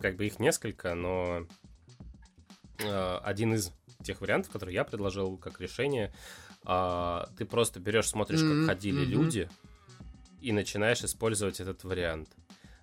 как 0.00 0.16
бы 0.16 0.26
их 0.26 0.38
несколько, 0.40 0.94
но 0.94 1.46
э, 2.78 3.16
один 3.22 3.54
из 3.54 3.72
тех 4.02 4.20
вариантов, 4.20 4.52
которые 4.52 4.74
я 4.74 4.84
предложил 4.84 5.36
как 5.36 5.60
решение, 5.60 6.12
а, 6.66 7.28
ты 7.38 7.44
просто 7.44 7.80
берешь, 7.80 8.08
смотришь, 8.08 8.40
как 8.40 8.50
mm-hmm. 8.50 8.66
ходили 8.66 9.02
mm-hmm. 9.02 9.06
люди, 9.06 9.48
и 10.40 10.52
начинаешь 10.52 11.02
использовать 11.02 11.60
этот 11.60 11.84
вариант. 11.84 12.28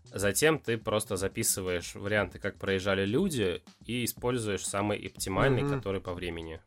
Затем 0.05 0.57
ты 0.57 0.77
просто 0.77 1.17
записываешь 1.17 1.95
варианты, 1.95 2.39
как 2.39 2.57
проезжали 2.57 3.05
люди, 3.05 3.61
и 3.85 4.05
используешь 4.05 4.65
самый 4.65 4.97
оптимальный, 5.05 5.63
mm-hmm. 5.63 5.75
который 5.75 6.01
по 6.01 6.13
времени. 6.13 6.61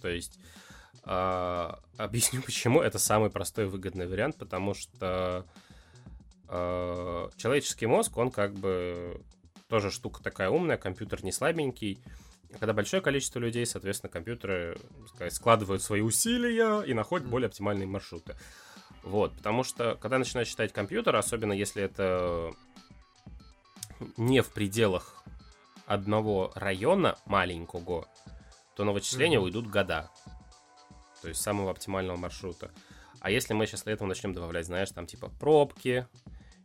То 0.00 0.08
есть 0.08 0.38
А, 1.04 1.80
объясню 1.96 2.42
почему. 2.46 2.80
Это 2.80 2.98
самый 2.98 3.30
простой 3.30 3.66
выгодный 3.66 4.06
вариант, 4.06 4.36
потому 4.38 4.74
что 4.74 5.46
а, 6.48 7.30
человеческий 7.36 7.86
мозг, 7.86 8.16
он 8.16 8.30
как 8.30 8.54
бы 8.54 9.20
тоже 9.68 9.90
штука 9.90 10.22
такая 10.22 10.50
умная, 10.50 10.76
компьютер 10.76 11.24
не 11.24 11.32
слабенький. 11.32 11.98
Когда 12.58 12.72
большое 12.72 13.02
количество 13.02 13.38
людей, 13.38 13.66
соответственно, 13.66 14.10
компьютеры 14.10 14.78
сказать, 15.08 15.34
складывают 15.34 15.82
свои 15.82 16.00
усилия 16.00 16.82
и 16.82 16.94
находят 16.94 17.26
более 17.26 17.46
оптимальные 17.46 17.86
маршруты. 17.86 18.36
Вот, 19.02 19.34
потому 19.36 19.64
что, 19.64 19.96
когда 19.96 20.18
начинаешь 20.18 20.48
читать 20.48 20.72
компьютер, 20.72 21.16
особенно 21.16 21.52
если 21.52 21.82
это 21.82 22.52
не 24.16 24.42
в 24.42 24.50
пределах 24.50 25.22
одного 25.86 26.52
района 26.54 27.18
маленького, 27.26 28.06
то 28.76 28.84
на 28.84 28.92
вычисление 28.92 29.38
mm-hmm. 29.38 29.44
уйдут 29.44 29.66
года. 29.68 30.10
То 31.20 31.28
есть 31.28 31.40
самого 31.40 31.70
оптимального 31.70 32.16
маршрута. 32.16 32.70
А 33.20 33.30
если 33.30 33.54
мы 33.54 33.66
сейчас 33.66 33.86
летом 33.86 34.08
начнем 34.08 34.32
добавлять, 34.32 34.66
знаешь, 34.66 34.90
там 34.90 35.06
типа 35.06 35.30
пробки, 35.40 36.06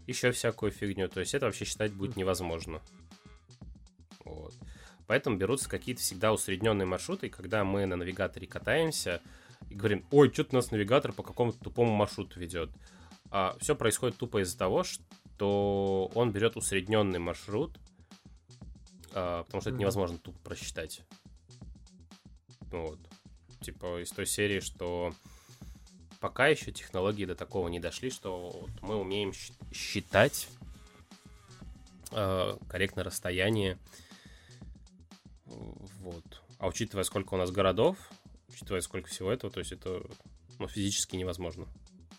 еще 0.08 0.32
всякую 0.32 0.72
фигню, 0.72 1.10
то 1.10 1.20
есть 1.20 1.34
это 1.34 1.46
вообще 1.46 1.66
считать 1.66 1.94
будет 1.94 2.16
невозможно. 2.16 2.82
Вот. 4.24 4.54
Поэтому 5.08 5.38
берутся 5.38 5.70
какие-то 5.70 6.02
всегда 6.02 6.34
усредненные 6.34 6.86
маршруты, 6.86 7.28
и 7.28 7.30
когда 7.30 7.64
мы 7.64 7.86
на 7.86 7.96
навигаторе 7.96 8.46
катаемся 8.46 9.22
и 9.70 9.76
говорим, 9.76 10.06
ой, 10.12 10.32
что-то 10.32 10.56
нас 10.56 10.72
навигатор 10.72 11.14
по 11.14 11.24
какому-то 11.24 11.58
тупому 11.60 11.94
маршруту 11.94 12.40
ведет. 12.40 12.70
А 13.32 13.56
все 13.60 13.76
происходит 13.76 14.18
тупо 14.18 14.42
из-за 14.44 14.58
того, 14.58 14.84
что 14.84 16.12
он 16.14 16.32
берет 16.32 16.58
усредненный 16.58 17.20
маршрут, 17.20 17.78
а, 19.14 19.44
потому 19.44 19.62
что 19.62 19.72
это 19.72 19.80
невозможно 19.80 20.18
тупо 20.18 20.38
просчитать. 20.40 21.02
Вот. 22.72 23.00
Типа 23.62 24.02
из 24.02 24.10
той 24.12 24.26
серии, 24.26 24.60
что 24.60 25.14
пока 26.20 26.48
еще 26.48 26.72
технологии 26.72 27.26
до 27.26 27.36
такого 27.36 27.68
не 27.70 27.80
дошли, 27.80 28.10
что 28.10 28.50
вот 28.62 28.82
мы 28.82 28.96
умеем 28.96 29.32
считать 29.74 30.48
э, 32.12 32.58
корректно 32.70 33.04
расстояние. 33.04 33.78
Вот. 35.48 36.42
А 36.60 36.68
учитывая, 36.68 37.04
сколько 37.04 37.34
у 37.34 37.38
нас 37.38 37.52
городов, 37.52 37.98
учитывая, 38.50 38.82
сколько 38.82 39.10
всего 39.10 39.32
этого, 39.32 39.52
то 39.52 39.60
есть 39.60 39.72
это 39.72 40.02
ну, 40.60 40.68
физически 40.68 41.16
невозможно. 41.16 41.68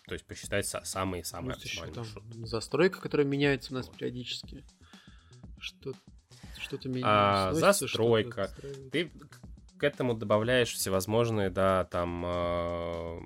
То 0.07 0.13
есть 0.13 0.25
посчитать 0.25 0.65
самые-самые 0.65 1.53
оптимальные 1.53 1.97
маршруты. 1.97 2.47
Застройка, 2.47 2.99
которая 2.99 3.27
меняется 3.27 3.71
у 3.73 3.75
нас 3.75 3.87
вот. 3.87 3.97
периодически. 3.97 4.65
Что 5.59 5.93
что-то 6.57 6.89
меняется. 6.89 7.49
А, 7.49 7.53
застройка. 7.53 8.51
Ты 8.91 9.11
к 9.77 9.83
этому 9.83 10.13
добавляешь 10.13 10.73
всевозможные, 10.73 11.49
да, 11.49 11.85
там 11.85 12.23
э, 12.25 13.19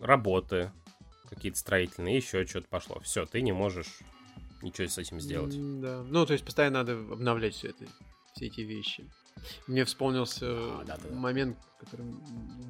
работы 0.00 0.72
какие-то 1.28 1.58
строительные, 1.58 2.16
еще 2.16 2.46
что-то 2.46 2.68
пошло. 2.68 3.00
Все, 3.00 3.26
ты 3.26 3.42
не 3.42 3.52
можешь 3.52 3.98
ничего 4.62 4.88
с 4.88 4.98
этим 4.98 5.20
сделать. 5.20 5.54
Да. 5.80 6.02
Ну, 6.08 6.24
то 6.26 6.32
есть 6.32 6.44
постоянно 6.44 6.78
надо 6.78 6.92
обновлять 6.92 7.54
все 7.54 7.68
это, 7.68 7.86
все 8.32 8.46
эти 8.46 8.60
вещи. 8.60 9.08
Мне 9.66 9.84
вспомнился 9.84 10.46
а, 10.48 10.84
да, 10.86 10.96
да, 10.96 11.14
момент, 11.14 11.58
который 11.78 12.06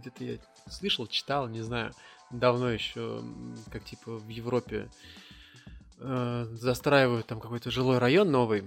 где-то 0.00 0.24
я 0.24 0.38
слышал, 0.70 1.06
читал, 1.06 1.48
не 1.48 1.60
знаю, 1.60 1.92
давно 2.30 2.70
еще, 2.70 3.22
как 3.70 3.84
типа 3.84 4.18
в 4.18 4.28
Европе 4.28 4.88
э, 5.98 6.46
застраивают 6.50 7.26
там 7.26 7.40
какой-то 7.40 7.70
жилой 7.70 7.98
район 7.98 8.30
новый, 8.30 8.64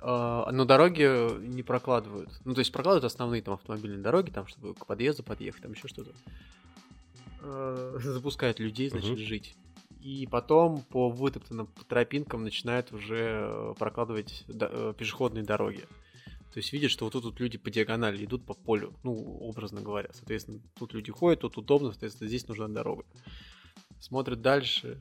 а, 0.00 0.50
но 0.50 0.64
дороги 0.64 1.38
не 1.46 1.62
прокладывают. 1.62 2.30
Ну, 2.44 2.54
то 2.54 2.58
есть 2.60 2.72
прокладывают 2.72 3.04
основные 3.04 3.40
там 3.40 3.54
автомобильные 3.54 4.02
дороги, 4.02 4.30
там, 4.30 4.46
чтобы 4.46 4.74
к 4.74 4.86
подъезду 4.86 5.22
подъехать, 5.22 5.62
там 5.62 5.72
еще 5.72 5.88
что-то. 5.88 6.10
А, 7.40 7.96
запускают 7.98 8.58
людей, 8.58 8.90
значит, 8.90 9.18
uh-huh. 9.18 9.24
жить. 9.24 9.56
И 10.00 10.26
потом 10.26 10.82
по 10.82 11.08
вытоптанным 11.08 11.68
тропинкам 11.88 12.42
начинают 12.42 12.92
уже 12.92 13.46
э, 13.46 13.74
прокладывать 13.78 14.44
э, 14.48 14.94
пешеходные 14.98 15.44
дороги. 15.44 15.86
То 16.52 16.58
есть 16.58 16.72
видят, 16.72 16.90
что 16.90 17.06
вот 17.06 17.12
тут, 17.12 17.22
тут 17.22 17.40
люди 17.40 17.56
по 17.56 17.70
диагонали 17.70 18.24
идут 18.24 18.44
по 18.44 18.52
полю, 18.52 18.94
ну, 19.02 19.14
образно 19.40 19.80
говоря. 19.80 20.10
Соответственно, 20.12 20.60
тут 20.78 20.92
люди 20.92 21.10
ходят, 21.10 21.40
тут 21.40 21.56
удобно, 21.56 21.90
соответственно, 21.90 22.28
здесь 22.28 22.46
нужна 22.46 22.68
дорога. 22.68 23.04
Смотрят 24.00 24.42
дальше, 24.42 24.98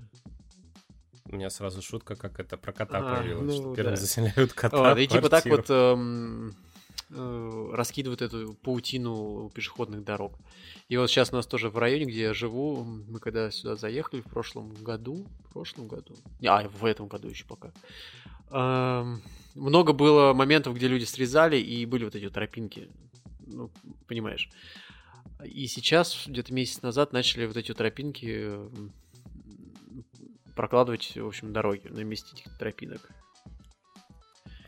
у 1.26 1.36
меня 1.36 1.50
сразу 1.50 1.82
шутка, 1.82 2.16
как 2.16 2.40
это 2.40 2.58
про 2.58 2.72
кота 2.72 3.00
а, 3.00 3.16
появилась, 3.18 3.58
ну, 3.58 3.62
что 3.62 3.76
первым 3.76 3.96
да. 3.96 4.02
заселяют 4.02 4.54
кота 4.54 4.78
вот, 4.78 4.98
И 4.98 5.08
типа 5.08 5.30
так 5.30 5.46
вот 5.46 5.66
эм, 5.70 6.56
э, 7.10 7.70
раскидывают 7.74 8.22
эту 8.22 8.54
паутину 8.54 9.50
пешеходных 9.54 10.04
дорог. 10.04 10.34
И 10.90 10.98
вот 10.98 11.10
сейчас 11.10 11.32
у 11.32 11.36
нас 11.36 11.48
тоже 11.48 11.70
в 11.70 11.78
районе, 11.78 12.06
где 12.06 12.22
я 12.22 12.34
живу, 12.34 12.84
мы 12.84 13.20
когда 13.20 13.50
сюда 13.50 13.76
заехали 13.76 14.22
в 14.22 14.26
прошлом 14.30 14.74
году, 14.74 15.26
в 15.50 15.54
прошлом 15.54 15.88
году, 15.88 16.16
а, 16.46 16.68
в 16.68 16.86
этом 16.86 17.08
году 17.08 17.30
еще 17.30 17.46
пока, 17.46 17.72
много 18.52 19.94
было 19.94 20.34
моментов, 20.34 20.76
где 20.76 20.88
люди 20.88 21.06
срезали, 21.06 21.58
и 21.58 21.86
были 21.86 22.06
вот 22.06 22.16
эти 22.16 22.26
вот 22.26 22.34
тропинки, 22.34 22.90
ну, 23.48 23.72
понимаешь. 24.08 24.50
И 25.44 25.68
сейчас, 25.68 26.26
где-то 26.28 26.54
месяц 26.54 26.82
назад, 26.82 27.14
начали 27.14 27.46
вот 27.46 27.58
эти 27.58 27.70
вот 27.72 27.78
тропинки 27.78 28.56
прокладывать, 30.56 31.16
в 31.16 31.26
общем, 31.26 31.54
дороги 31.54 31.88
на 31.88 32.04
месте 32.04 32.34
этих 32.34 32.58
тропинок. 32.58 33.02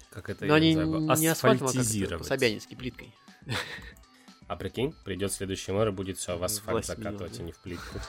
Как 0.10 0.30
это 0.30 0.46
Но 0.46 0.54
они 0.54 0.74
не, 0.74 1.20
не 1.20 1.28
асфальтом, 1.28 1.68
а 1.68 1.72
как 1.72 1.84
плиткой. 2.76 3.14
А 4.48 4.56
прикинь, 4.56 4.94
придет 5.04 5.32
следующий 5.32 5.72
мэр 5.72 5.90
и 5.90 5.92
будет 5.92 6.18
все 6.18 6.38
в 6.38 6.44
асфальт 6.44 6.72
Власть 6.72 6.88
закатывать, 6.88 7.40
а 7.40 7.44
не 7.44 7.52
в 7.52 7.58
плитку. 7.58 8.00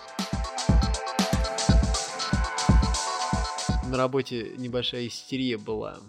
На 3.90 3.96
работе 3.96 4.54
небольшая 4.56 5.06
истерия 5.06 5.58
была. 5.58 6.00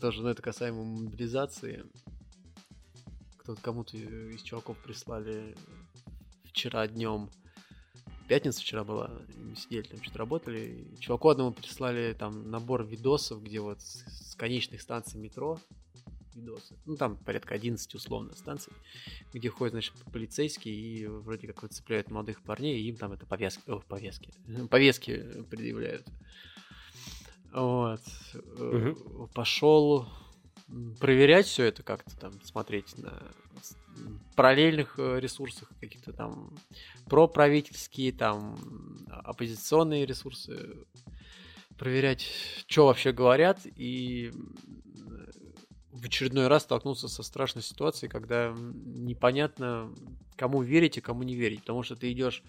Тоже, 0.00 0.22
ну, 0.22 0.28
это 0.28 0.40
касаемо 0.42 0.82
мобилизации. 0.84 1.84
Кто-то 3.38 3.60
кому-то 3.60 3.96
из 3.96 4.42
чуваков 4.42 4.78
прислали 4.78 5.56
вчера 6.44 6.86
днем 6.86 7.30
пятница 8.32 8.60
вчера 8.60 8.82
была, 8.82 9.10
мы 9.36 9.54
сидели 9.56 9.82
там, 9.82 10.02
что-то 10.02 10.20
работали. 10.20 10.86
Чуваку 11.00 11.28
одному 11.28 11.52
прислали 11.52 12.14
там 12.18 12.50
набор 12.50 12.82
видосов, 12.82 13.42
где 13.42 13.60
вот 13.60 13.82
с 13.82 14.34
конечных 14.36 14.80
станций 14.80 15.20
метро 15.20 15.60
видосы. 16.34 16.76
Ну, 16.86 16.96
там 16.96 17.16
порядка 17.16 17.54
11 17.54 17.94
условно 17.94 18.34
станций, 18.34 18.72
где 19.32 19.48
ходят, 19.48 19.72
значит, 19.72 19.94
полицейские 20.12 20.74
и 20.74 21.06
вроде 21.06 21.46
как 21.46 21.62
выцепляют 21.62 22.10
молодых 22.10 22.42
парней, 22.42 22.80
и 22.80 22.88
им 22.88 22.96
там 22.96 23.12
это 23.12 23.26
повязки, 23.26 23.62
о, 23.68 23.80
повязки, 23.80 24.32
повестки 24.70 25.44
предъявляют. 25.50 26.06
Вот. 27.52 28.00
Угу. 28.58 29.28
Пошел 29.34 30.08
проверять 31.00 31.46
все 31.46 31.64
это 31.64 31.82
как-то 31.82 32.16
там, 32.18 32.32
смотреть 32.42 32.96
на 32.98 33.22
параллельных 34.36 34.94
э, 34.98 35.20
ресурсах, 35.20 35.70
каких-то 35.80 36.12
там 36.12 36.50
проправительские, 37.06 38.12
там 38.12 38.58
оппозиционные 39.08 40.06
ресурсы, 40.06 40.86
проверять, 41.76 42.26
что 42.66 42.86
вообще 42.86 43.12
говорят, 43.12 43.60
и 43.64 44.32
в 45.92 46.04
очередной 46.04 46.48
раз 46.48 46.62
столкнулся 46.62 47.08
со 47.08 47.22
страшной 47.22 47.62
ситуацией, 47.62 48.10
когда 48.10 48.54
непонятно, 48.56 49.94
кому 50.36 50.62
верить 50.62 50.96
и 50.96 51.02
кому 51.02 51.22
не 51.22 51.34
верить, 51.34 51.60
потому 51.60 51.82
что 51.82 51.96
ты 51.96 52.10
идешь 52.10 52.42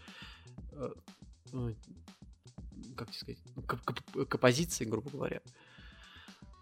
э, 0.71 0.93
ну, 1.51 1.75
как 2.95 3.13
сказать, 3.13 3.37
к, 3.67 3.75
к, 3.75 4.25
к 4.25 4.35
оппозиции, 4.35 4.85
грубо 4.85 5.09
говоря, 5.09 5.41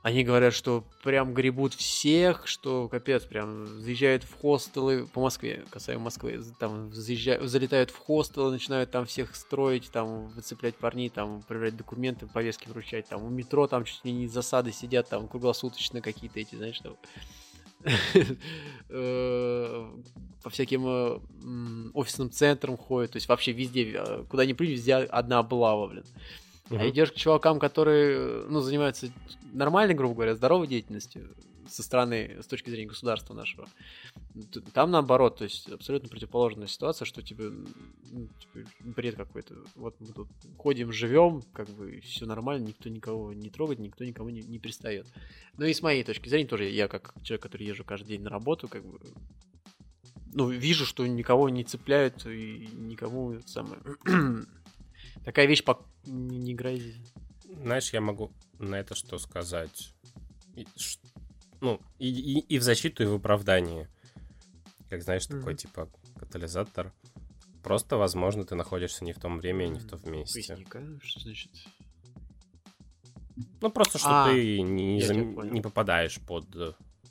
они 0.02 0.24
говорят, 0.24 0.54
что 0.54 0.84
прям 1.04 1.34
гребут 1.34 1.76
всех, 1.76 2.47
что 2.47 2.88
капец, 2.88 3.24
прям 3.24 3.68
заезжают 3.82 4.24
в 4.24 4.34
хостелы 4.41 5.06
по 5.06 5.22
Москве, 5.22 5.64
касаемо 5.70 6.06
Москвы, 6.06 6.41
там 6.60 6.91
заезжают, 6.91 7.47
залетают 7.47 7.91
в 7.91 7.97
хостелы, 7.97 8.52
начинают 8.52 8.89
там 8.89 9.06
всех 9.06 9.36
строить, 9.36 9.91
там 9.91 10.30
выцеплять 10.30 10.76
парней, 10.76 11.10
там 11.10 11.43
проверять 11.43 11.78
документы, 11.78 12.26
повестки 12.26 12.68
вручать, 12.68 13.08
там 13.10 13.24
у 13.24 13.30
метро 13.30 13.68
там 13.68 13.84
чуть 13.86 14.04
ли 14.04 14.12
не 14.12 14.28
засады 14.28 14.72
сидят, 14.72 15.08
там 15.08 15.28
круглосуточно 15.28 16.02
какие-то 16.02 16.39
эти, 16.39 16.56
знаешь, 16.56 16.78
что 16.78 16.97
э, 18.89 19.91
по 20.43 20.49
всяким 20.49 20.84
э, 20.88 21.91
офисным 21.93 22.32
центрам 22.32 22.76
ходят, 22.76 23.12
то 23.12 23.18
есть 23.18 23.28
вообще 23.28 23.52
везде, 23.52 23.93
э, 23.95 24.24
куда 24.28 24.45
ни 24.45 24.54
приди, 24.54 24.74
везде 24.74 24.95
одна 24.95 25.39
облава, 25.39 25.88
блин. 25.88 26.06
Uh-huh. 26.72 26.80
А 26.80 26.89
идешь 26.89 27.11
к 27.11 27.15
чувакам, 27.15 27.59
которые, 27.59 28.45
ну, 28.47 28.61
занимаются 28.61 29.11
нормальной, 29.53 29.93
грубо 29.93 30.15
говоря, 30.15 30.36
здоровой 30.36 30.67
деятельностью 30.67 31.36
со 31.67 31.84
стороны, 31.84 32.38
с 32.41 32.47
точки 32.47 32.69
зрения 32.69 32.88
государства 32.88 33.34
нашего. 33.34 33.67
Там 34.74 34.91
наоборот, 34.91 35.38
то 35.38 35.45
есть 35.45 35.69
абсолютно 35.69 36.09
противоположная 36.09 36.67
ситуация, 36.67 37.05
что 37.05 37.22
тебе 37.22 37.49
ну, 37.49 38.28
типа, 38.39 38.69
бред 38.80 39.15
какой-то. 39.15 39.55
Вот 39.76 39.95
мы 39.99 40.07
тут 40.07 40.28
ходим, 40.57 40.91
живем, 40.91 41.43
как 41.53 41.69
бы 41.69 42.01
все 42.01 42.26
нормально, 42.26 42.67
никто 42.67 42.89
никого 42.89 43.34
не 43.34 43.49
трогает, 43.49 43.80
никто 43.80 44.03
никому 44.03 44.30
не, 44.30 44.41
не 44.41 44.59
пристает. 44.59 45.07
Ну 45.57 45.65
и 45.65 45.74
с 45.74 45.82
моей 45.82 46.03
точки 46.03 46.30
зрения 46.30 46.47
тоже, 46.47 46.65
я 46.65 46.88
как 46.88 47.13
человек, 47.24 47.43
который 47.43 47.67
езжу 47.67 47.84
каждый 47.84 48.09
день 48.09 48.22
на 48.22 48.30
работу, 48.30 48.67
как 48.67 48.86
бы 48.86 48.99
ну, 50.34 50.49
вижу, 50.49 50.86
что 50.86 51.05
никого 51.05 51.49
не 51.49 51.63
цепляют 51.63 52.26
и 52.26 52.69
никому 52.74 53.39
самое... 53.45 53.82
Такая 55.24 55.45
вещь 55.45 55.63
по... 55.63 55.86
не, 56.05 56.38
не 56.38 56.53
грозит. 56.53 56.95
Знаешь, 57.43 57.93
я 57.93 58.01
могу 58.01 58.32
на 58.59 58.76
это 58.76 58.95
что 58.95 59.17
сказать? 59.19 59.93
И, 60.55 60.65
ш... 60.76 60.99
Ну, 61.59 61.80
и, 61.99 62.09
и, 62.09 62.39
и 62.39 62.57
в 62.57 62.63
защиту, 62.63 63.03
и 63.03 63.05
в 63.05 63.15
оправдании. 63.15 63.88
Как 64.89 65.03
знаешь, 65.03 65.24
mm-hmm. 65.28 65.39
такой 65.39 65.55
типа 65.55 65.89
катализатор. 66.17 66.93
Просто, 67.63 67.97
возможно, 67.97 68.43
ты 68.43 68.55
находишься 68.55 69.05
не 69.05 69.13
в 69.13 69.19
том 69.19 69.38
времени, 69.39 69.74
не 69.74 69.80
в 69.80 69.88
том 69.88 69.99
месте. 70.11 70.34
Поясника? 70.47 70.82
Что 71.03 71.19
значит? 71.19 71.51
Ну, 73.61 73.72
просто, 73.72 73.99
что 73.99 74.24
а, 74.24 74.30
ты 74.30 74.61
не, 74.61 75.01
зам... 75.01 75.53
не 75.53 75.61
попадаешь 75.61 76.19
под... 76.22 76.45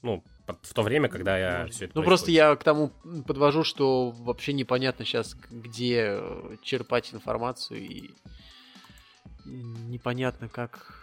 Ну, 0.02 0.24
в 0.62 0.74
то 0.74 0.82
время, 0.82 1.08
когда 1.08 1.38
я 1.38 1.66
все 1.68 1.86
это 1.86 1.92
Ну, 1.94 2.02
происходит. 2.02 2.06
просто 2.06 2.30
я 2.30 2.56
к 2.56 2.64
тому 2.64 2.88
подвожу, 3.26 3.64
что 3.64 4.10
вообще 4.10 4.52
непонятно 4.52 5.04
сейчас, 5.04 5.34
где 5.50 6.16
э, 6.20 6.56
черпать 6.62 7.12
информацию, 7.14 7.80
и 7.80 8.10
непонятно, 9.44 10.48
как 10.48 10.96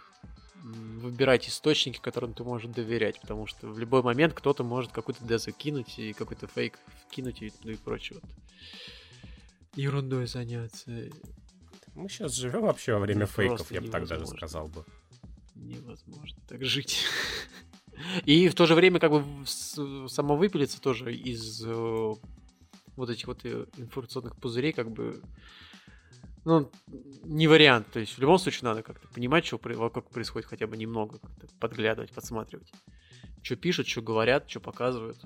выбирать 0.62 1.48
источники, 1.48 1.98
которым 1.98 2.34
ты 2.34 2.44
можешь 2.44 2.70
доверять, 2.70 3.20
потому 3.20 3.46
что 3.46 3.68
в 3.68 3.78
любой 3.78 4.02
момент 4.02 4.34
кто-то 4.34 4.64
может 4.64 4.92
какую-то 4.92 5.24
дезу 5.24 5.52
кинуть 5.52 5.98
и 5.98 6.12
какой-то 6.12 6.46
фейк 6.46 6.78
кинуть 7.10 7.42
и, 7.42 7.52
ну 7.64 7.70
и 7.70 7.76
прочее. 7.76 8.18
Вот. 8.22 8.30
Ерундой 9.74 10.26
заняться. 10.26 10.90
Мы 11.94 12.08
сейчас 12.08 12.34
живем 12.34 12.62
вообще 12.62 12.94
во 12.94 13.00
время 13.00 13.26
фейков, 13.26 13.70
я 13.70 13.80
бы 13.80 13.88
так 13.88 14.06
даже 14.06 14.26
сказал 14.26 14.68
бы. 14.68 14.84
Невозможно 15.54 16.38
так 16.48 16.64
жить. 16.64 17.04
И 18.24 18.48
в 18.48 18.54
то 18.54 18.66
же 18.66 18.74
время 18.74 19.00
как 19.00 19.10
бы 19.10 19.24
самовыпилиться 19.46 20.80
тоже 20.80 21.14
из 21.14 21.64
э, 21.64 22.14
вот 22.96 23.10
этих 23.10 23.26
вот 23.26 23.44
э, 23.44 23.66
информационных 23.76 24.36
пузырей 24.36 24.72
как 24.72 24.90
бы 24.90 25.20
ну, 26.44 26.70
не 27.24 27.46
вариант. 27.46 27.90
То 27.92 28.00
есть 28.00 28.14
в 28.14 28.18
любом 28.20 28.38
случае 28.38 28.68
надо 28.68 28.82
как-то 28.82 29.06
понимать, 29.08 29.44
что 29.46 29.60
вокруг 29.62 30.08
происходит 30.10 30.48
хотя 30.48 30.66
бы 30.66 30.76
немного, 30.76 31.18
подглядывать, 31.60 32.10
подсматривать. 32.12 32.72
Что 33.42 33.56
пишут, 33.56 33.86
что 33.86 34.02
говорят, 34.02 34.48
что 34.48 34.60
показывают. 34.60 35.18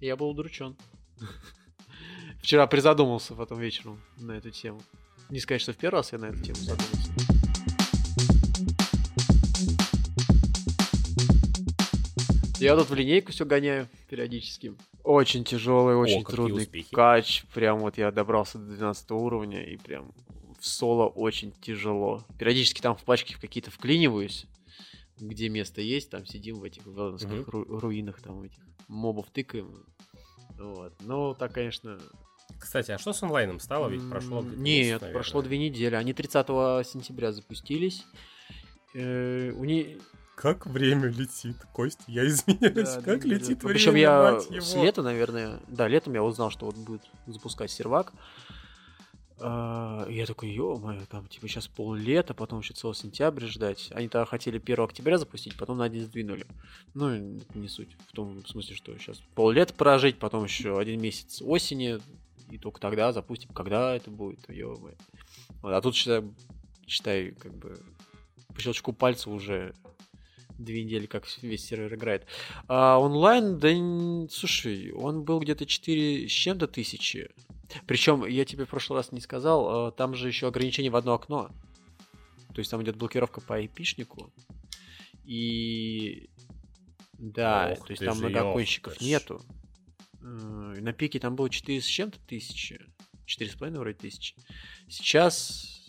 Я 0.00 0.16
был 0.16 0.30
удручен. 0.30 0.76
Вчера 2.42 2.66
призадумался 2.66 3.34
потом 3.34 3.58
вечером 3.58 4.00
на 4.18 4.32
эту 4.32 4.50
тему. 4.50 4.82
Не 5.30 5.40
сказать, 5.40 5.62
что 5.62 5.72
в 5.72 5.76
первый 5.76 5.96
раз 5.96 6.12
я 6.12 6.18
на 6.18 6.26
эту 6.26 6.42
тему 6.42 6.56
задумался. 6.56 7.33
Я 12.64 12.76
тут 12.76 12.88
в 12.88 12.94
линейку 12.94 13.32
все 13.32 13.44
гоняю 13.44 13.88
периодически. 14.08 14.74
Очень 15.02 15.44
тяжелый, 15.44 15.96
очень 15.96 16.22
О, 16.22 16.24
трудный 16.24 16.62
успехи. 16.62 16.88
кач. 16.94 17.44
Прям 17.54 17.80
вот 17.80 17.98
я 17.98 18.10
добрался 18.10 18.58
до 18.58 18.74
12 18.74 19.10
уровня 19.12 19.64
и 19.64 19.76
прям 19.76 20.12
в 20.58 20.66
соло 20.66 21.06
очень 21.06 21.52
тяжело. 21.60 22.24
Периодически 22.38 22.80
там 22.80 22.96
в 22.96 23.04
пачке 23.04 23.36
какие-то 23.38 23.70
вклиниваюсь, 23.70 24.46
где 25.18 25.48
место 25.48 25.80
есть, 25.80 26.10
там 26.10 26.24
сидим 26.26 26.56
в 26.56 26.64
этих 26.64 26.86
велденских 26.86 27.48
ру- 27.48 27.78
руинах, 27.80 28.20
там 28.22 28.42
этих 28.42 28.60
мобов 28.88 29.26
тыкаем. 29.30 29.84
Вот. 30.58 30.94
Но 31.00 31.34
так, 31.34 31.52
конечно... 31.52 32.00
Кстати, 32.58 32.90
а 32.92 32.98
что 32.98 33.12
с 33.12 33.22
онлайном 33.22 33.58
стало? 33.60 33.88
Ведь 33.88 34.08
прошло... 34.08 34.42
Нет, 34.42 35.02
месяц, 35.02 35.12
прошло 35.12 35.42
две 35.42 35.58
недели. 35.58 35.94
Они 35.94 36.12
30 36.12 36.46
сентября 36.86 37.32
запустились. 37.32 38.04
Э, 38.94 39.50
у 39.52 39.64
них 39.64 39.98
как 40.34 40.66
время 40.66 41.08
летит, 41.08 41.56
Кость, 41.72 42.00
я 42.06 42.26
изменяюсь, 42.26 42.94
да, 42.94 43.02
как 43.02 43.22
да, 43.22 43.28
летит 43.28 43.58
да. 43.58 43.68
время, 43.68 43.78
Причем 43.78 43.94
я 43.94 44.40
с 44.40 44.74
лета, 44.74 45.02
наверное, 45.02 45.60
да, 45.68 45.88
летом 45.88 46.14
я 46.14 46.22
узнал, 46.22 46.50
что 46.50 46.66
вот 46.66 46.76
будет 46.76 47.02
запускать 47.26 47.70
сервак. 47.70 48.12
Uh, 49.36 50.10
я 50.12 50.26
такой, 50.26 50.48
ё-моё, 50.50 51.02
там, 51.10 51.26
типа, 51.26 51.48
сейчас 51.48 51.66
пол-лета, 51.66 52.34
потом 52.34 52.60
еще 52.60 52.72
целый 52.72 52.94
сентябрь 52.94 53.46
ждать. 53.46 53.90
Они 53.92 54.08
тогда 54.08 54.26
хотели 54.26 54.58
1 54.58 54.84
октября 54.84 55.18
запустить, 55.18 55.56
потом 55.56 55.78
на 55.78 55.84
один 55.84 56.04
сдвинули. 56.04 56.46
Ну, 56.94 57.08
это 57.08 57.58
не 57.58 57.66
суть. 57.66 57.96
В 58.08 58.12
том 58.12 58.46
смысле, 58.46 58.76
что 58.76 58.96
сейчас 58.96 59.18
пол-лета 59.34 59.74
прожить, 59.74 60.20
потом 60.20 60.44
еще 60.44 60.78
один 60.78 61.00
месяц 61.00 61.42
осени, 61.42 61.98
и 62.48 62.58
только 62.58 62.80
тогда 62.80 63.12
запустим, 63.12 63.50
когда 63.50 63.96
это 63.96 64.08
будет, 64.08 64.48
ё-моё. 64.48 64.94
Вот, 65.62 65.72
а 65.72 65.80
тут, 65.80 65.96
считай, 65.96 66.22
считай, 66.86 67.32
как 67.32 67.52
бы, 67.54 67.76
по 68.54 68.60
щелчку 68.60 68.92
пальца 68.92 69.30
уже 69.30 69.74
две 70.64 70.84
недели, 70.84 71.06
как 71.06 71.26
весь 71.42 71.64
сервер 71.64 71.94
играет. 71.94 72.26
А 72.68 72.98
онлайн, 72.98 73.58
да, 73.58 74.28
слушай, 74.30 74.92
он 74.92 75.24
был 75.24 75.40
где-то 75.40 75.66
4 75.66 76.28
с 76.28 76.32
чем-то 76.32 76.66
тысячи. 76.66 77.30
Причем, 77.86 78.26
я 78.26 78.44
тебе 78.44 78.64
в 78.64 78.68
прошлый 78.68 78.98
раз 78.98 79.12
не 79.12 79.20
сказал, 79.20 79.86
а, 79.86 79.92
там 79.92 80.14
же 80.14 80.28
еще 80.28 80.48
ограничение 80.48 80.90
в 80.90 80.96
одно 80.96 81.14
окно. 81.14 81.50
То 82.54 82.60
есть 82.60 82.70
там 82.70 82.82
идет 82.82 82.96
блокировка 82.96 83.40
по 83.40 83.56
айпишнику. 83.56 84.32
И... 85.24 86.30
Да, 87.18 87.74
Ох, 87.76 87.86
то 87.86 87.92
есть 87.92 88.04
там 88.04 88.18
многоконщиков 88.18 89.00
нету. 89.00 89.42
На 90.20 90.92
пике 90.92 91.18
там 91.18 91.36
было 91.36 91.50
4 91.50 91.80
с 91.80 91.84
чем-то 91.84 92.18
тысячи. 92.26 92.80
4,5 93.26 93.78
вроде 93.78 93.96
тысячи. 93.98 94.34
Сейчас 94.88 95.83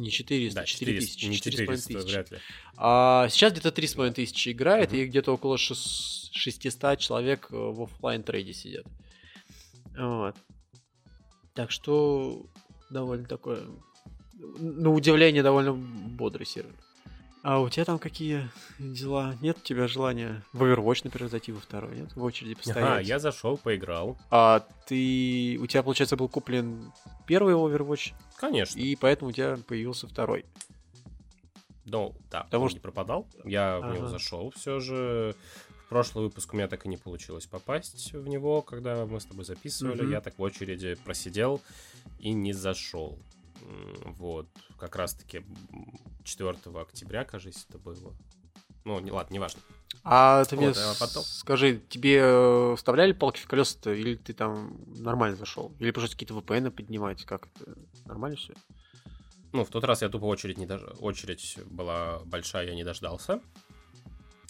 не 0.00 0.10
400, 0.10 0.60
да, 0.60 0.66
4 0.66 1.00
тысячи. 1.00 1.26
Не 1.26 1.36
400, 1.36 1.88
тысячи. 1.88 2.10
вряд 2.10 2.30
ли. 2.30 2.38
А 2.76 3.28
сейчас 3.28 3.52
где-то 3.52 3.68
3,5 3.68 4.12
тысячи 4.12 4.50
играет, 4.50 4.88
угу. 4.90 4.96
и 4.96 5.06
где-то 5.06 5.32
около 5.32 5.58
600 5.58 6.98
человек 6.98 7.48
э, 7.50 7.56
в 7.56 7.82
офлайн 7.82 8.22
трейде 8.22 8.52
сидят. 8.52 8.86
Вот. 9.96 10.36
Так 11.54 11.70
что 11.70 12.46
довольно 12.90 13.26
такое, 13.26 13.66
на 14.58 14.90
удивление, 14.90 15.42
довольно 15.42 15.72
бодрый 15.72 16.46
сервер. 16.46 16.74
А 17.42 17.60
у 17.60 17.68
тебя 17.70 17.84
там 17.86 17.98
какие 17.98 18.50
дела? 18.78 19.34
Нет 19.40 19.58
у 19.58 19.62
тебя 19.62 19.88
желания 19.88 20.44
в 20.52 20.62
Overwatch, 20.62 21.00
например, 21.04 21.30
зайти 21.30 21.52
во 21.52 21.60
второй, 21.60 21.96
нет? 21.96 22.14
В 22.14 22.22
очереди 22.22 22.54
постоять? 22.54 22.98
А, 22.98 23.00
я 23.00 23.18
зашел, 23.18 23.56
поиграл. 23.56 24.18
А 24.30 24.66
ты... 24.86 25.58
У 25.60 25.66
тебя, 25.66 25.82
получается, 25.82 26.16
был 26.16 26.28
куплен 26.28 26.92
первый 27.26 27.54
Overwatch? 27.54 28.12
Конечно. 28.36 28.78
И 28.78 28.94
поэтому 28.94 29.30
у 29.30 29.32
тебя 29.32 29.58
появился 29.66 30.06
второй? 30.06 30.44
Ну, 31.86 32.14
да, 32.30 32.44
Потому 32.44 32.68
что... 32.68 32.76
не 32.76 32.80
пропадал. 32.80 33.26
Я 33.44 33.76
ага. 33.76 33.88
в 33.88 33.94
него 33.94 34.06
зашел 34.06 34.52
все 34.56 34.78
же. 34.80 35.34
В 35.86 35.88
прошлый 35.88 36.24
выпуск 36.24 36.52
у 36.52 36.56
меня 36.56 36.68
так 36.68 36.86
и 36.86 36.88
не 36.88 36.96
получилось 36.96 37.46
попасть 37.46 38.12
в 38.12 38.28
него, 38.28 38.62
когда 38.62 39.06
мы 39.06 39.18
с 39.18 39.24
тобой 39.24 39.44
записывали. 39.44 40.02
Угу. 40.02 40.10
Я 40.12 40.20
так 40.20 40.38
в 40.38 40.42
очереди 40.42 40.94
просидел 41.04 41.60
и 42.20 42.32
не 42.32 42.52
зашел. 42.52 43.18
Вот, 44.04 44.48
как 44.78 44.96
раз-таки 44.96 45.44
4 46.24 46.50
октября, 46.74 47.24
кажется, 47.24 47.66
это 47.68 47.78
было. 47.78 48.14
Ну, 48.84 48.98
не, 49.00 49.10
ладно, 49.10 49.34
неважно. 49.34 49.60
А 50.02 50.44
ты 50.44 50.56
вот, 50.56 50.62
мне 50.62 50.74
а 50.74 50.94
потом... 50.98 51.22
скажи, 51.22 51.82
тебе 51.88 52.18
э, 52.22 52.74
вставляли 52.76 53.12
палки 53.12 53.40
в 53.40 53.46
колеса 53.46 53.92
или 53.92 54.14
ты 54.14 54.32
там 54.32 54.80
нормально 54.86 55.36
зашел? 55.36 55.72
Или 55.78 55.90
просто 55.90 56.16
какие-то 56.16 56.34
VPN 56.34 56.70
поднимать? 56.70 57.24
Как 57.24 57.48
это? 57.54 57.76
Нормально 58.06 58.36
все? 58.36 58.54
Ну, 59.52 59.64
в 59.64 59.68
тот 59.68 59.84
раз 59.84 60.00
я 60.02 60.08
тупо 60.08 60.24
очередь 60.24 60.58
не 60.58 60.66
дож... 60.66 60.82
очередь 61.00 61.58
была 61.66 62.20
большая, 62.24 62.68
я 62.68 62.74
не 62.74 62.84
дождался. 62.84 63.40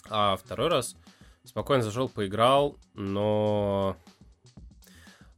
А 0.09 0.37
второй 0.37 0.69
раз 0.69 0.95
спокойно 1.43 1.83
зашел, 1.83 2.07
поиграл, 2.07 2.77
но 2.93 3.97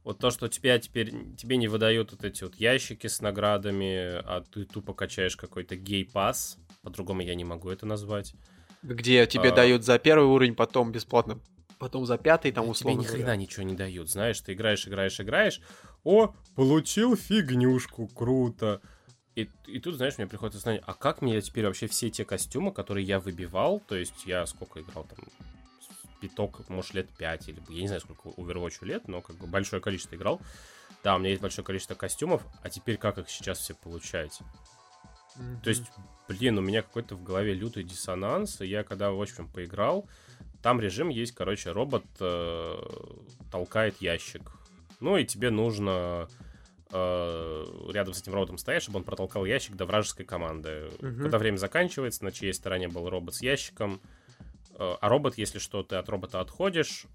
вот 0.04 0.18
то, 0.18 0.30
что 0.30 0.48
тебя 0.48 0.78
теперь 0.78 1.10
тебе 1.36 1.56
не 1.56 1.66
выдают 1.66 2.12
вот 2.12 2.24
эти 2.24 2.44
вот 2.44 2.54
ящики 2.56 3.06
с 3.06 3.20
наградами, 3.20 4.20
а 4.24 4.44
ты 4.52 4.64
тупо 4.64 4.92
качаешь 4.92 5.36
какой-то 5.36 5.76
гей-пас, 5.76 6.58
по-другому 6.82 7.22
я 7.22 7.34
не 7.34 7.44
могу 7.44 7.70
это 7.70 7.86
назвать. 7.86 8.34
Где 8.82 9.26
тебе 9.26 9.48
а... 9.48 9.54
дают 9.54 9.82
за 9.82 9.98
первый 9.98 10.26
уровень, 10.26 10.54
потом 10.54 10.92
бесплатно, 10.92 11.40
потом 11.78 12.04
за 12.04 12.18
пятый, 12.18 12.52
там 12.52 12.68
условно. 12.68 13.02
Тебе 13.02 13.12
ни 13.12 13.16
хрена 13.16 13.36
ничего 13.36 13.62
не 13.64 13.74
дают, 13.74 14.10
знаешь, 14.10 14.40
ты 14.40 14.52
играешь, 14.52 14.86
играешь, 14.86 15.18
играешь, 15.20 15.60
о, 16.04 16.34
получил 16.54 17.16
фигнюшку, 17.16 18.06
круто. 18.08 18.82
И, 19.34 19.48
и 19.66 19.80
тут, 19.80 19.96
знаешь, 19.96 20.18
мне 20.18 20.26
приходит 20.26 20.54
осознание, 20.54 20.82
а 20.86 20.94
как 20.94 21.22
мне 21.22 21.40
теперь 21.40 21.64
вообще 21.66 21.88
все 21.88 22.10
те 22.10 22.24
костюмы, 22.24 22.72
которые 22.72 23.04
я 23.04 23.18
выбивал, 23.18 23.80
то 23.80 23.96
есть 23.96 24.26
я 24.26 24.46
сколько 24.46 24.80
играл 24.80 25.04
там, 25.04 25.18
пяток, 26.28 26.68
может, 26.68 26.94
лет 26.94 27.08
5, 27.10 27.48
или 27.48 27.62
я 27.68 27.82
не 27.82 27.86
знаю, 27.88 28.00
сколько 28.00 28.28
Overwatch 28.40 28.84
лет, 28.84 29.08
но 29.08 29.20
как 29.20 29.36
бы 29.36 29.46
большое 29.46 29.82
количество 29.82 30.16
играл. 30.16 30.40
Да, 31.02 31.16
у 31.16 31.18
меня 31.18 31.30
есть 31.30 31.42
большое 31.42 31.64
количество 31.64 31.94
костюмов, 31.94 32.42
а 32.62 32.70
теперь 32.70 32.96
как 32.96 33.18
их 33.18 33.28
сейчас 33.28 33.58
все 33.58 33.74
получать? 33.74 34.40
Mm-hmm. 35.36 35.62
То 35.62 35.68
есть, 35.68 35.84
блин, 36.28 36.58
у 36.58 36.62
меня 36.62 36.82
какой-то 36.82 37.14
в 37.14 37.22
голове 37.22 37.52
лютый 37.52 37.84
диссонанс, 37.84 38.60
и 38.60 38.66
я 38.66 38.84
когда 38.84 39.10
в 39.10 39.20
общем 39.20 39.48
поиграл, 39.48 40.08
там 40.62 40.80
режим 40.80 41.10
есть, 41.10 41.32
короче, 41.32 41.72
робот 41.72 42.06
э, 42.20 42.76
толкает 43.52 44.00
ящик. 44.00 44.52
Ну 45.00 45.18
и 45.18 45.24
тебе 45.26 45.50
нужно 45.50 46.26
э, 46.90 47.64
рядом 47.92 48.14
с 48.14 48.22
этим 48.22 48.32
роботом 48.32 48.56
стоять, 48.56 48.82
чтобы 48.82 49.00
он 49.00 49.04
протолкал 49.04 49.44
ящик 49.44 49.76
до 49.76 49.84
вражеской 49.84 50.24
команды. 50.24 50.90
Угу. 51.00 51.22
Когда 51.22 51.38
время 51.38 51.58
заканчивается, 51.58 52.24
на 52.24 52.32
чьей 52.32 52.54
стороне 52.54 52.88
был 52.88 53.10
робот 53.10 53.34
с 53.34 53.42
ящиком, 53.42 54.00
а 54.78 55.08
робот, 55.08 55.38
если 55.38 55.58
что, 55.58 55.82
ты 55.82 55.96
от 55.96 56.08
робота 56.08 56.40
отходишь, 56.40 57.06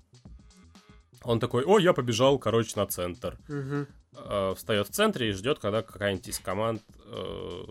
Он 1.24 1.39
такой, 1.39 1.64
о, 1.66 1.80
я 1.80 1.91
побежал, 1.93 2.39
короче, 2.39 2.74
на 2.78 2.86
центр. 2.88 3.38
Мгм. 3.49 3.88
Э, 4.14 4.53
встает 4.55 4.88
в 4.88 4.91
центре 4.91 5.30
и 5.30 5.32
ждет, 5.34 5.60
когда 5.60 5.82
какая-нибудь 5.82 6.28
из 6.30 6.39
команд... 6.39 6.82
э, 7.05 7.64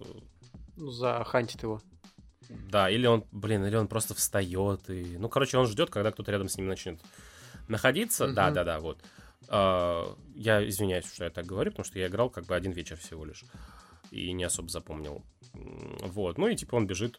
Ну, 0.77 0.91
захантит 0.91 1.63
его. 1.63 1.81
да, 2.71 2.91
или 2.91 3.07
он, 3.07 3.25
блин, 3.33 3.65
или 3.65 3.77
он 3.77 3.89
просто 3.89 4.15
встает 4.15 4.89
и... 4.91 5.17
Ну, 5.19 5.29
короче, 5.31 5.57
он 5.59 5.67
ждет, 5.67 5.89
когда 5.91 6.13
кто-то 6.13 6.31
рядом 6.31 6.49
с 6.49 6.57
ним 6.59 6.69
начнет 6.69 7.01
находиться. 7.69 8.27
Мгм. 8.27 8.35
Да, 8.35 8.51
да, 8.51 8.65
да, 8.65 8.81
вот. 8.81 8.99
Э, 9.49 10.15
я 10.35 10.69
извиняюсь, 10.69 11.07
что 11.11 11.25
я 11.25 11.31
так 11.31 11.47
говорю, 11.47 11.71
потому 11.71 11.85
что 11.87 11.99
я 11.99 12.07
играл 12.09 12.29
как 12.31 12.45
бы 12.45 12.55
один 12.55 12.73
вечер 12.73 12.97
всего 12.99 13.25
лишь. 13.25 13.45
И 14.11 14.33
не 14.33 14.45
особо 14.45 14.69
запомнил. 14.69 15.23
Вот. 15.55 16.39
Ну 16.39 16.49
и 16.49 16.55
типа 16.57 16.77
он 16.77 16.87
бежит 16.87 17.17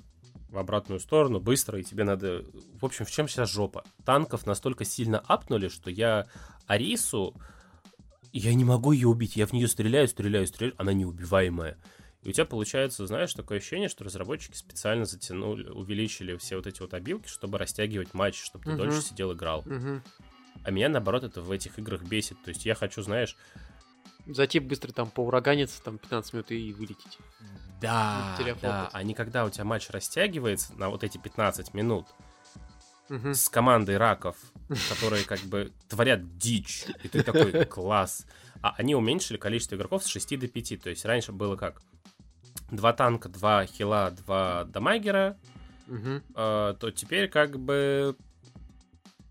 в 0.50 0.58
обратную 0.58 1.00
сторону 1.00 1.40
быстро, 1.40 1.80
и 1.80 1.84
тебе 1.84 2.04
надо... 2.04 2.44
В 2.80 2.86
общем, 2.86 3.06
в 3.06 3.12
чем 3.12 3.28
сейчас 3.28 3.52
жопа? 3.52 3.84
Танков 4.06 4.46
настолько 4.46 4.86
сильно 4.86 5.20
апнули, 5.20 5.68
что 5.70 5.90
я 5.90 6.28
Арису... 6.68 7.36
Я 8.32 8.54
не 8.54 8.64
могу 8.64 8.92
ее 8.92 9.08
убить. 9.08 9.36
Я 9.36 9.48
в 9.48 9.54
нее 9.54 9.68
стреляю, 9.68 10.08
стреляю, 10.08 10.46
стреляю. 10.46 10.76
Она 10.78 10.94
неубиваемая. 10.94 11.78
И 12.22 12.30
у 12.30 12.32
тебя 12.32 12.46
получается, 12.46 13.08
знаешь, 13.08 13.34
такое 13.34 13.58
ощущение, 13.58 13.90
что 13.90 14.04
разработчики 14.04 14.56
специально 14.56 15.06
затянули, 15.06 15.68
увеличили 15.68 16.36
все 16.38 16.58
вот 16.58 16.68
эти 16.68 16.80
вот 16.82 16.94
обилки, 16.94 17.28
чтобы 17.28 17.58
растягивать 17.58 18.14
матч, 18.14 18.40
чтобы 18.40 18.66
ты 18.66 18.72
Мгм. 18.72 18.78
дольше 18.78 19.02
сидел 19.02 19.34
играл. 19.34 19.64
Мгм. 19.66 20.04
А 20.64 20.72
меня, 20.72 20.90
наоборот, 20.90 21.24
это 21.24 21.42
в 21.42 21.50
этих 21.50 21.80
играх 21.80 22.04
бесит. 22.04 22.38
То 22.44 22.50
есть 22.50 22.66
я 22.66 22.76
хочу, 22.76 23.02
знаешь, 23.02 23.36
Зайти 24.28 24.60
быстро 24.60 24.92
там 24.92 25.10
поураганиться, 25.10 25.82
там 25.82 25.98
15 25.98 26.34
минут 26.34 26.52
и 26.52 26.72
вылететь. 26.74 27.18
Да, 27.82 28.38
да, 28.62 28.90
а 28.92 29.04
не 29.04 29.14
когда 29.14 29.46
у 29.46 29.50
тебя 29.50 29.64
матч 29.64 29.90
растягивается 29.90 30.74
на 30.76 30.90
вот 30.90 31.04
эти 31.04 31.18
15 31.18 31.74
минут 31.74 32.08
с 33.10 33.50
командой 33.50 33.98
раков, 33.98 34.38
которые 34.90 35.26
как 35.26 35.40
бы 35.42 35.72
творят 35.88 36.38
дичь, 36.38 36.86
и 37.04 37.08
ты 37.08 37.24
такой, 37.24 37.66
класс. 37.66 38.26
А 38.62 38.76
они 38.78 38.94
уменьшили 38.96 39.38
количество 39.38 39.76
игроков 39.76 40.04
с 40.04 40.08
6 40.08 40.40
до 40.40 40.48
5, 40.48 40.82
то 40.84 40.90
есть 40.90 41.06
раньше 41.06 41.32
было 41.32 41.56
как? 41.56 41.82
Два 42.72 42.94
танка, 42.94 43.30
два 43.30 43.66
хила, 43.66 44.12
два 44.12 44.66
дамагера, 44.66 45.38
э, 46.36 46.76
то 46.80 46.92
теперь 46.92 47.30
как 47.30 47.58
бы 47.58 48.16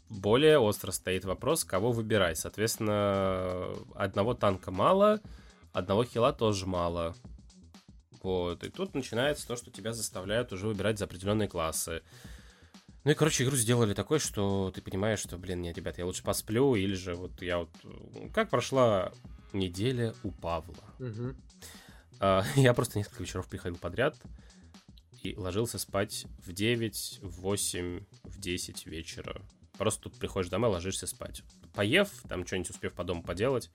более 0.08 0.58
остро 0.58 0.90
стоит 0.90 1.24
вопрос, 1.24 1.64
кого 1.64 1.92
выбирать. 1.92 2.38
Соответственно, 2.38 3.68
одного 3.94 4.34
танка 4.34 4.70
мало, 4.70 5.20
одного 5.72 6.04
хила 6.04 6.32
тоже 6.32 6.66
мало. 6.66 7.14
Вот. 8.22 8.64
И 8.64 8.70
тут 8.70 8.94
начинается 8.94 9.46
то, 9.46 9.56
что 9.56 9.70
тебя 9.70 9.92
заставляют 9.92 10.52
уже 10.52 10.66
выбирать 10.66 10.98
за 10.98 11.04
определенные 11.04 11.48
классы. 11.48 12.02
Ну 13.04 13.12
и, 13.12 13.14
короче, 13.14 13.44
игру 13.44 13.56
сделали 13.56 13.94
такой, 13.94 14.18
что 14.18 14.72
ты 14.74 14.82
понимаешь, 14.82 15.20
что, 15.20 15.38
блин, 15.38 15.62
нет, 15.62 15.76
ребят, 15.76 15.98
я 15.98 16.06
лучше 16.06 16.22
посплю, 16.22 16.74
или 16.74 16.94
же 16.94 17.14
вот 17.14 17.40
я 17.40 17.58
вот... 17.58 17.70
Как 18.34 18.50
прошла 18.50 19.12
неделя 19.52 20.14
у 20.22 20.30
Павла? 20.30 20.76
А, 22.20 22.44
Я 22.56 22.74
просто 22.74 22.98
несколько 22.98 23.22
вечеров 23.22 23.46
приходил 23.46 23.78
подряд 23.78 24.16
и 25.22 25.34
ложился 25.36 25.78
спать 25.78 26.26
в 26.44 26.52
9, 26.52 27.20
в 27.22 27.40
8, 27.40 28.04
в 28.24 28.40
10 28.40 28.86
вечера. 28.86 29.40
Просто 29.76 30.02
тут 30.02 30.18
приходишь 30.18 30.50
домой, 30.50 30.70
ложишься 30.70 31.06
спать. 31.06 31.42
Поев, 31.74 32.10
там 32.28 32.46
что-нибудь 32.46 32.70
успев 32.70 32.94
по 32.94 33.04
дому 33.04 33.22
поделать, 33.22 33.70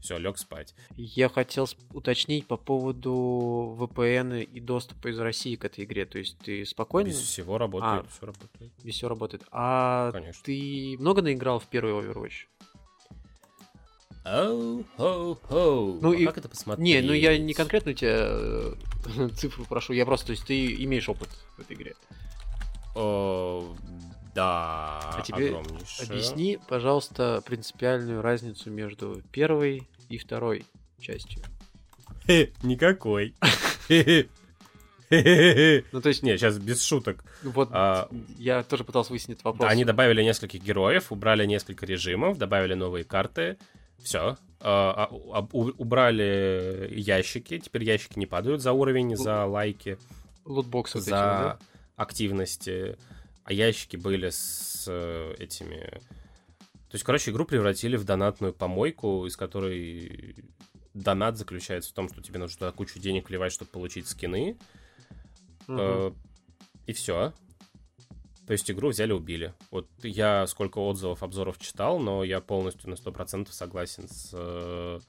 все, 0.00 0.18
лег 0.18 0.36
спать. 0.38 0.74
Я 0.96 1.28
хотел 1.28 1.66
уточнить 1.92 2.46
по 2.46 2.56
поводу 2.58 3.74
VPN 3.80 4.42
и 4.44 4.60
доступа 4.60 5.08
из 5.08 5.18
России 5.18 5.56
к 5.56 5.64
этой 5.64 5.84
игре. 5.84 6.04
То 6.04 6.18
есть 6.18 6.36
ты 6.38 6.64
спокойно, 6.66 7.08
Без 7.08 7.18
всего 7.20 7.56
работает, 7.58 8.04
А. 8.04 8.08
все 8.16 8.26
работает. 8.26 8.72
здесь 8.78 8.94
все 8.96 9.08
работает. 9.08 9.44
А 9.50 10.12
Конечно. 10.12 10.42
ты 10.44 10.96
много 10.98 11.22
наиграл 11.22 11.58
в 11.58 11.66
первый 11.68 11.92
Overwatch? 11.94 12.46
Оу, 14.26 14.84
хоу, 14.96 15.34
хоу. 15.42 15.98
Ну 16.00 16.12
А 16.12 16.16
и- 16.16 16.24
как 16.24 16.38
это 16.38 16.48
посмотреть? 16.48 16.82
Не, 16.84 17.00
ну 17.02 17.12
я 17.12 17.36
не 17.36 17.52
конкретно 17.52 17.90
у 17.90 17.94
тебя 17.94 18.16
э, 18.20 18.74
цифру 19.36 19.66
прошу, 19.66 19.92
я 19.92 20.06
просто, 20.06 20.26
то 20.28 20.32
есть 20.32 20.46
ты 20.46 20.74
имеешь 20.84 21.08
опыт 21.10 21.28
в 21.56 21.60
этой 21.60 21.76
игре. 21.76 21.94
О, 22.94 23.74
да, 24.34 25.00
А 25.16 25.22
тебе 25.22 25.48
огромнейшее. 25.48 26.08
Объясни, 26.08 26.58
пожалуйста, 26.68 27.42
принципиальную 27.46 28.20
разницу 28.22 28.70
между 28.70 29.22
первой 29.32 29.88
и 30.08 30.18
второй 30.18 30.66
частью. 31.00 31.42
Хе, 32.26 32.52
Никакой. 32.62 33.34
Ну, 35.10 36.00
то 36.00 36.08
есть, 36.08 36.22
Не, 36.22 36.36
сейчас 36.36 36.58
без 36.58 36.82
шуток. 36.82 37.24
вот 37.42 37.68
А, 37.72 38.08
я 38.38 38.62
тоже 38.64 38.84
пытался 38.84 39.10
выяснить 39.10 39.36
этот 39.36 39.44
вопрос. 39.44 39.66
Да, 39.68 39.72
они 39.72 39.84
добавили 39.84 40.22
нескольких 40.22 40.62
героев, 40.62 41.12
убрали 41.12 41.44
несколько 41.46 41.86
режимов, 41.86 42.38
добавили 42.38 42.74
новые 42.74 43.04
карты. 43.04 43.58
Все. 44.02 44.36
убрали 45.52 46.88
ящики. 46.94 47.58
Теперь 47.58 47.84
ящики 47.84 48.18
не 48.18 48.26
падают 48.26 48.60
за 48.62 48.72
уровень, 48.72 49.16
за 49.16 49.44
лайки, 49.44 49.98
Лутбоксы 50.44 50.98
вот 50.98 51.02
эти, 51.02 51.10
за 51.10 51.16
да? 51.16 51.58
активности. 51.96 52.96
А 53.44 53.52
ящики 53.52 53.96
были 53.96 54.30
с 54.30 54.86
э, 54.88 55.34
этими... 55.38 55.80
То 56.88 56.96
есть, 56.96 57.04
короче, 57.04 57.30
игру 57.30 57.44
превратили 57.44 57.96
в 57.96 58.04
донатную 58.04 58.52
помойку, 58.52 59.26
из 59.26 59.36
которой 59.36 60.36
донат 60.94 61.36
заключается 61.36 61.90
в 61.90 61.94
том, 61.94 62.08
что 62.08 62.22
тебе 62.22 62.38
нужно 62.38 62.58
туда 62.58 62.72
кучу 62.72 62.98
денег 62.98 63.28
вливать, 63.28 63.52
чтобы 63.52 63.70
получить 63.70 64.08
скины. 64.08 64.56
Мгм. 65.66 65.78
Э, 65.80 66.12
И 66.86 66.92
все. 66.92 67.32
То 68.46 68.52
есть 68.52 68.70
игру 68.70 68.90
взяли, 68.90 69.12
убили. 69.12 69.54
Вот 69.70 69.88
я 70.02 70.46
сколько 70.46 70.78
отзывов, 70.78 71.22
обзоров 71.22 71.58
читал, 71.58 71.98
но 71.98 72.24
я 72.24 72.40
полностью 72.40 72.90
на 72.90 72.94
100% 72.94 73.50
согласен 73.50 74.06
с 74.08 74.30
э, 74.32 75.00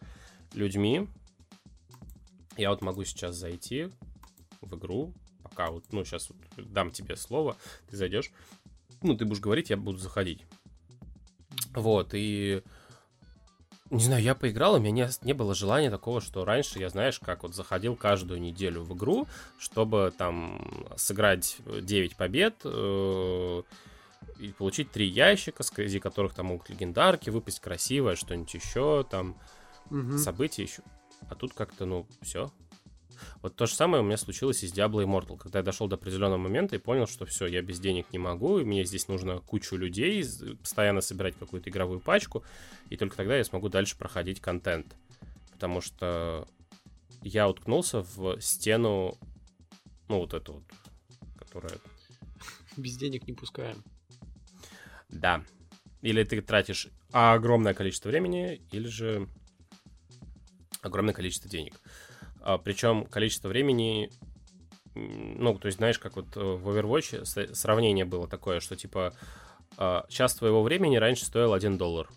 людьми. 0.53 1.07
Я 2.57 2.69
вот 2.69 2.81
могу 2.81 3.03
сейчас 3.03 3.35
зайти 3.35 3.89
в 4.61 4.75
игру, 4.77 5.13
пока 5.55 5.71
вот, 5.71 5.85
ну, 5.91 6.03
сейчас 6.03 6.29
вот 6.29 6.37
дам 6.71 6.91
тебе 6.91 7.15
слово, 7.15 7.55
ты 7.89 7.95
зайдешь, 7.95 8.31
ну, 9.01 9.15
ты 9.15 9.25
будешь 9.25 9.39
говорить, 9.39 9.69
я 9.69 9.77
буду 9.77 9.97
заходить. 9.97 10.41
Вот, 11.73 12.09
и... 12.13 12.61
Не 13.91 14.03
знаю, 14.03 14.23
я 14.23 14.33
поиграл, 14.33 14.75
у 14.75 14.79
меня 14.79 14.91
не, 14.91 15.25
не 15.25 15.33
было 15.33 15.53
желания 15.53 15.91
такого, 15.91 16.19
что 16.19 16.43
раньше 16.43 16.79
я, 16.79 16.89
знаешь, 16.89 17.19
как 17.19 17.43
вот 17.43 17.53
заходил 17.53 17.95
каждую 17.95 18.41
неделю 18.41 18.81
в 18.81 18.95
игру, 18.95 19.27
чтобы 19.59 20.11
там 20.17 20.87
сыграть 20.97 21.57
9 21.81 22.17
побед 22.17 22.55
э, 22.63 23.61
и 24.39 24.47
получить 24.53 24.91
3 24.91 25.07
ящика, 25.07 25.61
среди 25.61 25.99
которых 25.99 26.33
там 26.33 26.47
могут 26.47 26.69
легендарки 26.69 27.29
выпасть 27.29 27.59
красивое, 27.59 28.15
что-нибудь 28.15 28.55
еще, 28.55 29.05
там 29.09 29.37
Мгм. 29.91 30.17
события 30.17 30.63
еще. 30.63 30.81
А 31.29 31.35
тут 31.35 31.53
как-то, 31.53 31.85
ну, 31.85 32.07
все. 32.23 32.51
Вот 33.41 33.55
то 33.55 33.65
же 33.65 33.73
самое 33.73 34.03
у 34.03 34.05
меня 34.05 34.17
случилось 34.17 34.63
и 34.63 34.67
с 34.67 34.73
Diablo 34.73 35.03
Immortal, 35.03 35.37
когда 35.37 35.59
я 35.59 35.63
дошел 35.63 35.87
до 35.87 35.95
определенного 35.95 36.37
момента 36.37 36.75
и 36.75 36.79
понял, 36.79 37.07
что 37.07 37.25
все, 37.25 37.45
я 37.45 37.61
без 37.61 37.79
денег 37.79 38.07
не 38.11 38.19
могу, 38.19 38.59
и 38.59 38.63
мне 38.63 38.83
здесь 38.85 39.07
нужно 39.07 39.39
кучу 39.39 39.75
людей, 39.75 40.23
постоянно 40.61 41.01
собирать 41.01 41.35
какую-то 41.37 41.69
игровую 41.69 41.99
пачку, 41.99 42.43
и 42.89 42.97
только 42.97 43.15
тогда 43.15 43.37
я 43.37 43.43
смогу 43.43 43.69
дальше 43.69 43.97
проходить 43.97 44.39
контент. 44.39 44.95
Потому 45.51 45.81
что 45.81 46.47
я 47.21 47.49
уткнулся 47.49 48.01
в 48.01 48.39
стену, 48.41 49.17
ну, 50.09 50.19
вот 50.19 50.33
эту 50.33 50.53
вот, 50.53 50.63
которая 51.37 51.73
Без 52.77 52.97
денег 52.97 53.27
не 53.27 53.33
пускаем. 53.33 53.83
Да. 55.09 55.43
Или 56.01 56.23
ты 56.23 56.41
тратишь 56.41 56.89
огромное 57.11 57.73
количество 57.73 58.09
времени, 58.09 58.61
или 58.71 58.87
же 58.87 59.27
огромное 60.81 61.13
количество 61.13 61.49
денег. 61.49 61.79
А, 62.45 62.57
причем 62.59 63.05
количество 63.05 63.47
времени, 63.49 64.11
ну, 64.93 65.57
то 65.57 65.65
есть, 65.65 65.79
знаешь, 65.79 65.97
как 65.99 66.15
вот 66.15 66.37
э, 66.37 66.39
в 66.39 66.69
Overwatch 66.69 67.53
сравнение 67.55 68.05
было 68.05 68.27
такое, 68.27 68.59
что 68.59 68.75
типа 68.75 69.13
а, 69.77 70.05
час 70.09 70.35
твоего 70.35 70.61
времени 70.63 70.95
раньше 70.97 71.25
стоил 71.25 71.53
1 71.53 71.77
доллар. 71.77 72.07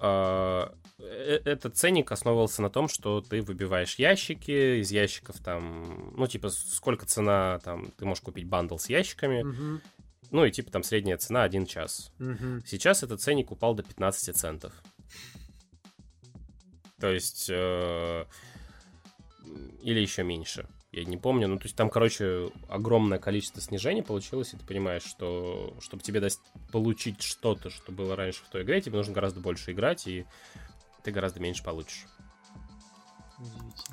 А, 0.00 0.72
э- 0.98 1.40
этот 1.44 1.76
ценник 1.76 2.12
основывался 2.12 2.62
на 2.62 2.70
том, 2.70 2.88
что 2.88 3.20
ты 3.20 3.42
выбиваешь 3.42 3.96
ящики, 3.96 4.80
из 4.80 4.90
ящиков 4.90 5.38
там, 5.38 6.12
ну, 6.16 6.26
типа, 6.26 6.50
сколько 6.50 7.06
цена, 7.06 7.58
там, 7.64 7.90
ты 7.92 8.04
можешь 8.04 8.22
купить 8.22 8.46
бандл 8.46 8.76
с 8.76 8.88
ящиками, 8.88 9.42
Мгм. 9.42 9.82
ну, 10.30 10.44
и 10.44 10.50
типа 10.50 10.70
там 10.70 10.82
средняя 10.82 11.16
цена 11.16 11.42
1 11.42 11.66
час. 11.66 12.12
Мгм. 12.18 12.62
Сейчас 12.66 13.02
этот 13.02 13.20
ценник 13.20 13.50
упал 13.50 13.74
до 13.74 13.82
15 13.82 14.32
центов. 14.32 14.72
То 17.00 17.12
есть... 17.12 17.48
э, 17.50 18.24
или 19.82 20.00
еще 20.00 20.22
меньше. 20.22 20.68
Я 20.92 21.04
не 21.04 21.16
помню. 21.16 21.48
Ну, 21.48 21.58
то 21.58 21.64
есть 21.64 21.76
там, 21.76 21.90
короче, 21.90 22.50
огромное 22.68 23.18
количество 23.18 23.60
снижений 23.60 24.02
получилось, 24.02 24.54
и 24.54 24.56
ты 24.56 24.64
понимаешь, 24.64 25.02
что 25.02 25.76
чтобы 25.80 26.02
тебе 26.02 26.20
дать, 26.20 26.38
получить 26.72 27.22
что-то, 27.22 27.70
что 27.70 27.92
было 27.92 28.16
раньше 28.16 28.42
в 28.44 28.48
той 28.48 28.62
игре, 28.62 28.80
тебе 28.80 28.96
нужно 28.96 29.12
гораздо 29.12 29.40
больше 29.40 29.72
играть, 29.72 30.06
и 30.06 30.24
ты 31.04 31.10
гораздо 31.10 31.40
меньше 31.40 31.62
получишь. 31.62 32.06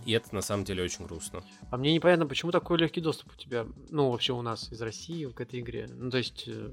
И 0.05 0.13
это 0.13 0.33
на 0.33 0.41
самом 0.41 0.63
деле 0.63 0.83
очень 0.83 1.05
грустно. 1.05 1.43
А 1.69 1.77
мне 1.77 1.93
непонятно, 1.93 2.25
почему 2.25 2.51
такой 2.51 2.79
легкий 2.79 3.01
доступ 3.01 3.33
у 3.33 3.37
тебя, 3.37 3.67
ну, 3.89 4.09
вообще 4.09 4.33
у 4.33 4.41
нас 4.41 4.71
из 4.71 4.81
России 4.81 5.25
к 5.25 5.39
этой 5.39 5.59
игре. 5.59 5.87
Ну, 5.87 6.09
то 6.09 6.17
есть, 6.17 6.45
э, 6.47 6.71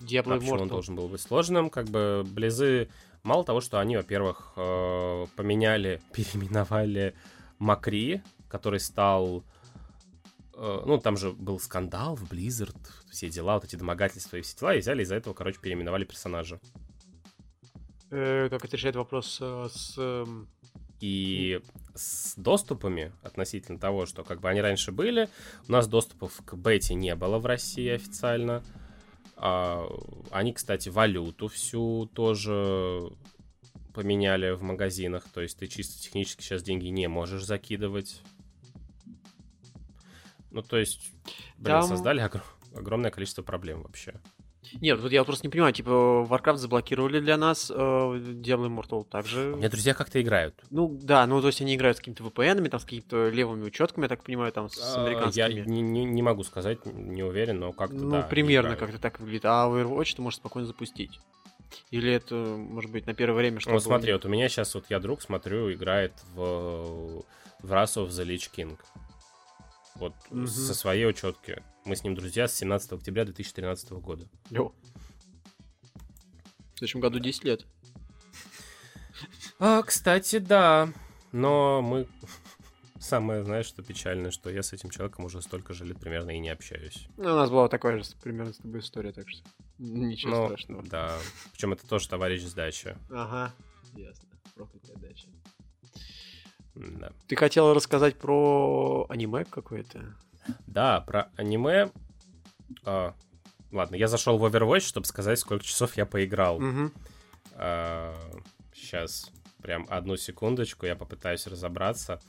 Diablo 0.00 0.34
а 0.34 0.38
почему 0.38 0.60
он 0.60 0.68
должен 0.68 0.94
был 0.94 1.08
быть 1.08 1.20
сложным? 1.20 1.68
Как 1.70 1.86
бы 1.86 2.24
Близы, 2.24 2.88
мало 3.22 3.44
того, 3.44 3.60
что 3.60 3.78
они, 3.78 3.96
во-первых, 3.96 4.52
э, 4.56 5.26
поменяли, 5.36 6.00
переименовали 6.12 7.14
Макри, 7.58 8.22
который 8.48 8.80
стал... 8.80 9.44
Э, 10.54 10.82
ну, 10.86 10.98
там 10.98 11.16
же 11.16 11.32
был 11.32 11.58
скандал 11.60 12.16
в 12.16 12.32
Blizzard, 12.32 12.76
все 13.10 13.28
дела, 13.28 13.54
вот 13.54 13.64
эти 13.64 13.76
домогательства 13.76 14.36
и 14.36 14.42
все 14.42 14.56
дела, 14.58 14.74
и 14.74 14.80
взяли 14.80 15.02
из-за 15.02 15.16
этого, 15.16 15.34
короче, 15.34 15.58
переименовали 15.60 16.04
персонажа. 16.04 16.60
Э, 18.10 18.48
как 18.48 18.64
это 18.64 18.76
решает 18.76 18.96
вопрос 18.96 19.40
с... 19.40 19.94
Э, 19.98 20.24
и 21.00 21.60
с 21.94 22.34
доступами 22.36 23.12
относительно 23.22 23.78
того, 23.78 24.06
что 24.06 24.24
как 24.24 24.40
бы 24.40 24.48
они 24.48 24.60
раньше 24.60 24.90
были, 24.90 25.28
у 25.68 25.72
нас 25.72 25.86
доступов 25.86 26.40
к 26.44 26.54
бете 26.54 26.94
не 26.94 27.14
было 27.14 27.38
в 27.38 27.46
России 27.46 27.88
официально. 27.88 28.64
А, 29.40 29.88
они, 30.30 30.52
кстати, 30.52 30.88
валюту 30.88 31.46
всю 31.48 32.06
тоже 32.12 33.10
поменяли 33.94 34.50
в 34.50 34.62
магазинах, 34.62 35.28
то 35.32 35.40
есть 35.40 35.58
ты 35.58 35.68
чисто 35.68 36.00
технически 36.00 36.42
сейчас 36.42 36.62
деньги 36.62 36.88
не 36.88 37.08
можешь 37.08 37.44
закидывать. 37.44 38.20
Ну, 40.50 40.62
то 40.62 40.76
есть, 40.76 41.12
блин, 41.56 41.80
Там... 41.80 41.82
создали 41.82 42.20
огр- 42.20 42.42
огромное 42.74 43.10
количество 43.10 43.42
проблем 43.42 43.82
вообще. 43.82 44.14
Нет, 44.80 45.00
вот 45.00 45.12
я 45.12 45.24
просто 45.24 45.46
не 45.46 45.50
понимаю, 45.50 45.72
типа, 45.72 46.26
Warcraft 46.28 46.56
заблокировали 46.56 47.20
для 47.20 47.36
нас, 47.36 47.70
э, 47.70 47.74
Diablo 47.74 48.68
Immortal 48.68 49.04
также... 49.04 49.52
У 49.52 49.56
меня 49.56 49.70
друзья 49.70 49.94
как-то 49.94 50.20
играют. 50.20 50.54
Ну, 50.70 50.98
да, 51.00 51.26
ну, 51.26 51.40
то 51.40 51.46
есть 51.46 51.60
они 51.60 51.74
играют 51.74 51.96
с 51.96 52.00
какими-то 52.00 52.24
VPN-ами, 52.24 52.68
там, 52.68 52.80
с 52.80 52.84
какими-то 52.84 53.28
левыми 53.28 53.64
учетками, 53.64 54.04
я 54.04 54.08
так 54.08 54.22
понимаю, 54.22 54.52
там, 54.52 54.68
с 54.68 54.96
а, 54.96 55.04
американскими. 55.04 55.42
Я 55.42 55.64
не, 55.64 55.80
не, 55.80 56.04
не 56.04 56.22
могу 56.22 56.42
сказать, 56.44 56.84
не 56.86 57.22
уверен, 57.22 57.60
но 57.60 57.72
как-то, 57.72 57.96
Ну, 57.96 58.10
да, 58.10 58.22
примерно 58.22 58.76
как-то 58.76 58.98
так 58.98 59.20
выглядит. 59.20 59.44
А 59.44 59.66
Overwatch 59.68 60.16
ты 60.16 60.22
можешь 60.22 60.38
спокойно 60.38 60.66
запустить. 60.66 61.18
Или 61.90 62.12
это, 62.12 62.34
может 62.34 62.90
быть, 62.90 63.06
на 63.06 63.14
первое 63.14 63.38
время, 63.38 63.60
что 63.60 63.70
Ну, 63.70 63.80
смотри, 63.80 64.12
вот 64.12 64.24
у 64.24 64.28
меня 64.28 64.48
сейчас, 64.48 64.74
вот 64.74 64.86
я 64.88 65.00
друг, 65.00 65.22
смотрю, 65.22 65.72
играет 65.72 66.12
в, 66.34 67.24
в 67.62 67.72
Wrath 67.72 67.96
of 67.96 68.08
the 68.08 68.26
Lich 68.26 68.50
King. 68.54 68.78
Вот 69.98 70.14
угу. 70.30 70.46
со 70.46 70.74
своей 70.74 71.06
учетки. 71.06 71.62
Мы 71.84 71.96
с 71.96 72.04
ним 72.04 72.14
друзья 72.14 72.46
с 72.46 72.54
17 72.54 72.92
октября 72.92 73.24
2013 73.24 73.90
года. 73.92 74.28
Йо. 74.50 74.72
В 76.74 76.78
следующем 76.78 77.00
году 77.00 77.18
10 77.18 77.44
лет. 77.44 77.66
А, 79.58 79.82
кстати, 79.82 80.38
да. 80.38 80.92
Но 81.32 81.82
мы... 81.82 82.06
Самое, 83.00 83.42
знаешь, 83.42 83.66
что 83.66 83.82
печально, 83.82 84.30
что 84.30 84.50
я 84.50 84.62
с 84.62 84.72
этим 84.72 84.90
человеком 84.90 85.24
уже 85.24 85.42
столько 85.42 85.72
же 85.72 85.84
лет 85.84 85.98
примерно 85.98 86.30
и 86.30 86.38
не 86.38 86.50
общаюсь. 86.50 87.08
Ну, 87.16 87.32
у 87.32 87.36
нас 87.36 87.50
была 87.50 87.68
такая 87.68 87.98
же 87.98 88.04
примерно 88.22 88.52
с 88.52 88.58
тобой 88.58 88.80
история, 88.80 89.12
так 89.12 89.28
что 89.28 89.42
ничего 89.78 90.30
ну, 90.36 90.46
страшного. 90.46 90.82
Да. 90.84 91.18
Причем 91.52 91.72
это 91.72 91.86
тоже 91.88 92.08
товарищ 92.08 92.42
с 92.42 92.54
дачи. 92.54 92.96
Ага, 93.10 93.52
ясно. 93.94 94.28
Проклятая 94.54 94.96
дача. 94.96 95.28
Да. 96.78 97.12
Ты 97.26 97.34
хотел 97.34 97.74
рассказать 97.74 98.16
про 98.16 99.06
аниме 99.08 99.44
какое-то? 99.44 100.14
Да, 100.66 101.00
про 101.00 101.30
аниме. 101.36 101.90
А, 102.84 103.14
ладно, 103.72 103.96
я 103.96 104.06
зашел 104.06 104.38
в 104.38 104.44
Overwatch, 104.44 104.80
чтобы 104.80 105.06
сказать, 105.06 105.40
сколько 105.40 105.64
часов 105.64 105.96
я 105.96 106.06
поиграл. 106.06 106.56
Угу. 106.56 106.92
А, 107.54 108.14
сейчас, 108.72 109.32
прям 109.60 109.86
одну 109.90 110.16
секундочку, 110.16 110.86
я 110.86 110.94
попытаюсь 110.94 111.46
разобраться. 111.48 112.20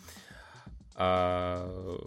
А, 0.96 2.00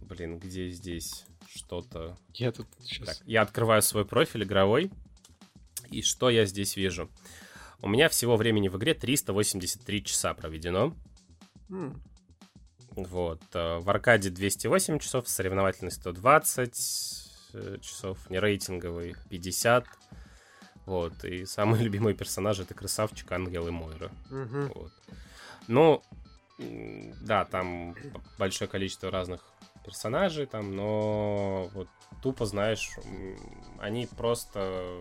блин, 0.00 0.38
где 0.38 0.70
здесь 0.70 1.24
что-то? 1.52 2.16
Я 2.34 2.52
тут 2.52 2.68
сейчас... 2.80 3.18
Так, 3.18 3.26
я 3.26 3.42
открываю 3.42 3.82
свой 3.82 4.04
профиль 4.04 4.44
игровой. 4.44 4.92
И 5.90 6.02
что 6.02 6.30
я 6.30 6.44
здесь 6.44 6.76
вижу? 6.76 7.10
У 7.82 7.88
меня 7.88 8.08
всего 8.08 8.36
времени 8.36 8.68
в 8.68 8.78
игре 8.78 8.94
383 8.94 10.04
часа 10.04 10.34
проведено. 10.34 10.94
Вот. 12.96 13.42
Э, 13.54 13.78
в 13.78 13.90
аркаде 13.90 14.30
208 14.30 14.98
часов, 14.98 15.28
соревновательный 15.28 15.90
120 15.90 17.50
э, 17.54 17.78
часов, 17.80 18.30
не 18.30 18.38
рейтинговый 18.38 19.16
50. 19.30 19.86
Вот. 20.86 21.24
И 21.24 21.44
самый 21.44 21.80
любимый 21.82 22.14
персонаж 22.14 22.60
это 22.60 22.74
красавчик 22.74 23.30
Ангел 23.32 23.68
и 23.68 23.70
Мойра. 23.70 24.10
Mm-hmm. 24.30 24.72
Вот. 24.74 24.92
Ну, 25.66 26.02
да, 26.58 27.44
там 27.44 27.96
большое 28.38 28.68
количество 28.68 29.10
разных 29.10 29.40
персонажей 29.84 30.46
там, 30.46 30.74
но 30.74 31.68
вот 31.74 31.88
тупо, 32.22 32.46
знаешь, 32.46 32.90
они 33.80 34.06
просто 34.06 35.00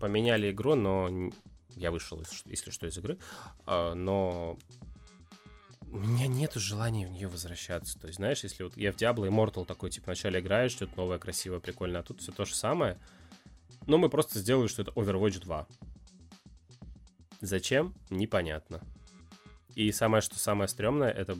поменяли 0.00 0.50
игру, 0.50 0.74
но 0.74 1.30
я 1.76 1.90
вышел, 1.90 2.22
если 2.46 2.70
что, 2.70 2.86
из 2.86 2.96
игры, 2.98 3.18
а, 3.66 3.94
но 3.94 4.58
у 5.94 5.98
меня 5.98 6.26
нету 6.26 6.58
желания 6.58 7.06
в 7.06 7.10
нее 7.12 7.28
возвращаться. 7.28 8.00
То 8.00 8.08
есть, 8.08 8.16
знаешь, 8.16 8.42
если 8.42 8.64
вот 8.64 8.76
я 8.76 8.90
в 8.90 8.96
Diablo 8.96 9.28
Immortal 9.28 9.64
такой, 9.64 9.90
типа, 9.90 10.06
вначале 10.06 10.40
играешь, 10.40 10.72
что-то 10.72 10.96
новое, 10.96 11.18
красивое, 11.18 11.60
прикольное, 11.60 12.00
а 12.00 12.02
тут 12.02 12.20
все 12.20 12.32
то 12.32 12.44
же 12.44 12.56
самое, 12.56 12.98
но 13.86 13.96
мы 13.96 14.08
просто 14.08 14.40
сделали, 14.40 14.66
что 14.66 14.82
это 14.82 14.90
Overwatch 14.90 15.40
2. 15.40 15.66
Зачем? 17.42 17.94
Непонятно. 18.10 18.82
И 19.76 19.92
самое, 19.92 20.20
что 20.20 20.36
самое 20.36 20.66
стрёмное, 20.66 21.10
это 21.10 21.36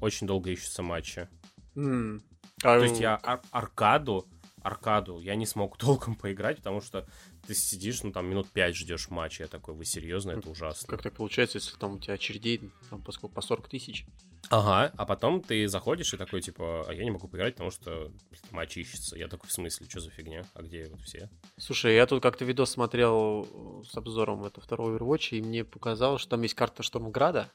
очень 0.00 0.28
долго 0.28 0.50
ищутся 0.50 0.84
матчи. 0.84 1.28
Mm. 1.74 2.22
То 2.62 2.84
есть 2.84 3.00
я 3.00 3.18
ар- 3.20 3.42
аркаду, 3.50 4.24
аркаду 4.62 5.18
я 5.18 5.34
не 5.34 5.46
смог 5.46 5.76
толком 5.78 6.14
поиграть, 6.14 6.58
потому 6.58 6.80
что 6.80 7.08
ты 7.46 7.54
сидишь, 7.54 8.02
ну 8.02 8.12
там 8.12 8.26
минут 8.26 8.48
5 8.50 8.76
ждешь 8.76 9.08
матча, 9.08 9.44
я 9.44 9.48
такой, 9.48 9.74
вы 9.74 9.84
серьезно, 9.84 10.32
это 10.32 10.50
ужасно. 10.50 10.88
Как 10.88 11.02
так 11.02 11.14
получается, 11.14 11.58
если 11.58 11.76
там 11.76 11.94
у 11.94 11.98
тебя 11.98 12.14
очередей 12.14 12.70
там, 12.90 13.02
по, 13.02 13.12
сколько, 13.12 13.34
по 13.34 13.40
40 13.40 13.68
тысяч? 13.68 14.06
Ага, 14.50 14.92
а 14.96 15.06
потом 15.06 15.40
ты 15.40 15.66
заходишь 15.66 16.14
и 16.14 16.16
такой, 16.16 16.40
типа, 16.40 16.84
а 16.86 16.92
я 16.92 17.04
не 17.04 17.10
могу 17.10 17.26
поиграть, 17.26 17.54
потому 17.54 17.70
что 17.70 18.12
матч 18.50 18.76
ищется. 18.76 19.16
Я 19.16 19.28
такой, 19.28 19.48
в 19.48 19.52
смысле, 19.52 19.86
что 19.88 20.00
за 20.00 20.10
фигня? 20.10 20.44
А 20.54 20.62
где 20.62 20.86
вот 20.88 21.00
все? 21.00 21.28
Слушай, 21.56 21.96
я 21.96 22.06
тут 22.06 22.22
как-то 22.22 22.44
видос 22.44 22.70
смотрел 22.70 23.82
с 23.90 23.96
обзором 23.96 24.44
это 24.44 24.60
второго 24.60 24.96
Overwatch, 24.96 25.30
и 25.36 25.42
мне 25.42 25.64
показалось, 25.64 26.20
что 26.20 26.30
там 26.30 26.42
есть 26.42 26.54
карта 26.54 26.82
Штормграда. 26.82 27.50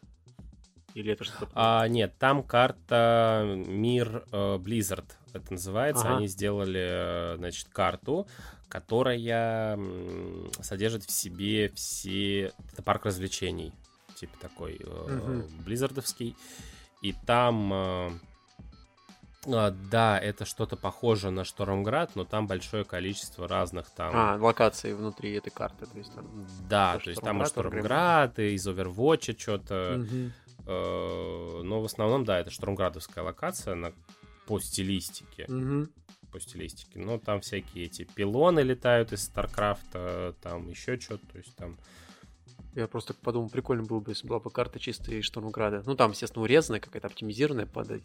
Или 0.93 1.13
это 1.13 1.23
что-то? 1.23 1.49
А, 1.53 1.87
нет, 1.87 2.17
там 2.19 2.43
карта 2.43 3.45
Мир 3.67 4.25
э, 4.31 4.57
Blizzard, 4.57 5.05
это 5.31 5.53
называется. 5.53 6.05
Ага. 6.05 6.17
Они 6.17 6.27
сделали, 6.27 7.33
э, 7.33 7.35
значит, 7.37 7.69
карту, 7.69 8.27
которая 8.72 9.78
содержит 10.61 11.03
в 11.03 11.11
себе 11.11 11.69
все... 11.76 12.53
Это 12.72 12.82
парк 12.82 13.05
развлечений, 13.05 13.74
типа 14.15 14.38
такой 14.39 14.80
э, 14.82 15.43
близзардовский. 15.65 16.38
И 17.01 17.13
там... 17.26 17.74
Э, 17.74 18.11
э, 19.45 19.72
да, 19.91 20.17
это 20.17 20.45
что-то 20.45 20.78
похоже 20.78 21.32
на 21.32 21.43
Штормград, 21.43 22.15
но 22.15 22.24
там 22.24 22.47
большое 22.47 22.86
количество 22.86 23.45
разных 23.45 23.89
там... 23.89 24.11
А, 24.15 24.38
локаций 24.38 24.93
внутри 24.93 25.34
этой 25.34 25.49
карты, 25.49 25.86
то 25.86 25.97
есть 25.97 26.15
там... 26.15 26.47
Да, 26.69 26.97
то 26.97 27.09
есть 27.09 27.22
там 27.22 27.43
и 27.43 27.45
Штормград, 27.45 28.39
и 28.39 28.53
из 28.53 28.65
Overwatch 28.65 29.38
что-то. 29.38 29.99
Угу. 29.99 30.32
Но 31.65 31.82
в 31.82 31.86
основном, 31.86 32.24
да, 32.24 32.39
это 32.39 32.51
Штормградовская 32.51 33.22
локация 33.22 33.76
на, 33.76 33.91
по 34.47 34.61
стилистике. 34.61 35.45
Угу 35.49 35.89
по 36.32 36.39
стилистике. 36.39 36.99
Но 36.99 37.19
там 37.19 37.41
всякие 37.41 37.86
эти 37.86 38.03
пилоны 38.03 38.61
летают 38.61 39.13
из 39.13 39.23
Старкрафта, 39.23 40.36
там 40.41 40.69
еще 40.69 40.99
что-то, 40.99 41.25
то 41.27 41.38
есть 41.38 41.55
там... 41.55 41.77
Я 42.73 42.88
просто 42.88 43.13
подумал, 43.13 43.49
прикольно 43.49 43.84
было 43.84 43.99
бы, 43.99 44.11
если 44.11 44.27
была 44.27 44.39
бы 44.39 44.49
карта 44.49 44.79
чистая 44.79 45.17
из 45.17 45.25
Штормграда. 45.25 45.84
Ну, 45.86 45.95
там, 45.95 46.11
естественно, 46.11 46.43
урезанная, 46.43 46.79
какая-то 46.79 47.07
оптимизированная 47.07 47.65
под, 47.65 48.01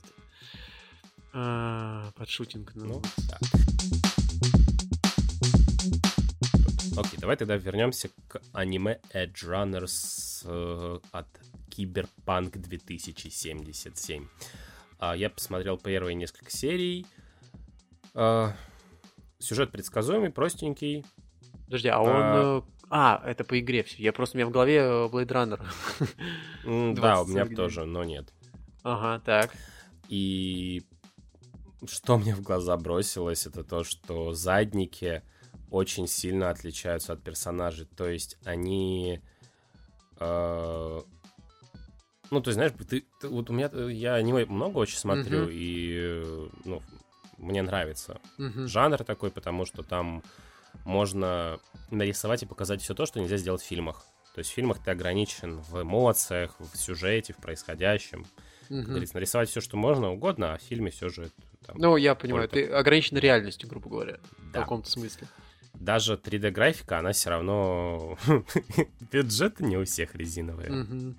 а, 1.32 2.10
под 2.16 2.28
шутинг. 2.28 2.72
Ну, 2.74 2.86
ну 2.86 3.02
да. 3.28 3.38
Окей, 6.96 7.18
давай 7.20 7.36
тогда 7.36 7.56
вернемся 7.56 8.08
к 8.26 8.40
аниме 8.52 9.00
Edge 9.12 9.44
Runners 9.44 10.42
э, 10.46 10.98
от 11.12 11.28
Cyberpunk 11.68 12.58
2077. 12.58 14.26
А, 14.98 15.14
я 15.14 15.28
посмотрел 15.28 15.76
первые 15.76 16.14
несколько 16.14 16.50
серий. 16.50 17.06
А, 18.18 18.56
сюжет 19.38 19.70
предсказуемый, 19.70 20.30
простенький. 20.30 21.04
Подожди, 21.66 21.88
а 21.88 22.00
он... 22.00 22.10
А, 22.10 22.58
э, 22.58 22.62
а 22.88 23.22
это 23.26 23.44
по 23.44 23.60
игре 23.60 23.82
все. 23.82 24.02
Я 24.02 24.12
просто, 24.14 24.36
у 24.36 24.38
меня 24.38 24.46
в 24.48 24.52
голове 24.52 24.76
э, 24.78 25.08
Blade 25.08 25.28
Runner. 25.28 25.60
Да, 26.94 27.22
у 27.22 27.26
меня 27.26 27.44
тоже, 27.44 27.84
но 27.84 28.04
нет. 28.04 28.32
Ага, 28.82 29.22
так. 29.24 29.54
И 30.08 30.82
что 31.86 32.16
мне 32.16 32.34
в 32.34 32.40
глаза 32.40 32.76
бросилось, 32.76 33.46
это 33.46 33.62
то, 33.62 33.84
что 33.84 34.32
задники 34.32 35.22
очень 35.70 36.06
сильно 36.06 36.48
отличаются 36.48 37.12
от 37.12 37.22
персонажей. 37.22 37.84
То 37.84 38.08
есть 38.08 38.38
они... 38.44 39.20
Э, 40.18 41.00
ну, 42.30 42.40
ты 42.40 42.52
знаешь, 42.52 42.72
ты, 42.88 43.04
ты, 43.20 43.28
вот 43.28 43.50
у 43.50 43.52
меня, 43.52 43.70
я 43.90 44.14
аниме 44.14 44.46
много 44.46 44.78
очень 44.78 44.98
смотрю, 44.98 45.42
Мгм. 45.42 45.50
и, 45.52 46.48
ну, 46.64 46.82
мне 47.38 47.62
нравится 47.62 48.20
Мгм. 48.38 48.66
жанр 48.68 49.04
такой, 49.04 49.30
потому 49.30 49.64
что 49.66 49.82
там 49.82 50.22
можно 50.84 51.58
нарисовать 51.90 52.42
и 52.42 52.46
показать 52.46 52.82
все 52.82 52.94
то, 52.94 53.06
что 53.06 53.20
нельзя 53.20 53.36
сделать 53.36 53.62
в 53.62 53.66
фильмах. 53.66 54.04
То 54.34 54.40
есть 54.40 54.50
в 54.50 54.54
фильмах 54.54 54.82
ты 54.82 54.90
ограничен 54.90 55.60
в 55.60 55.80
эмоциях, 55.82 56.54
в 56.58 56.76
сюжете, 56.76 57.32
в 57.32 57.38
происходящем. 57.38 58.24
Как 58.68 58.70
Мгм. 58.70 58.84
говорится, 58.84 59.14
нарисовать 59.14 59.48
все, 59.48 59.60
что 59.60 59.76
можно 59.76 60.10
угодно, 60.10 60.54
а 60.54 60.58
в 60.58 60.62
фильме 60.62 60.90
все 60.90 61.08
же 61.08 61.30
там, 61.66 61.76
Ну, 61.78 61.96
я 61.96 62.14
понимаю, 62.14 62.48
Только- 62.48 62.66
ты 62.68 62.72
ограничен 62.74 63.16
реальностью, 63.16 63.68
грубо 63.68 63.88
говоря, 63.88 64.18
в 64.38 64.50
да. 64.52 64.60
каком-то 64.60 64.90
смысле. 64.90 65.28
Даже 65.74 66.16
3D-графика, 66.16 66.98
она 66.98 67.12
все 67.12 67.30
равно... 67.30 68.18
Бюджеты 69.12 69.64
не 69.64 69.76
у 69.76 69.84
всех 69.84 70.14
резиновые. 70.14 70.70
Мгм. 70.70 71.16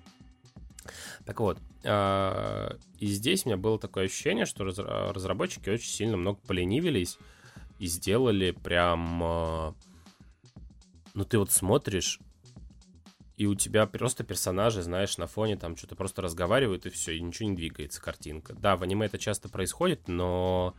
Так 1.24 1.40
вот, 1.40 1.58
а, 1.84 2.76
и 2.98 3.06
здесь 3.06 3.44
у 3.44 3.48
меня 3.48 3.56
было 3.56 3.78
такое 3.78 4.06
ощущение, 4.06 4.46
что 4.46 4.64
разра- 4.64 5.12
разработчики 5.12 5.70
очень 5.70 5.90
сильно 5.90 6.16
много 6.16 6.40
поленивились 6.46 7.18
и 7.78 7.86
сделали 7.86 8.50
прям... 8.50 9.22
а, 9.22 9.74
Ну, 11.14 11.24
ты 11.24 11.38
вот 11.38 11.50
смотришь, 11.50 12.20
и 13.38 13.46
у 13.46 13.54
тебя 13.54 13.86
просто 13.86 14.24
персонажи, 14.24 14.82
знаешь, 14.82 15.16
на 15.16 15.28
фоне 15.28 15.56
там 15.56 15.76
что-то 15.76 15.94
просто 15.94 16.22
разговаривают, 16.22 16.86
и 16.86 16.90
все, 16.90 17.16
и 17.16 17.20
ничего 17.20 17.48
не 17.48 17.54
двигается, 17.54 18.02
картинка. 18.02 18.52
Да, 18.54 18.76
в 18.76 18.82
аниме 18.82 19.06
это 19.06 19.16
часто 19.16 19.48
происходит, 19.48 20.08
но 20.08 20.74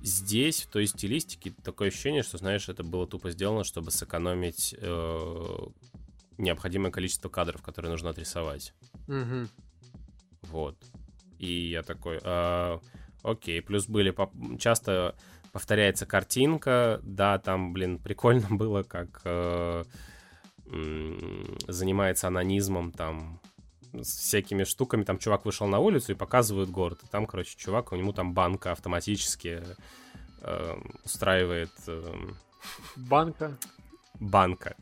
здесь, 0.00 0.62
в 0.62 0.68
той 0.68 0.86
стилистике, 0.86 1.52
такое 1.62 1.88
ощущение, 1.88 2.22
что, 2.22 2.38
знаешь, 2.38 2.70
это 2.70 2.82
было 2.82 3.06
тупо 3.06 3.30
сделано, 3.30 3.62
чтобы 3.62 3.90
сэкономить 3.90 4.74
э, 4.78 5.56
необходимое 6.38 6.90
количество 6.90 7.28
кадров, 7.28 7.62
которые 7.62 7.90
нужно 7.90 8.10
отрисовать. 8.10 8.74
Мгм. 9.06 9.48
Вот. 10.42 10.76
И 11.38 11.70
я 11.70 11.82
такой, 11.82 12.20
«А, 12.22 12.80
окей. 13.22 13.60
Плюс 13.62 13.86
были 13.86 14.14
часто 14.58 15.14
повторяется 15.52 16.06
картинка, 16.06 17.00
да, 17.02 17.38
там, 17.38 17.72
блин, 17.72 17.98
прикольно 18.02 18.48
было, 18.50 18.82
как 18.82 19.22
э, 19.24 19.84
занимается 21.68 22.28
анонизмом, 22.28 22.92
там, 22.92 23.40
с 23.92 24.18
всякими 24.18 24.64
штуками, 24.64 25.04
там 25.04 25.18
чувак 25.18 25.44
вышел 25.46 25.66
на 25.66 25.78
улицу 25.78 26.12
и 26.12 26.16
показывают 26.16 26.70
город, 26.70 27.00
и 27.02 27.06
там, 27.06 27.26
короче, 27.26 27.56
чувак, 27.56 27.92
у 27.92 27.96
него 27.96 28.12
там 28.12 28.34
банка 28.34 28.72
автоматически 28.72 29.62
э, 30.42 30.74
устраивает 31.04 31.72
э, 31.86 32.14
Банка. 32.96 33.56
банка. 34.20 34.76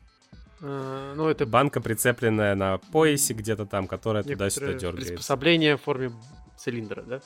Э, 0.67 1.12
Ну, 1.17 1.29
это 1.29 1.45
Банка, 1.47 1.81
прицепленная 1.81 2.55
на 2.55 2.79
поясе 2.79 3.35
где-то 3.35 3.67
там, 3.67 3.87
которая 3.87 4.23
туда-сюда 4.23 4.73
дергается. 4.73 5.11
приспособление 5.12 5.77
в 5.77 5.83
форме 5.83 6.11
цилиндра, 6.57 7.03
да? 7.03 7.21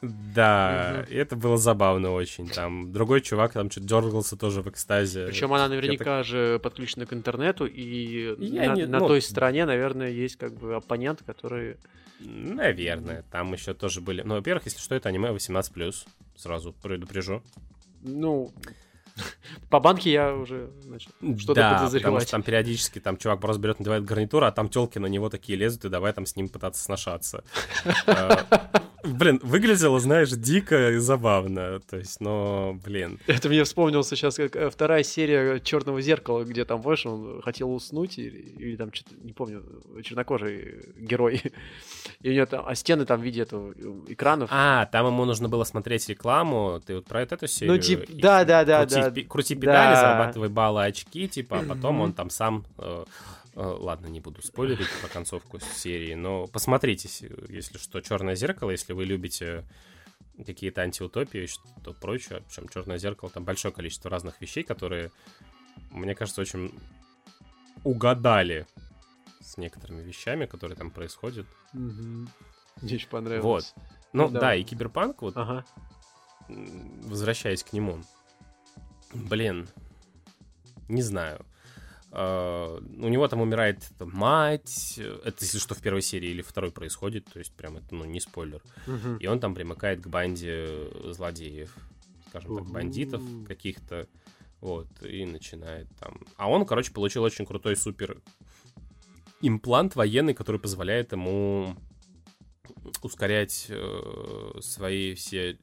Да, 0.00 0.94
Мгм. 1.02 1.12
и 1.12 1.16
это 1.16 1.34
было 1.36 1.58
забавно 1.58 2.12
очень. 2.12 2.48
Там 2.48 2.92
другой 2.92 3.20
чувак 3.20 3.52
там 3.52 3.68
что-то 3.70 3.86
дергался 3.88 4.36
тоже 4.36 4.62
в 4.62 4.68
экстазе. 4.70 5.26
Причем 5.26 5.52
она 5.52 5.68
наверняка 5.68 6.22
же 6.22 6.60
подключена 6.62 7.04
к 7.04 7.12
интернету, 7.12 7.66
и 7.66 8.36
Я 8.38 8.68
на, 8.70 8.74
не- 8.76 8.86
на 8.86 9.00
ну- 9.00 9.08
той 9.08 9.20
стороне, 9.20 9.66
наверное, 9.66 10.08
есть 10.10 10.36
как 10.36 10.54
бы 10.54 10.76
оппонент, 10.76 11.22
который... 11.26 11.76
Наверное, 12.20 13.24
там 13.30 13.52
еще 13.52 13.74
тоже 13.74 14.00
были. 14.00 14.22
Ну, 14.22 14.34
во-первых, 14.36 14.64
если 14.66 14.78
что, 14.78 14.94
это 14.94 15.08
аниме 15.08 15.30
18+, 15.30 16.06
сразу 16.36 16.72
предупрежу. 16.72 17.42
Ну, 18.02 18.52
по 19.70 19.80
банке 19.80 20.12
я 20.12 20.34
уже 20.34 20.70
начал 20.84 21.10
что-то 21.38 21.54
да, 21.54 21.70
потому 21.70 21.86
подозревать. 21.86 22.22
что 22.22 22.30
там 22.32 22.42
периодически 22.42 22.98
там 22.98 23.16
чувак 23.16 23.40
просто 23.40 23.60
берет, 23.60 23.78
надевает 23.78 24.04
гарнитуру, 24.04 24.46
а 24.46 24.52
там 24.52 24.68
телки 24.68 24.98
на 24.98 25.06
него 25.06 25.28
такие 25.28 25.58
лезут, 25.58 25.84
и 25.84 25.88
давай 25.88 26.12
там 26.12 26.26
с 26.26 26.36
ним 26.36 26.48
пытаться 26.48 26.82
сношаться. 26.82 27.44
Блин, 29.08 29.40
выглядело, 29.42 29.98
знаешь, 30.00 30.30
дико 30.30 30.90
и 30.90 30.98
забавно. 30.98 31.80
То 31.80 31.96
есть, 31.96 32.20
но, 32.20 32.78
блин. 32.84 33.18
Это 33.26 33.48
мне 33.48 33.64
вспомнился 33.64 34.16
сейчас 34.16 34.36
как 34.36 34.56
э, 34.56 34.70
вторая 34.70 35.02
серия 35.02 35.60
Черного 35.60 36.00
зеркала, 36.00 36.44
где 36.44 36.64
там, 36.64 36.80
больше 36.80 37.08
он 37.08 37.42
хотел 37.42 37.72
уснуть, 37.72 38.18
или, 38.18 38.38
или 38.58 38.76
там 38.76 38.92
что-то, 38.92 39.14
не 39.22 39.32
помню, 39.32 39.64
чернокожий 40.02 40.92
герой. 40.98 41.42
И 42.20 42.30
у 42.30 42.32
него 42.32 42.46
там, 42.46 42.64
а 42.66 42.74
стены 42.74 43.04
там 43.04 43.20
в 43.20 43.24
виде 43.24 43.42
этого 43.42 43.72
э, 43.76 44.12
экранов. 44.12 44.50
А, 44.52 44.86
там 44.86 45.06
ему 45.06 45.24
нужно 45.24 45.48
было 45.48 45.64
смотреть 45.64 46.08
рекламу. 46.08 46.80
Ты 46.84 46.96
вот 46.96 47.06
про 47.06 47.22
эту 47.22 47.46
серию? 47.46 47.74
ну, 47.74 47.80
типа, 47.80 48.04
да, 48.08 48.44
да, 48.44 48.64
да, 48.64 48.86
крути, 48.86 49.22
да. 49.22 49.28
крути 49.28 49.54
да. 49.54 49.60
педали, 49.60 49.94
зарабатывай 49.94 50.48
баллы, 50.48 50.84
очки, 50.84 51.28
типа, 51.28 51.60
а 51.60 51.62
потом 51.62 52.00
он 52.00 52.12
там 52.12 52.30
сам... 52.30 52.64
э, 53.58 53.62
ладно, 53.62 54.06
не 54.06 54.20
буду 54.20 54.42
спойлерить 54.42 54.88
про 55.00 55.08
концовку 55.08 55.58
серии, 55.60 56.14
но 56.14 56.46
посмотрите, 56.46 57.08
если 57.48 57.78
что, 57.78 58.00
Черное 58.00 58.34
зеркало, 58.34 58.70
если 58.70 58.92
вы 58.92 59.04
любите 59.04 59.64
какие-то 60.46 60.82
антиутопии 60.82 61.42
и 61.42 61.46
что-то 61.46 61.92
прочее. 61.92 62.42
Причем 62.46 62.68
Черное 62.68 62.98
зеркало, 62.98 63.30
там 63.30 63.44
большое 63.44 63.74
количество 63.74 64.10
разных 64.10 64.40
вещей, 64.40 64.62
которые, 64.62 65.10
мне 65.90 66.14
кажется, 66.14 66.40
очень 66.40 66.72
угадали 67.84 68.66
с 69.40 69.56
некоторыми 69.56 70.02
вещами, 70.02 70.46
которые 70.46 70.76
там 70.76 70.90
происходят. 70.90 71.46
Мне 71.72 72.28
очень 72.82 73.08
понравилось. 73.08 73.44
Вот. 73.74 73.84
Ну, 74.12 74.28
Ну, 74.28 74.40
да. 74.40 74.54
и 74.54 74.62
Киберпанк, 74.62 75.22
вот 75.22 75.36
Ага. 75.36 75.64
возвращаясь 76.48 77.62
к 77.64 77.72
нему. 77.72 78.00
Блин, 79.12 79.68
не 80.88 81.02
знаю. 81.02 81.44
А, 82.10 82.78
у 82.78 83.08
него 83.08 83.28
там 83.28 83.40
умирает 83.40 83.82
там 83.98 84.10
мать. 84.12 84.98
Это, 84.98 85.44
если 85.44 85.58
что, 85.58 85.74
в 85.74 85.82
первой 85.82 86.02
серии 86.02 86.30
или 86.30 86.42
второй 86.42 86.70
происходит. 86.70 87.26
То 87.32 87.38
есть, 87.38 87.52
прям 87.54 87.76
это, 87.76 87.94
ну, 87.94 88.04
не 88.04 88.20
спойлер. 88.20 88.62
И 89.20 89.26
он 89.26 89.40
там 89.40 89.54
примыкает 89.54 90.00
к 90.00 90.06
банде 90.06 90.68
злодеев. 91.12 91.74
Скажем 92.28 92.58
так, 92.58 92.66
бандитов 92.66 93.22
каких-то. 93.46 94.06
Вот, 94.60 94.88
и 95.04 95.24
начинает 95.24 95.86
там... 96.00 96.20
А 96.36 96.50
он, 96.50 96.66
короче, 96.66 96.92
получил 96.92 97.22
очень 97.22 97.46
крутой 97.46 97.76
супер 97.76 98.20
имплант 99.40 99.94
военный, 99.94 100.34
который 100.34 100.60
позволяет 100.60 101.12
ему 101.12 101.76
ускорять 103.02 103.66
э, 103.68 104.52
свои 104.60 105.14
все... 105.14 105.58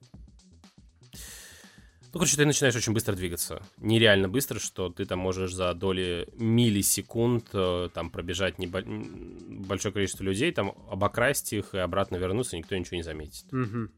Ну, 2.16 2.20
короче, 2.20 2.38
ты 2.38 2.46
начинаешь 2.46 2.78
очень 2.78 2.94
быстро 2.94 3.14
двигаться. 3.14 3.62
Нереально 3.76 4.30
быстро, 4.30 4.58
что 4.58 4.90
ты 4.90 5.04
там 5.04 5.20
можешь 5.20 5.54
за 5.54 5.74
доли 5.74 6.30
миллисекунд 6.38 7.50
э, 7.52 7.90
там 7.94 8.10
пробежать 8.10 8.58
небо- 8.58 8.86
большое 8.86 9.94
количество 9.94 10.24
людей, 10.24 10.54
там 10.54 10.72
обокрасть 10.90 11.52
их 11.52 11.74
и 11.74 11.78
обратно 11.78 12.16
вернуться, 12.16 12.56
никто 12.56 12.78
ничего 12.78 12.96
не 12.96 13.04
заметит. 13.04 13.52
Мгм. 13.52 13.92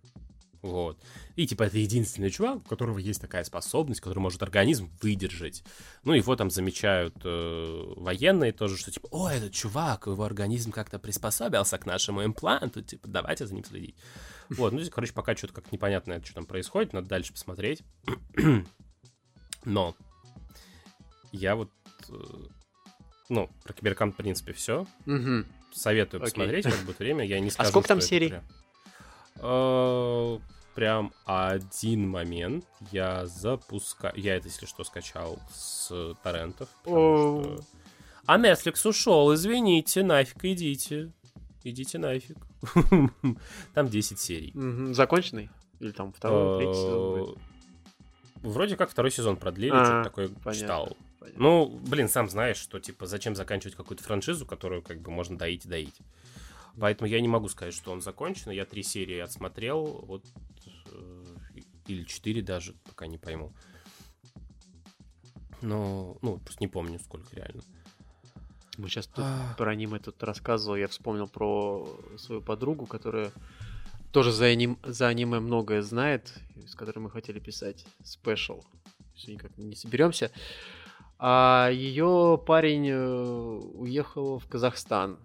Вот. 0.63 0.97
И 1.35 1.45
типа 1.45 1.61
это 1.61 1.77
единственный 1.77 2.31
чувак, 2.31 2.57
у 2.57 2.67
которого 2.67 2.97
есть 2.97 3.21
такая 3.21 3.43
способность, 3.43 4.01
который 4.01 4.17
может 4.17 4.41
организм 4.41 4.89
выдержать. 4.99 5.63
Ну, 6.03 6.13
его 6.13 6.35
там 6.35 6.49
замечают 6.49 7.13
э, 7.23 7.93
военные 7.97 8.51
тоже, 8.51 8.77
что 8.77 8.89
типа, 8.89 9.09
о, 9.11 9.29
этот 9.29 9.53
чувак, 9.53 10.07
его 10.07 10.23
организм 10.23 10.71
как-то 10.71 10.97
приспособился 10.97 11.77
к 11.77 11.85
нашему 11.85 12.25
импланту, 12.25 12.81
типа, 12.81 13.07
давайте 13.07 13.45
за 13.45 13.53
ним 13.53 13.63
следить. 13.63 13.95
Вот, 14.49 14.71
ну, 14.73 14.79
здесь, 14.79 14.91
короче, 14.91 15.13
пока 15.13 15.35
что-то 15.35 15.53
как 15.53 15.71
непонятно, 15.71 16.23
что 16.23 16.35
там 16.35 16.45
происходит, 16.45 16.93
надо 16.93 17.07
дальше 17.07 17.33
посмотреть. 17.33 17.83
Но 19.65 19.95
я 21.31 21.55
вот, 21.55 21.69
э, 22.09 22.13
ну, 23.29 23.49
про 23.63 23.73
Киберкам, 23.73 24.11
в 24.11 24.15
принципе, 24.15 24.53
все. 24.53 24.85
Мгм. 25.05 25.45
Советую 25.73 26.21
Окей. 26.21 26.31
посмотреть, 26.31 26.65
как 26.65 26.79
будет 26.85 26.99
время. 26.99 27.25
Я 27.25 27.39
не 27.39 27.51
скажу, 27.51 27.69
сколько 27.69 27.87
там 27.89 28.01
серий? 28.01 28.29
прям- 28.29 28.43
Э, 29.39 30.39
Прям 30.75 31.11
один 31.25 32.07
момент 32.07 32.63
я 32.91 33.25
запускаю. 33.25 34.13
Я 34.15 34.35
это, 34.35 34.47
если 34.47 34.67
что, 34.67 34.83
скачал 34.83 35.39
с 35.51 36.15
торрентов. 36.21 36.69
потому 36.83 37.43
что- 37.43 37.65
А 38.27 38.37
Netflix 38.37 38.87
ушел, 38.87 39.33
извините, 39.33 40.03
нафиг 40.03 40.45
идите. 40.45 41.11
Идите 41.69 41.97
нафиг. 41.97 42.37
Там 43.73 43.89
10 43.89 44.19
серий. 44.19 44.53
Законченный? 44.93 45.49
Или 45.79 45.91
там 45.91 46.13
второй, 46.13 46.59
третий 46.59 46.79
сезон 46.79 47.19
будет? 47.19 47.37
Э, 47.37 48.47
Вроде 48.47 48.77
как 48.77 48.89
второй 48.89 49.11
сезон 49.11 49.35
продлили, 49.35 49.73
А, 49.73 49.85
что-то 49.85 50.03
такое 50.05 50.27
понятно. 50.29 50.53
читал. 50.53 50.97
Понятно. 51.19 51.43
Ну, 51.43 51.79
блин, 51.85 52.07
сам 52.07 52.29
знаешь, 52.29 52.55
что, 52.57 52.79
типа, 52.79 53.05
зачем 53.05 53.35
заканчивать 53.35 53.75
какую-то 53.75 54.03
франшизу, 54.03 54.45
которую, 54.45 54.81
как 54.81 55.01
бы, 55.01 55.11
можно 55.11 55.37
доить 55.37 55.65
и 55.65 55.69
доить. 55.69 55.99
Поэтому 56.79 57.09
я 57.09 57.19
не 57.19 57.27
могу 57.27 57.49
сказать, 57.49 57.73
что 57.73 57.91
он 57.91 58.01
закончен. 58.01 58.51
Я 58.51 58.65
три 58.65 58.81
серии 58.81 59.17
отсмотрел, 59.19 60.05
вот, 60.07 60.23
э, 60.89 61.25
или 61.87 62.03
четыре 62.05 62.41
даже, 62.41 62.75
пока 62.85 63.07
не 63.07 63.17
пойму. 63.17 63.53
Но, 65.61 66.17
ну, 66.21 66.37
просто 66.37 66.63
не 66.63 66.67
помню, 66.69 66.99
сколько 66.99 67.35
реально. 67.35 67.61
Мы 68.77 68.89
сейчас 68.89 69.07
тут 69.07 69.25
про 69.57 69.71
аниме 69.71 69.99
тут 69.99 70.21
рассказывал, 70.23 70.75
я 70.75 70.87
вспомнил 70.87 71.27
про 71.27 71.87
свою 72.17 72.41
подругу, 72.41 72.85
которая 72.85 73.31
тоже 74.11 74.31
за, 74.31 74.45
аним... 74.45 74.77
за 74.83 75.07
аниме 75.07 75.39
многое 75.39 75.81
знает, 75.81 76.33
с 76.67 76.75
которой 76.75 76.99
мы 76.99 77.09
хотели 77.09 77.39
писать 77.39 77.85
спешл. 78.03 78.61
Все 79.15 79.33
никак 79.33 79.57
не 79.57 79.75
соберемся. 79.75 80.31
А 81.19 81.69
ее 81.71 82.41
парень 82.45 82.87
э, 82.87 83.59
уехал 83.73 84.37
в 84.37 84.47
Казахстан. 84.47 85.17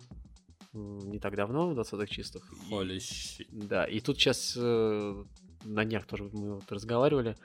не 0.72 1.18
так 1.18 1.36
давно, 1.36 1.68
в 1.68 1.78
20-х 1.78 2.06
чистых. 2.06 2.50
Holy 2.70 2.96
shit. 2.96 3.46
Да, 3.50 3.84
и 3.84 4.00
тут 4.00 4.18
сейчас 4.18 4.54
э, 4.56 5.24
на 5.64 5.84
днях 5.84 6.06
тоже 6.06 6.24
мы 6.32 6.54
вот 6.54 6.72
разговаривали. 6.72 7.36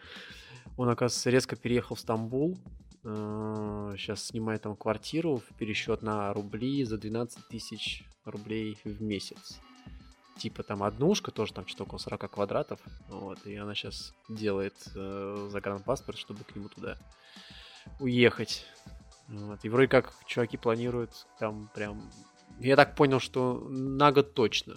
Он, 0.77 0.87
оказывается, 0.89 1.29
резко 1.29 1.55
переехал 1.57 1.95
в 1.95 1.99
Стамбул. 1.99 2.57
Сейчас 3.07 4.25
снимает 4.25 4.63
там 4.63 4.75
квартиру 4.75 5.37
в 5.37 5.55
пересчет 5.55 6.01
на 6.01 6.33
рубли 6.33 6.83
за 6.83 6.97
12 6.97 7.47
тысяч 7.47 8.03
рублей 8.25 8.77
в 8.83 9.01
месяц. 9.01 9.59
Типа 10.37 10.61
там 10.61 10.83
однушка, 10.83 11.31
тоже 11.31 11.53
там 11.53 11.65
что-то 11.67 11.85
около 11.85 11.99
40 11.99 12.29
квадратов. 12.31 12.79
Вот, 13.07 13.45
и 13.45 13.55
она 13.55 13.73
сейчас 13.75 14.13
делает 14.27 14.75
э, 14.93 15.47
загранпаспорт, 15.49 16.17
чтобы 16.17 16.43
к 16.43 16.53
нему 16.55 16.67
туда 16.67 16.97
уехать. 17.99 18.65
Вот, 19.29 19.63
и 19.63 19.69
вроде 19.69 19.87
как 19.87 20.13
чуваки 20.25 20.57
планируют 20.57 21.27
там 21.39 21.69
прям... 21.73 22.11
Я 22.59 22.75
так 22.75 22.95
понял, 22.95 23.19
что 23.19 23.67
на 23.69 24.11
год 24.11 24.33
точно. 24.33 24.75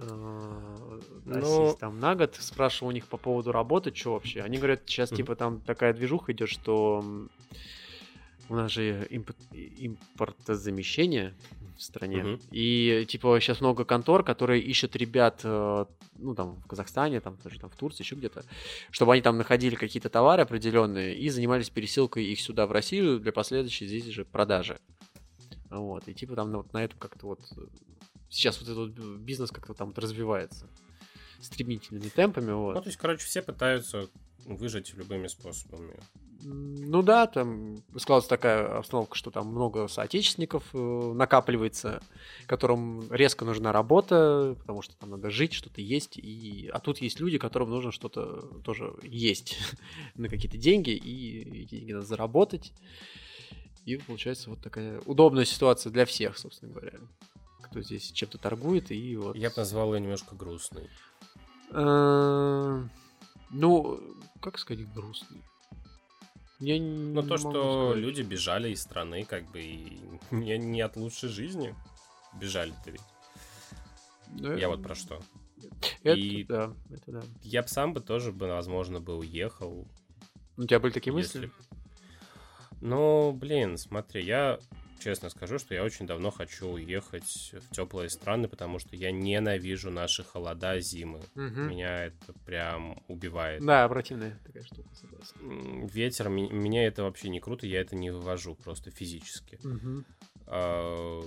Э, 0.00 1.00
ну... 1.24 1.76
там 1.78 2.00
на 2.00 2.14
год. 2.14 2.36
Спрашивал 2.38 2.88
у 2.88 2.92
них 2.92 3.06
по 3.06 3.16
поводу 3.16 3.52
работы, 3.52 3.94
что 3.94 4.14
вообще. 4.14 4.42
Они 4.42 4.58
говорят, 4.58 4.82
сейчас 4.86 5.12
mm-hmm. 5.12 5.16
типа 5.16 5.36
там 5.36 5.60
такая 5.60 5.92
движуха 5.92 6.32
идет, 6.32 6.48
что 6.48 7.04
у 8.48 8.54
нас 8.54 8.70
же 8.72 9.06
имп... 9.10 9.30
импортозамещение 9.52 11.34
в 11.76 11.82
стране. 11.82 12.18
Uh-huh. 12.18 12.40
И 12.50 13.06
типа 13.08 13.38
сейчас 13.40 13.60
много 13.60 13.84
контор, 13.84 14.22
которые 14.22 14.62
ищут 14.62 14.94
ребят, 14.96 15.40
э, 15.42 15.84
ну 16.18 16.34
там 16.34 16.56
в 16.56 16.66
Казахстане, 16.66 17.20
там 17.20 17.36
тоже 17.38 17.58
там 17.58 17.70
в 17.70 17.76
Турции, 17.76 18.02
еще 18.02 18.14
где-то, 18.14 18.44
чтобы 18.90 19.14
они 19.14 19.22
там 19.22 19.38
находили 19.38 19.74
какие-то 19.74 20.10
товары 20.10 20.42
определенные 20.42 21.16
и 21.16 21.28
занимались 21.30 21.70
пересылкой 21.70 22.24
их 22.26 22.40
сюда 22.40 22.66
в 22.66 22.72
Россию 22.72 23.20
для 23.20 23.32
последующей 23.32 23.86
здесь 23.86 24.04
же 24.06 24.24
продажи. 24.24 24.78
Вот. 25.70 26.06
И 26.06 26.14
типа 26.14 26.36
там 26.36 26.52
ну, 26.52 26.58
вот 26.58 26.72
на 26.72 26.84
этом 26.84 26.98
как-то 26.98 27.26
вот 27.26 27.40
сейчас 28.32 28.60
вот 28.60 28.68
этот 28.68 29.20
бизнес 29.20 29.50
как-то 29.50 29.74
там 29.74 29.92
развивается 29.94 30.68
стремительными 31.40 32.08
темпами. 32.08 32.52
Вот. 32.52 32.74
Ну, 32.74 32.80
то 32.80 32.88
есть, 32.88 32.98
короче, 32.98 33.26
все 33.26 33.42
пытаются 33.42 34.08
выжить 34.44 34.94
любыми 34.94 35.26
способами. 35.26 36.00
Ну 36.44 37.02
да, 37.02 37.28
там 37.28 37.76
складывается 37.96 38.28
такая 38.28 38.78
обстановка, 38.78 39.16
что 39.16 39.30
там 39.30 39.46
много 39.46 39.86
соотечественников 39.86 40.64
э, 40.72 41.12
накапливается, 41.14 42.02
которым 42.46 43.12
резко 43.12 43.44
нужна 43.44 43.70
работа, 43.70 44.56
потому 44.58 44.82
что 44.82 44.96
там 44.96 45.10
надо 45.10 45.30
жить, 45.30 45.52
что-то 45.52 45.80
есть. 45.80 46.18
И... 46.18 46.68
А 46.72 46.80
тут 46.80 46.98
есть 46.98 47.20
люди, 47.20 47.38
которым 47.38 47.70
нужно 47.70 47.92
что-то 47.92 48.60
тоже 48.64 48.92
есть 49.02 49.56
на 50.16 50.28
какие-то 50.28 50.58
деньги, 50.58 50.90
и 50.90 51.62
эти 51.62 51.76
деньги 51.76 51.92
надо 51.92 52.06
заработать. 52.06 52.72
И 53.84 53.96
получается 53.96 54.50
вот 54.50 54.60
такая 54.60 55.00
удобная 55.06 55.44
ситуация 55.44 55.92
для 55.92 56.06
всех, 56.06 56.38
собственно 56.38 56.72
говоря, 56.72 56.98
кто 57.62 57.82
здесь 57.82 58.10
чем-то 58.12 58.38
торгует. 58.38 58.90
И 58.90 59.16
вот... 59.16 59.36
Я 59.36 59.50
бы 59.50 59.56
назвал 59.56 59.94
ее 59.94 60.00
немножко 60.00 60.34
грустной. 60.34 60.88
Э, 61.70 62.82
ну, 63.50 64.00
как 64.40 64.58
сказать, 64.58 64.92
грустный? 64.92 65.42
Я 66.60 66.80
ну, 66.80 67.22
то, 67.22 67.38
что 67.38 67.90
сказать. 67.90 67.96
люди 67.96 68.22
бежали 68.22 68.70
из 68.70 68.82
страны, 68.82 69.24
как 69.24 69.50
бы, 69.50 69.60
и 69.60 70.00
не, 70.30 70.58
не 70.58 70.80
от 70.80 70.96
лучшей 70.96 71.28
жизни 71.28 71.74
бежали-то 72.40 72.90
ведь. 72.90 73.00
Да, 74.28 74.54
я 74.54 74.68
вот 74.68 74.82
про 74.82 74.94
что. 74.94 75.20
Это, 76.02 76.18
и 76.18 76.44
да, 76.44 76.72
это 76.90 77.12
да. 77.12 77.22
Я 77.42 77.62
бы 77.62 77.68
сам 77.68 77.92
бы 77.92 78.00
тоже, 78.00 78.32
бы, 78.32 78.46
возможно, 78.48 79.00
бы 79.00 79.16
уехал. 79.16 79.86
У 80.56 80.64
тебя 80.64 80.80
были 80.80 80.92
такие 80.92 81.16
если... 81.16 81.40
мысли? 81.40 81.52
Ну, 82.80 83.32
блин, 83.32 83.76
смотри, 83.76 84.24
я 84.24 84.58
честно 85.02 85.30
скажу, 85.30 85.58
что 85.58 85.74
я 85.74 85.84
очень 85.84 86.06
давно 86.06 86.30
хочу 86.30 86.68
уехать 86.68 87.52
в 87.52 87.74
теплые 87.74 88.08
страны, 88.08 88.48
потому 88.48 88.78
что 88.78 88.96
я 88.96 89.10
ненавижу 89.10 89.90
наши 89.90 90.22
холода 90.22 90.78
зимы. 90.80 91.20
Угу. 91.34 91.42
Меня 91.42 92.06
это 92.06 92.32
прям 92.44 93.02
убивает. 93.08 93.64
Да, 93.64 93.88
противная 93.88 94.38
такая 94.44 94.62
штука, 94.64 94.88
согласен. 94.94 95.86
Ветер, 95.86 96.28
меня 96.28 96.86
это 96.86 97.02
вообще 97.02 97.28
не 97.28 97.40
круто, 97.40 97.66
я 97.66 97.80
это 97.80 97.96
не 97.96 98.10
вывожу 98.10 98.54
просто 98.54 98.90
физически. 98.90 99.58
Угу. 99.64 100.04
А, 100.46 101.20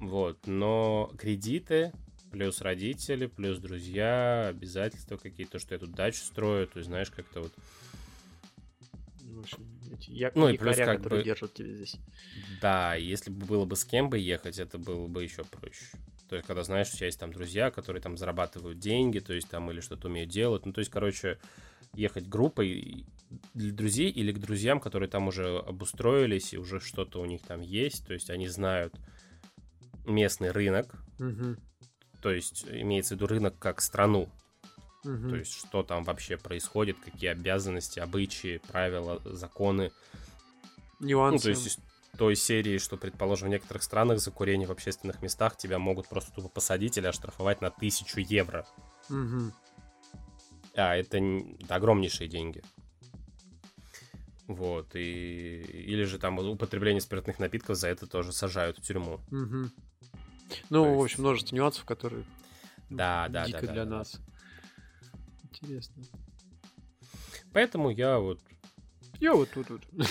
вот, 0.00 0.46
но 0.46 1.12
кредиты, 1.18 1.92
плюс 2.30 2.60
родители, 2.60 3.26
плюс 3.26 3.58
друзья, 3.58 4.48
обязательства 4.48 5.16
какие-то, 5.16 5.58
что 5.58 5.74
я 5.74 5.78
тут 5.78 5.92
дачу 5.92 6.20
строю, 6.20 6.66
то 6.66 6.78
есть, 6.78 6.88
знаешь, 6.88 7.10
как-то 7.10 7.42
вот 7.42 7.52
я, 10.00 10.32
ну, 10.34 10.48
и 10.48 10.56
плюс 10.56 10.76
как 10.76 10.98
которые 10.98 11.20
бы... 11.20 11.24
держат 11.24 11.54
тебя 11.54 11.72
здесь. 11.74 11.96
Да, 12.60 12.94
если 12.94 13.30
бы 13.30 13.46
было 13.46 13.64
бы 13.64 13.76
с 13.76 13.84
кем 13.84 14.10
бы 14.10 14.18
ехать, 14.18 14.58
это 14.58 14.78
было 14.78 15.06
бы 15.06 15.22
еще 15.22 15.44
проще. 15.44 15.86
То 16.28 16.36
есть, 16.36 16.46
когда 16.46 16.62
знаешь, 16.62 16.88
у 16.92 16.96
тебя 16.96 17.06
есть 17.06 17.20
там 17.20 17.32
друзья, 17.32 17.70
которые 17.70 18.02
там 18.02 18.16
зарабатывают 18.16 18.78
деньги, 18.78 19.18
то 19.18 19.32
есть 19.32 19.48
там 19.48 19.70
или 19.70 19.80
что-то 19.80 20.08
умеют 20.08 20.30
делать. 20.30 20.66
Ну, 20.66 20.72
то 20.72 20.80
есть, 20.80 20.90
короче, 20.90 21.38
ехать 21.92 22.28
группой 22.28 23.06
для 23.52 23.72
друзей 23.72 24.10
или 24.10 24.32
к 24.32 24.38
друзьям, 24.38 24.80
которые 24.80 25.08
там 25.08 25.28
уже 25.28 25.58
обустроились 25.58 26.54
и 26.54 26.58
уже 26.58 26.80
что-то 26.80 27.20
у 27.20 27.24
них 27.26 27.42
там 27.42 27.60
есть. 27.60 28.06
То 28.06 28.14
есть, 28.14 28.30
они 28.30 28.48
знают 28.48 28.94
местный 30.06 30.50
рынок. 30.50 30.94
Угу. 31.18 31.56
То 32.22 32.30
есть, 32.30 32.64
имеется 32.68 33.14
в 33.14 33.18
виду 33.18 33.26
рынок 33.26 33.58
как 33.58 33.80
страну. 33.80 34.28
Угу. 35.04 35.28
То 35.28 35.36
есть, 35.36 35.52
что 35.52 35.82
там 35.82 36.02
вообще 36.04 36.36
происходит, 36.36 36.96
какие 37.04 37.30
обязанности, 37.30 37.98
обычаи, 38.00 38.60
правила, 38.68 39.20
законы. 39.24 39.92
Нюансы. 41.00 41.48
Ну, 41.48 41.54
то 41.54 41.60
есть, 41.60 41.80
той 42.16 42.36
серии, 42.36 42.78
что, 42.78 42.96
предположим, 42.96 43.48
в 43.48 43.50
некоторых 43.50 43.82
странах 43.82 44.20
за 44.20 44.30
курение 44.30 44.66
в 44.66 44.72
общественных 44.72 45.20
местах 45.20 45.56
тебя 45.56 45.78
могут 45.78 46.08
просто 46.08 46.32
тупо 46.32 46.48
посадить 46.48 46.96
или 46.96 47.06
оштрафовать 47.06 47.60
на 47.60 47.70
тысячу 47.70 48.20
евро. 48.20 48.66
Угу. 49.10 49.52
А, 50.76 50.96
это, 50.96 51.18
это 51.18 51.74
огромнейшие 51.74 52.28
деньги. 52.28 52.62
Вот, 54.46 54.94
и... 54.94 55.60
Или 55.60 56.04
же 56.04 56.18
там 56.18 56.38
употребление 56.38 57.00
спиртных 57.00 57.38
напитков 57.38 57.76
за 57.76 57.88
это 57.88 58.06
тоже 58.06 58.32
сажают 58.32 58.78
в 58.78 58.82
тюрьму. 58.82 59.20
Угу. 59.30 59.70
Ну, 60.70 60.84
есть... 60.86 60.96
в 60.96 61.02
общем, 61.02 61.20
множество 61.22 61.56
нюансов, 61.56 61.84
которые 61.84 62.24
да, 62.90 63.28
да, 63.28 63.46
дико 63.46 63.66
да, 63.66 63.72
для 63.72 63.84
да, 63.84 63.98
нас. 63.98 64.12
Да 64.12 64.33
интересно. 65.64 66.02
Поэтому 67.52 67.90
я 67.90 68.18
вот... 68.18 68.40
Я 69.20 69.34
вот 69.34 69.50
тут 69.50 69.70
вот. 69.70 69.82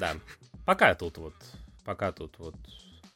Да. 0.00 0.16
Пока 0.64 0.94
тут 0.94 1.18
вот. 1.18 1.34
Пока 1.84 2.12
тут 2.12 2.38
вот 2.38 2.54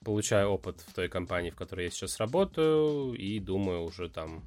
получаю 0.05 0.49
опыт 0.49 0.81
в 0.81 0.95
той 0.95 1.09
компании, 1.09 1.51
в 1.51 1.57
которой 1.57 1.85
я 1.87 1.91
сейчас 1.91 2.19
работаю, 2.19 3.15
и 3.15 3.39
думаю 3.39 3.83
уже 3.83 4.09
там, 4.09 4.45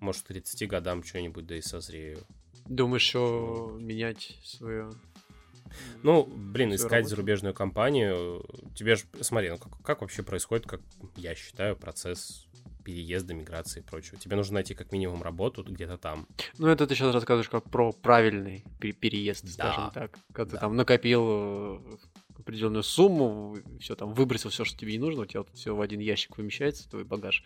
может, 0.00 0.22
к 0.22 0.28
30 0.28 0.68
годам 0.68 1.02
что-нибудь 1.02 1.46
да 1.46 1.56
и 1.56 1.60
созрею. 1.60 2.18
Думаешь, 2.66 3.02
что 3.02 3.76
менять 3.80 4.38
свое 4.44 4.90
ну, 6.02 6.24
блин, 6.24 6.74
искать 6.74 6.92
работу. 6.92 7.10
зарубежную 7.10 7.54
компанию, 7.54 8.44
тебе 8.74 8.96
же, 8.96 9.04
смотри, 9.20 9.50
ну 9.50 9.58
как, 9.58 9.82
как 9.82 10.00
вообще 10.00 10.22
происходит, 10.22 10.66
как 10.66 10.80
я 11.16 11.34
считаю, 11.34 11.76
процесс 11.76 12.46
переезда, 12.86 13.34
миграции 13.34 13.80
и 13.80 13.82
прочего. 13.82 14.16
Тебе 14.16 14.36
нужно 14.36 14.54
найти 14.54 14.72
как 14.74 14.92
минимум 14.92 15.20
работу 15.20 15.64
где-то 15.64 15.98
там. 15.98 16.28
Ну, 16.56 16.68
это 16.68 16.86
ты 16.86 16.94
сейчас 16.94 17.12
рассказываешь 17.12 17.48
как 17.48 17.68
про 17.68 17.90
правильный 17.90 18.64
переезд, 18.78 19.44
да. 19.56 19.72
скажем 19.72 19.90
так. 19.90 20.18
Когда 20.32 20.52
да. 20.52 20.56
ты 20.56 20.60
там 20.60 20.76
накопил 20.76 21.26
э, 21.28 21.78
определенную 22.38 22.84
сумму, 22.84 23.58
все 23.80 23.96
там 23.96 24.14
выбросил 24.14 24.50
все, 24.50 24.64
что 24.64 24.78
тебе 24.78 24.92
не 24.92 24.98
нужно, 25.00 25.22
у 25.22 25.26
тебя 25.26 25.40
вот 25.40 25.50
все 25.52 25.74
в 25.74 25.80
один 25.80 25.98
ящик 25.98 26.38
вымещается, 26.38 26.88
твой 26.88 27.02
багаж. 27.02 27.42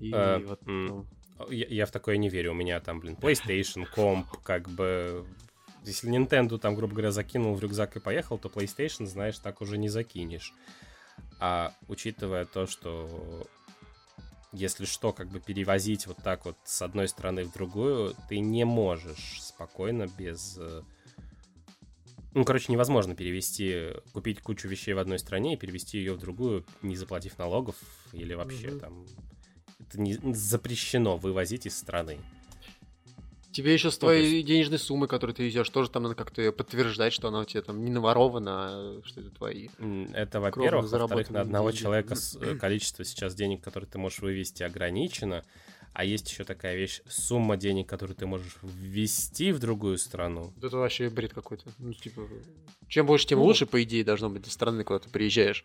И 0.00 0.12
э, 0.12 0.38
вот, 0.38 0.66
ну... 0.66 1.06
я, 1.48 1.66
я 1.68 1.86
в 1.86 1.92
такое 1.92 2.16
не 2.16 2.28
верю. 2.28 2.50
У 2.50 2.56
меня 2.56 2.80
там, 2.80 2.98
блин, 2.98 3.14
PlayStation, 3.14 3.86
комп, 3.86 4.26
как 4.42 4.68
бы 4.68 5.24
если 5.84 6.10
Nintendo 6.10 6.58
там, 6.58 6.74
грубо 6.74 6.94
говоря, 6.94 7.12
закинул 7.12 7.54
в 7.54 7.62
рюкзак 7.62 7.96
и 7.96 8.00
поехал, 8.00 8.36
то 8.36 8.48
PlayStation, 8.48 9.06
знаешь, 9.06 9.38
так 9.38 9.60
уже 9.60 9.78
не 9.78 9.88
закинешь. 9.88 10.52
А 11.38 11.72
учитывая 11.86 12.46
то, 12.46 12.66
что 12.66 13.46
если 14.52 14.84
что, 14.84 15.12
как 15.12 15.28
бы 15.28 15.40
перевозить 15.40 16.06
вот 16.06 16.18
так 16.18 16.44
вот 16.44 16.56
с 16.64 16.82
одной 16.82 17.08
стороны 17.08 17.44
в 17.44 17.52
другую, 17.52 18.14
ты 18.28 18.38
не 18.40 18.64
можешь 18.64 19.42
спокойно 19.42 20.06
без... 20.18 20.56
Э, 20.58 20.82
ну, 22.34 22.44
короче, 22.44 22.72
невозможно 22.72 23.14
перевести, 23.14 23.92
купить 24.12 24.40
кучу 24.40 24.68
вещей 24.68 24.94
в 24.94 24.98
одной 24.98 25.18
стране 25.18 25.54
и 25.54 25.56
перевести 25.56 25.98
ее 25.98 26.14
в 26.14 26.18
другую, 26.18 26.64
не 26.82 26.96
заплатив 26.96 27.38
налогов 27.38 27.76
или 28.12 28.34
вообще 28.34 28.68
mm-hmm. 28.68 28.80
там... 28.80 29.06
Это 29.80 30.00
не 30.00 30.14
запрещено 30.34 31.16
вывозить 31.16 31.66
из 31.66 31.76
страны. 31.76 32.18
Тебе 33.58 33.72
еще 33.72 33.90
с 33.90 33.96
ну, 33.96 34.06
твоей 34.06 34.36
есть... 34.36 34.46
денежной 34.46 34.78
суммы, 34.78 35.08
которую 35.08 35.34
ты 35.34 35.42
везешь, 35.42 35.68
тоже 35.70 35.90
там 35.90 36.04
надо 36.04 36.14
как-то 36.14 36.52
подтверждать, 36.52 37.12
что 37.12 37.26
она 37.26 37.40
у 37.40 37.44
тебя 37.44 37.60
там 37.60 37.84
не 37.84 37.90
наворована, 37.90 38.52
а 38.52 39.00
что 39.04 39.20
это 39.20 39.30
твои. 39.30 39.66
Это, 40.14 40.38
во-первых. 40.38 40.88
Во-вторых, 40.88 41.30
на 41.30 41.40
одного 41.40 41.70
деньги. 41.70 41.82
человека 41.82 42.14
э, 42.40 42.54
количество 42.54 43.04
сейчас 43.04 43.34
денег, 43.34 43.64
которые 43.64 43.90
ты 43.90 43.98
можешь 43.98 44.20
вывести, 44.20 44.62
ограничено. 44.62 45.42
а 45.92 46.04
есть 46.04 46.30
еще 46.30 46.44
такая 46.44 46.76
вещь, 46.76 47.00
сумма 47.08 47.56
денег, 47.56 47.88
которую 47.88 48.14
ты 48.14 48.26
можешь 48.26 48.58
ввести 48.62 49.50
в 49.50 49.58
другую 49.58 49.98
страну. 49.98 50.52
Это 50.62 50.76
вообще 50.76 51.10
бред 51.10 51.34
какой-то. 51.34 51.68
Ну, 51.78 51.92
типа, 51.94 52.28
чем 52.86 53.06
больше, 53.06 53.26
тем 53.26 53.40
ну, 53.40 53.44
лучше, 53.44 53.66
по 53.66 53.82
идее, 53.82 54.04
должно 54.04 54.30
быть 54.30 54.42
для 54.42 54.52
страны, 54.52 54.84
куда 54.84 55.00
ты 55.00 55.10
приезжаешь. 55.10 55.64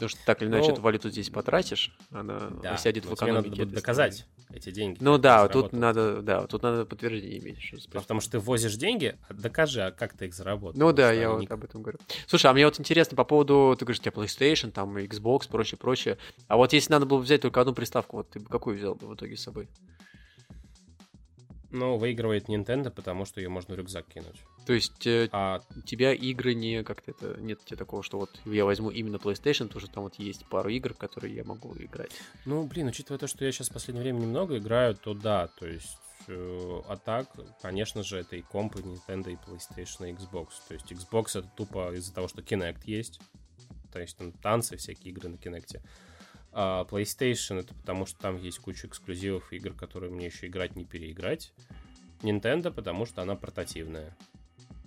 Потому 0.00 0.16
что 0.16 0.24
так 0.24 0.40
или 0.40 0.48
иначе 0.48 0.68
ну, 0.68 0.72
эту 0.72 0.80
валюту 0.80 1.10
здесь 1.10 1.28
потратишь, 1.28 1.94
она 2.10 2.48
да, 2.62 2.72
осядет 2.72 3.04
в 3.04 3.12
экономике. 3.12 3.50
Тебе 3.50 3.64
надо 3.66 3.76
доказать 3.76 4.26
эти 4.50 4.70
деньги. 4.70 4.96
Ну 5.02 5.18
да, 5.18 5.46
тут 5.46 5.74
надо, 5.74 6.22
да, 6.22 6.46
тут 6.46 6.62
надо 6.62 6.86
подтверждение 6.86 7.38
иметь. 7.38 7.60
Что 7.60 7.76
Потому 7.90 8.22
что 8.22 8.32
ты 8.32 8.38
возишь 8.38 8.76
деньги, 8.76 9.18
а 9.28 9.34
докажи, 9.34 9.82
а 9.82 9.90
как 9.90 10.14
ты 10.14 10.24
их 10.24 10.34
заработал. 10.34 10.80
Ну 10.80 10.92
да, 10.94 11.12
я 11.12 11.30
вот 11.30 11.50
об 11.50 11.64
этом 11.64 11.82
говорю. 11.82 11.98
Слушай, 12.26 12.46
а 12.46 12.54
мне 12.54 12.64
вот 12.64 12.80
интересно 12.80 13.14
по 13.14 13.24
поводу, 13.24 13.76
ты 13.78 13.84
говоришь, 13.84 14.00
у 14.00 14.02
тебя 14.04 14.12
PlayStation, 14.12 14.70
там 14.70 14.96
Xbox, 14.96 15.50
прочее, 15.50 15.76
прочее. 15.76 16.16
А 16.48 16.56
вот 16.56 16.72
если 16.72 16.90
надо 16.92 17.04
было 17.04 17.18
взять 17.18 17.42
только 17.42 17.60
одну 17.60 17.74
приставку, 17.74 18.16
вот 18.16 18.30
ты 18.30 18.40
бы 18.40 18.46
какую 18.46 18.78
взял 18.78 18.94
бы 18.94 19.06
в 19.06 19.14
итоге 19.14 19.36
с 19.36 19.42
собой? 19.42 19.68
Ну, 21.72 21.96
выигрывает 21.96 22.48
Nintendo, 22.48 22.90
потому 22.90 23.24
что 23.24 23.40
ее 23.40 23.48
можно 23.48 23.74
в 23.74 23.78
рюкзак 23.78 24.06
кинуть. 24.06 24.40
То 24.66 24.72
есть 24.72 25.06
э, 25.06 25.28
а... 25.32 25.62
у 25.76 25.80
тебя 25.82 26.12
игры 26.12 26.54
не 26.54 26.82
как-то 26.82 27.12
это 27.12 27.40
нет 27.40 27.64
тебе 27.64 27.76
такого, 27.76 28.02
что 28.02 28.18
вот 28.18 28.40
я 28.44 28.64
возьму 28.64 28.90
именно 28.90 29.16
PlayStation, 29.16 29.66
потому 29.66 29.80
что 29.80 29.90
там 29.90 30.02
вот 30.04 30.14
есть 30.16 30.46
пару 30.48 30.68
игр, 30.68 30.94
которые 30.94 31.34
я 31.34 31.44
могу 31.44 31.74
играть. 31.78 32.12
Ну, 32.44 32.66
блин, 32.66 32.88
учитывая 32.88 33.18
то, 33.18 33.28
что 33.28 33.44
я 33.44 33.52
сейчас 33.52 33.68
в 33.68 33.72
последнее 33.72 34.02
время 34.02 34.20
немного 34.20 34.58
играю, 34.58 34.96
то 34.96 35.14
да, 35.14 35.46
то 35.46 35.66
есть 35.66 35.98
э, 36.26 36.80
а 36.88 36.96
так, 36.96 37.28
конечно 37.62 38.02
же, 38.02 38.18
это 38.18 38.36
и 38.36 38.42
комп, 38.42 38.76
и 38.76 38.80
Nintendo, 38.80 39.32
и 39.32 39.36
PlayStation, 39.36 40.08
и 40.08 40.12
Xbox. 40.12 40.48
То 40.66 40.74
есть 40.74 40.90
Xbox 40.90 41.38
это 41.38 41.48
тупо 41.56 41.94
из-за 41.94 42.12
того, 42.12 42.26
что 42.26 42.42
Kinect 42.42 42.80
есть. 42.84 43.20
То 43.92 44.00
есть 44.00 44.16
там 44.16 44.32
танцы, 44.32 44.76
всякие 44.76 45.12
игры 45.12 45.28
на 45.28 45.36
Kinect. 45.36 45.80
А 46.52 46.84
PlayStation 46.84 47.60
это 47.60 47.74
потому, 47.74 48.06
что 48.06 48.18
там 48.18 48.36
есть 48.36 48.58
куча 48.58 48.88
эксклюзивов 48.88 49.52
игр, 49.52 49.72
которые 49.72 50.10
мне 50.10 50.26
еще 50.26 50.46
играть 50.46 50.76
не 50.76 50.84
переиграть. 50.84 51.52
Nintendo, 52.22 52.70
потому 52.72 53.06
что 53.06 53.22
она 53.22 53.36
портативная. 53.36 54.16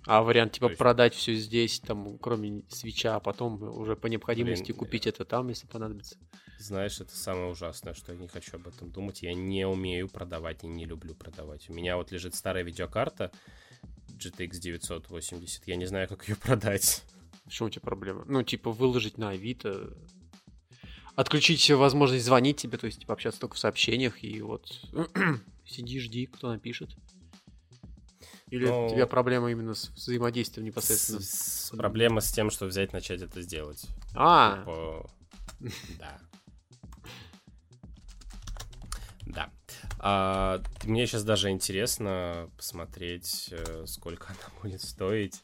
А 0.05 0.21
вариант 0.21 0.53
типа 0.53 0.65
есть... 0.65 0.77
продать 0.77 1.13
все 1.13 1.33
здесь, 1.35 1.79
там, 1.79 2.17
кроме 2.17 2.63
свеча, 2.67 3.15
а 3.15 3.19
потом 3.19 3.61
уже 3.63 3.95
по 3.95 4.07
необходимости 4.07 4.65
Блин, 4.65 4.77
купить 4.77 5.07
это 5.07 5.23
там, 5.23 5.47
если 5.47 5.65
понадобится. 5.65 6.17
Знаешь, 6.59 6.99
это 6.99 7.15
самое 7.15 7.49
ужасное, 7.49 7.93
что 7.93 8.11
я 8.11 8.19
не 8.19 8.27
хочу 8.27 8.57
об 8.57 8.67
этом 8.67 8.91
думать. 8.91 9.21
Я 9.21 9.33
не 9.33 9.65
умею 9.65 10.09
продавать 10.09 10.63
и 10.63 10.67
не 10.67 10.85
люблю 10.85 11.15
продавать. 11.15 11.69
У 11.69 11.73
меня 11.73 11.95
вот 11.95 12.11
лежит 12.11 12.35
старая 12.35 12.63
видеокарта 12.63 13.31
GTX 14.17 14.59
980. 14.59 15.67
Я 15.67 15.75
не 15.77 15.85
знаю, 15.85 16.07
как 16.09 16.27
ее 16.27 16.35
продать. 16.35 17.03
Что 17.47 17.65
у 17.65 17.69
тебя 17.69 17.81
проблема? 17.81 18.25
Ну, 18.27 18.43
типа, 18.43 18.71
выложить 18.71 19.17
на 19.17 19.29
Авито, 19.29 19.97
отключить 21.15 21.69
возможность 21.71 22.25
звонить 22.25 22.57
тебе, 22.57 22.77
то 22.77 22.85
есть 22.85 22.99
типа, 22.99 23.13
общаться 23.13 23.39
только 23.39 23.55
в 23.55 23.59
сообщениях, 23.59 24.23
и 24.23 24.41
вот 24.41 24.67
сиди, 25.65 25.99
жди, 25.99 26.25
кто 26.25 26.51
напишет. 26.51 26.89
Или 28.49 28.67
Но... 28.67 28.85
у 28.85 28.89
тебя 28.89 29.07
проблема 29.07 29.51
именно 29.51 29.73
с 29.73 29.89
взаимодействием 29.89 30.67
непосредственно? 30.67 31.21
С, 31.21 31.69
с, 31.71 31.75
проблема 31.75 32.21
с 32.21 32.31
тем, 32.31 32.51
что 32.51 32.65
взять, 32.65 32.93
начать 32.93 33.21
это 33.21 33.41
сделать. 33.41 33.85
А. 34.13 34.59
Типа... 34.59 35.09
Да. 35.99 36.19
Да. 39.25 39.49
А, 39.99 40.61
мне 40.83 41.07
сейчас 41.07 41.23
даже 41.23 41.49
интересно 41.49 42.51
посмотреть, 42.57 43.47
э, 43.51 43.85
сколько 43.87 44.27
она 44.27 44.61
будет 44.61 44.81
стоить. 44.81 45.41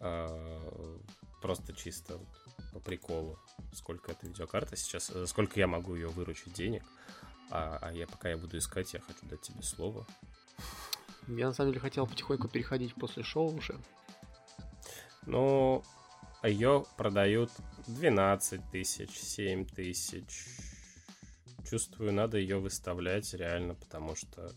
А, 0.00 1.02
просто 1.42 1.74
чисто 1.74 2.20
по 2.72 2.80
приколу 2.80 3.38
сколько 3.72 4.12
эта 4.12 4.26
видеокарта 4.26 4.76
сейчас, 4.76 5.10
э, 5.10 5.26
сколько 5.26 5.58
я 5.58 5.66
могу 5.66 5.94
ее 5.94 6.08
выручить 6.08 6.52
денег. 6.52 6.82
А, 7.50 7.78
а 7.80 7.92
я 7.92 8.06
пока 8.06 8.28
я 8.28 8.36
буду 8.36 8.58
искать, 8.58 8.92
я 8.92 9.00
хочу 9.00 9.20
дать 9.22 9.40
тебе 9.40 9.62
слово. 9.62 10.06
Я 11.28 11.48
на 11.48 11.52
самом 11.52 11.70
деле 11.70 11.80
хотел 11.80 12.06
потихоньку 12.06 12.48
переходить 12.48 12.94
после 12.94 13.22
шоу 13.22 13.54
уже. 13.56 13.78
Ну, 15.26 15.82
ее 16.42 16.84
продают 16.96 17.50
12 17.86 18.60
тысяч, 18.70 19.10
7 19.10 19.66
тысяч. 19.66 20.46
Чувствую, 21.68 22.12
надо 22.12 22.38
ее 22.38 22.58
выставлять 22.58 23.32
реально, 23.34 23.74
потому 23.74 24.14
что... 24.14 24.50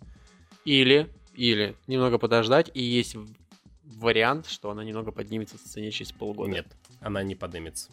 Или, 0.63 1.09
или 1.33 1.75
немного 1.87 2.17
подождать, 2.19 2.71
и 2.73 2.81
есть 2.81 3.17
вариант, 3.83 4.47
что 4.47 4.69
она 4.71 4.83
немного 4.83 5.11
поднимется 5.11 5.57
в 5.57 5.61
цене 5.61 5.91
через 5.91 6.11
полгода. 6.11 6.51
Нет, 6.51 6.67
она 7.01 7.23
не 7.23 7.35
поднимется. 7.35 7.91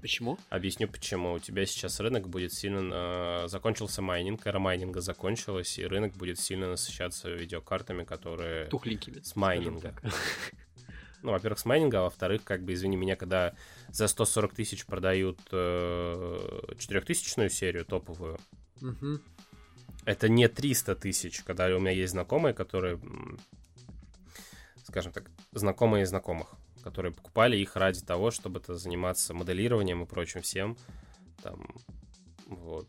Почему? 0.00 0.38
Объясню 0.50 0.88
почему. 0.88 1.32
У 1.32 1.38
тебя 1.38 1.64
сейчас 1.64 2.00
рынок 2.00 2.28
будет 2.28 2.52
сильно... 2.52 3.44
Э, 3.44 3.48
закончился 3.48 4.02
майнинг, 4.02 4.46
эра 4.46 4.58
майнинга 4.58 5.00
закончилась, 5.00 5.78
и 5.78 5.86
рынок 5.86 6.12
будет 6.12 6.38
сильно 6.38 6.68
насыщаться 6.68 7.30
видеокартами, 7.30 8.04
которые... 8.04 8.66
Тухленькими. 8.66 9.20
С 9.20 9.34
майнинга. 9.34 9.94
Ну, 11.20 11.32
во-первых, 11.32 11.58
с 11.58 11.64
майнинга, 11.64 11.98
а 11.98 12.02
во-вторых, 12.02 12.44
как 12.44 12.62
бы, 12.62 12.74
извини 12.74 12.96
меня, 12.96 13.16
когда 13.16 13.52
за 13.88 14.06
140 14.06 14.54
тысяч 14.54 14.86
продают 14.86 15.40
э, 15.50 16.74
4000 16.78 17.48
серию 17.48 17.84
топовую, 17.84 18.38
угу. 18.80 19.18
это 20.04 20.28
не 20.28 20.46
300 20.46 20.94
тысяч, 20.94 21.42
когда 21.42 21.66
у 21.74 21.80
меня 21.80 21.90
есть 21.90 22.12
знакомые, 22.12 22.54
которые, 22.54 23.00
скажем 24.84 25.10
так, 25.10 25.28
знакомые 25.50 26.06
знакомых 26.06 26.54
которые 26.88 27.12
покупали 27.12 27.58
их 27.58 27.76
ради 27.76 28.00
того, 28.00 28.30
чтобы 28.30 28.60
это 28.60 28.74
заниматься 28.74 29.34
моделированием 29.34 30.02
и 30.02 30.06
прочим 30.06 30.40
всем. 30.40 30.78
Там, 31.42 31.66
вот. 32.46 32.88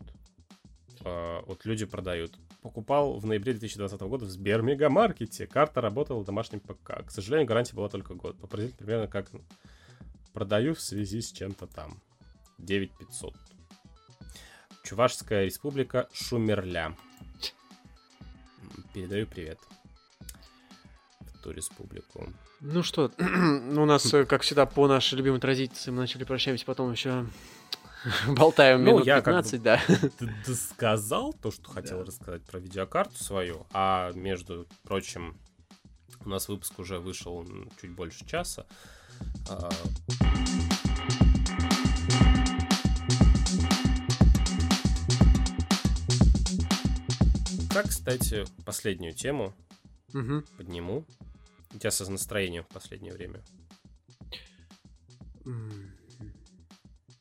А, 1.04 1.42
вот 1.44 1.66
люди 1.66 1.84
продают. 1.84 2.38
Покупал 2.62 3.18
в 3.18 3.26
ноябре 3.26 3.52
2020 3.52 4.00
года 4.00 4.24
в 4.24 4.30
Сбер 4.30 4.62
Мегамаркете. 4.62 5.46
Карта 5.46 5.82
работала 5.82 6.20
в 6.20 6.24
домашнем 6.24 6.60
ПК. 6.60 7.04
К 7.04 7.10
сожалению, 7.10 7.46
гарантия 7.46 7.76
была 7.76 7.90
только 7.90 8.14
год. 8.14 8.38
Попросить 8.38 8.74
примерно 8.74 9.06
как 9.06 9.30
продаю 10.32 10.74
в 10.74 10.80
связи 10.80 11.20
с 11.20 11.30
чем-то 11.30 11.66
там. 11.66 12.00
9500. 12.56 13.34
Чувашская 14.82 15.44
республика 15.44 16.08
Шумерля. 16.14 16.96
Передаю 18.94 19.26
привет 19.26 19.58
в 21.20 21.42
ту 21.42 21.50
республику. 21.50 22.32
Ну 22.62 22.82
что, 22.82 23.10
у 23.18 23.84
нас, 23.86 24.12
э, 24.12 24.26
как 24.26 24.42
всегда, 24.42 24.66
по 24.66 24.86
нашей 24.86 25.14
любимой 25.14 25.40
традиции, 25.40 25.90
мы 25.90 25.98
начали 25.98 26.24
прощаемся, 26.24 26.66
потом 26.66 26.92
еще 26.92 27.26
болтаем 28.28 28.84
ну, 28.84 28.92
минут 28.92 29.06
я 29.06 29.22
15, 29.22 29.52
как 29.52 29.62
да. 29.62 29.80
Ты, 30.18 30.34
ты 30.44 30.54
сказал 30.54 31.32
то, 31.32 31.50
что 31.50 31.70
хотел 31.70 32.00
да. 32.00 32.04
рассказать 32.04 32.42
про 32.42 32.58
видеокарту 32.58 33.16
свою, 33.16 33.66
а 33.72 34.12
между 34.12 34.66
прочим, 34.82 35.38
у 36.22 36.28
нас 36.28 36.48
выпуск 36.48 36.78
уже 36.78 36.98
вышел 36.98 37.46
чуть 37.80 37.92
больше 37.92 38.26
часа. 38.26 38.66
А, 39.48 39.70
как, 47.72 47.88
кстати, 47.88 48.44
последнюю 48.66 49.14
тему 49.14 49.54
угу. 50.12 50.42
подниму. 50.58 51.06
У 51.74 51.78
тебя 51.78 51.90
с 51.90 52.08
настроением 52.08 52.64
в 52.64 52.68
последнее 52.68 53.12
время? 53.12 53.42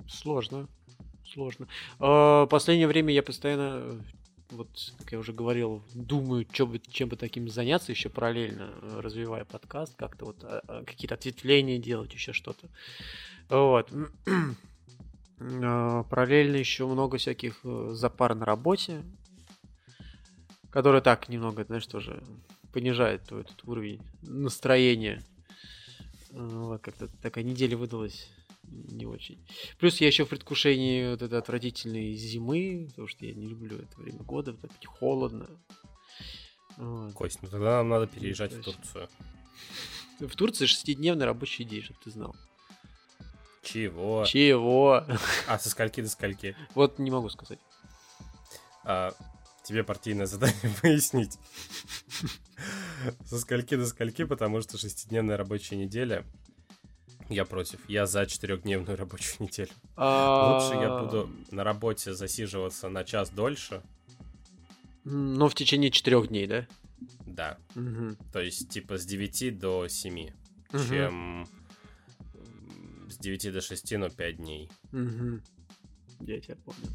Сложно. 0.08 0.68
Сложно. 1.26 1.68
А, 2.00 2.48
последнее 2.48 2.88
время 2.88 3.14
я 3.14 3.22
постоянно, 3.22 4.04
вот, 4.50 4.94
как 4.98 5.12
я 5.12 5.20
уже 5.20 5.32
говорил, 5.32 5.84
думаю, 5.94 6.48
что 6.52 6.66
бы, 6.66 6.80
чем 6.80 7.10
бы 7.10 7.16
таким 7.16 7.48
заняться, 7.50 7.92
еще 7.92 8.10
параллельно 8.10 8.74
э, 8.82 9.00
развивая 9.00 9.46
подкаст, 9.46 9.96
как-то 9.96 10.26
вот 10.26 10.44
а, 10.44 10.62
а, 10.68 10.84
какие-то 10.84 11.14
ответвления 11.14 11.78
делать, 11.78 12.14
еще 12.14 12.34
что-то. 12.34 12.68
Вот. 13.50 13.92
Параллельно 15.38 16.56
еще 16.56 16.88
много 16.88 17.18
всяких 17.18 17.60
э, 17.64 17.90
запар 17.92 18.34
на 18.34 18.46
работе, 18.46 19.04
которые 20.72 21.02
так 21.02 21.30
немного, 21.30 21.64
знаешь, 21.64 21.86
тоже 21.86 22.24
понижает 22.72 23.24
твой 23.24 23.42
этот 23.42 23.64
уровень 23.66 24.02
настроения. 24.22 25.24
Вот, 26.32 26.82
как-то 26.82 27.08
такая 27.22 27.44
неделя 27.44 27.76
выдалась 27.78 28.30
не 28.64 29.06
очень. 29.06 29.40
Плюс 29.80 30.00
я 30.00 30.08
еще 30.08 30.26
в 30.26 30.30
предвкушении 30.30 31.10
вот 31.10 31.22
этой 31.22 31.40
отвратительной 31.40 32.14
зимы, 32.14 32.88
потому 32.90 33.08
что 33.08 33.26
я 33.26 33.34
не 33.34 33.48
люблю 33.48 33.78
это 33.78 34.00
время 34.00 34.24
года, 34.24 34.52
вот 34.52 34.64
опять 34.64 34.86
холодно. 34.86 35.50
Вот. 36.78 37.14
Кость, 37.14 37.40
ну 37.42 37.50
тогда 37.50 37.78
нам 37.78 37.90
надо 37.90 38.08
переезжать 38.08 38.54
в 38.54 38.64
Турцию. 38.64 39.10
В 40.20 40.36
Турции 40.36 40.66
шестидневный 40.66 41.26
рабочий 41.26 41.64
день, 41.64 41.82
чтобы 41.82 42.00
ты 42.04 42.12
знал. 42.12 42.36
Чего? 43.64 44.26
Чего? 44.26 45.06
А 45.48 45.60
со 45.60 45.70
скольки 45.70 46.02
до 46.02 46.10
скольки? 46.10 46.56
Вот 46.76 47.00
не 47.00 47.12
могу 47.12 47.30
сказать. 47.30 47.60
А, 48.84 49.14
тебе 49.70 49.84
партийное 49.84 50.26
задание 50.26 50.58
выяснить. 50.84 51.38
Со 53.24 53.40
скольки 53.40 53.76
до 53.76 53.86
скольки, 53.86 54.26
потому 54.26 54.62
что 54.62 54.78
шестидневная 54.78 55.38
рабочая 55.38 55.76
неделя. 55.78 56.26
Я 57.30 57.46
против. 57.46 57.80
Я 57.88 58.08
за 58.08 58.26
четырехдневную 58.26 58.98
рабочую 58.98 59.36
неделю. 59.48 59.70
А, 59.96 60.58
Лучше 60.58 60.82
я 60.82 61.00
буду 61.00 61.30
на 61.52 61.64
работе 61.64 62.16
засиживаться 62.16 62.90
на 62.90 63.04
час 63.04 63.30
дольше, 63.30 63.84
Но 65.06 65.48
в 65.48 65.54
течение 65.54 65.92
четырех 65.92 66.30
дней, 66.30 66.48
да? 66.48 66.68
Да. 67.28 67.58
Угу. 67.76 68.18
То 68.34 68.40
есть, 68.40 68.70
типа, 68.70 68.98
с 68.98 69.06
9 69.06 69.60
до 69.60 69.88
7. 69.88 70.32
Мгм. 70.72 70.88
Чем 70.88 71.48
с 73.08 73.18
9 73.20 73.54
до 73.54 73.62
6, 73.62 73.98
но 73.98 74.10
5 74.10 74.38
дней. 74.38 74.72
Угу. 74.92 75.42
Я 76.22 76.42
тебя 76.42 76.58
помню. 76.66 76.88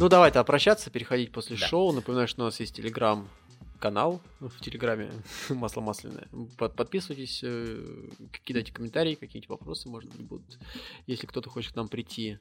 Ну, 0.00 0.08
давай-то 0.08 0.42
прощаться, 0.44 0.90
переходить 0.90 1.30
после 1.30 1.56
Да. 1.58 1.66
шоу. 1.66 1.92
Напоминаю, 1.92 2.26
что 2.26 2.40
у 2.42 2.44
нас 2.46 2.58
есть 2.58 2.74
телеграм-канал 2.74 4.22
в 4.40 4.58
телеграме 4.62 5.10
Масло 5.50 5.82
Масляное. 5.82 6.26
Под- 6.56 6.74
подписывайтесь, 6.74 7.40
э, 7.44 8.08
кидайте 8.44 8.72
комментарии, 8.72 9.14
какие-нибудь 9.14 9.50
вопросы, 9.50 9.90
может 9.90 10.10
быть, 10.10 10.22
будут. 10.22 10.58
Если 11.06 11.26
кто-то 11.26 11.50
хочет 11.50 11.72
к 11.74 11.76
нам 11.76 11.88
прийти, 11.88 12.38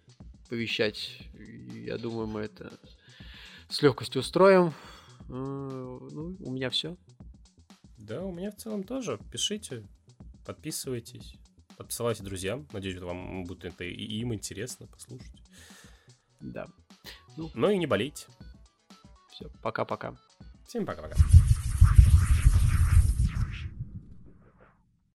повещать, 0.50 1.20
я 1.74 1.98
думаю, 1.98 2.28
мы 2.28 2.42
это 2.42 2.72
с 3.68 3.82
легкостью 3.82 4.22
устроим. 4.22 4.74
Э, 5.28 5.32
Ну, 5.32 6.38
у 6.40 6.52
меня 6.52 6.70
все. 6.70 6.96
Да, 7.98 8.24
у 8.24 8.32
меня 8.32 8.52
в 8.52 8.56
целом 8.56 8.84
тоже. 8.86 9.20
Пишите, 9.32 9.84
подписывайтесь, 10.46 11.34
подсылайте 11.76 12.24
друзьям. 12.24 12.68
Надеюсь, 12.72 13.00
вам 13.02 13.44
будет 13.44 13.66
это 13.66 13.84
и 13.84 13.92
им 14.22 14.34
интересно 14.34 14.88
послушать. 14.88 15.44
Да. 16.40 16.68
Ну 17.54 17.70
и 17.70 17.78
не 17.78 17.88
болейте. 17.88 18.28
Все, 19.32 19.50
пока-пока. 19.62 20.16
Всем 20.68 20.86
пока-пока. 20.86 21.16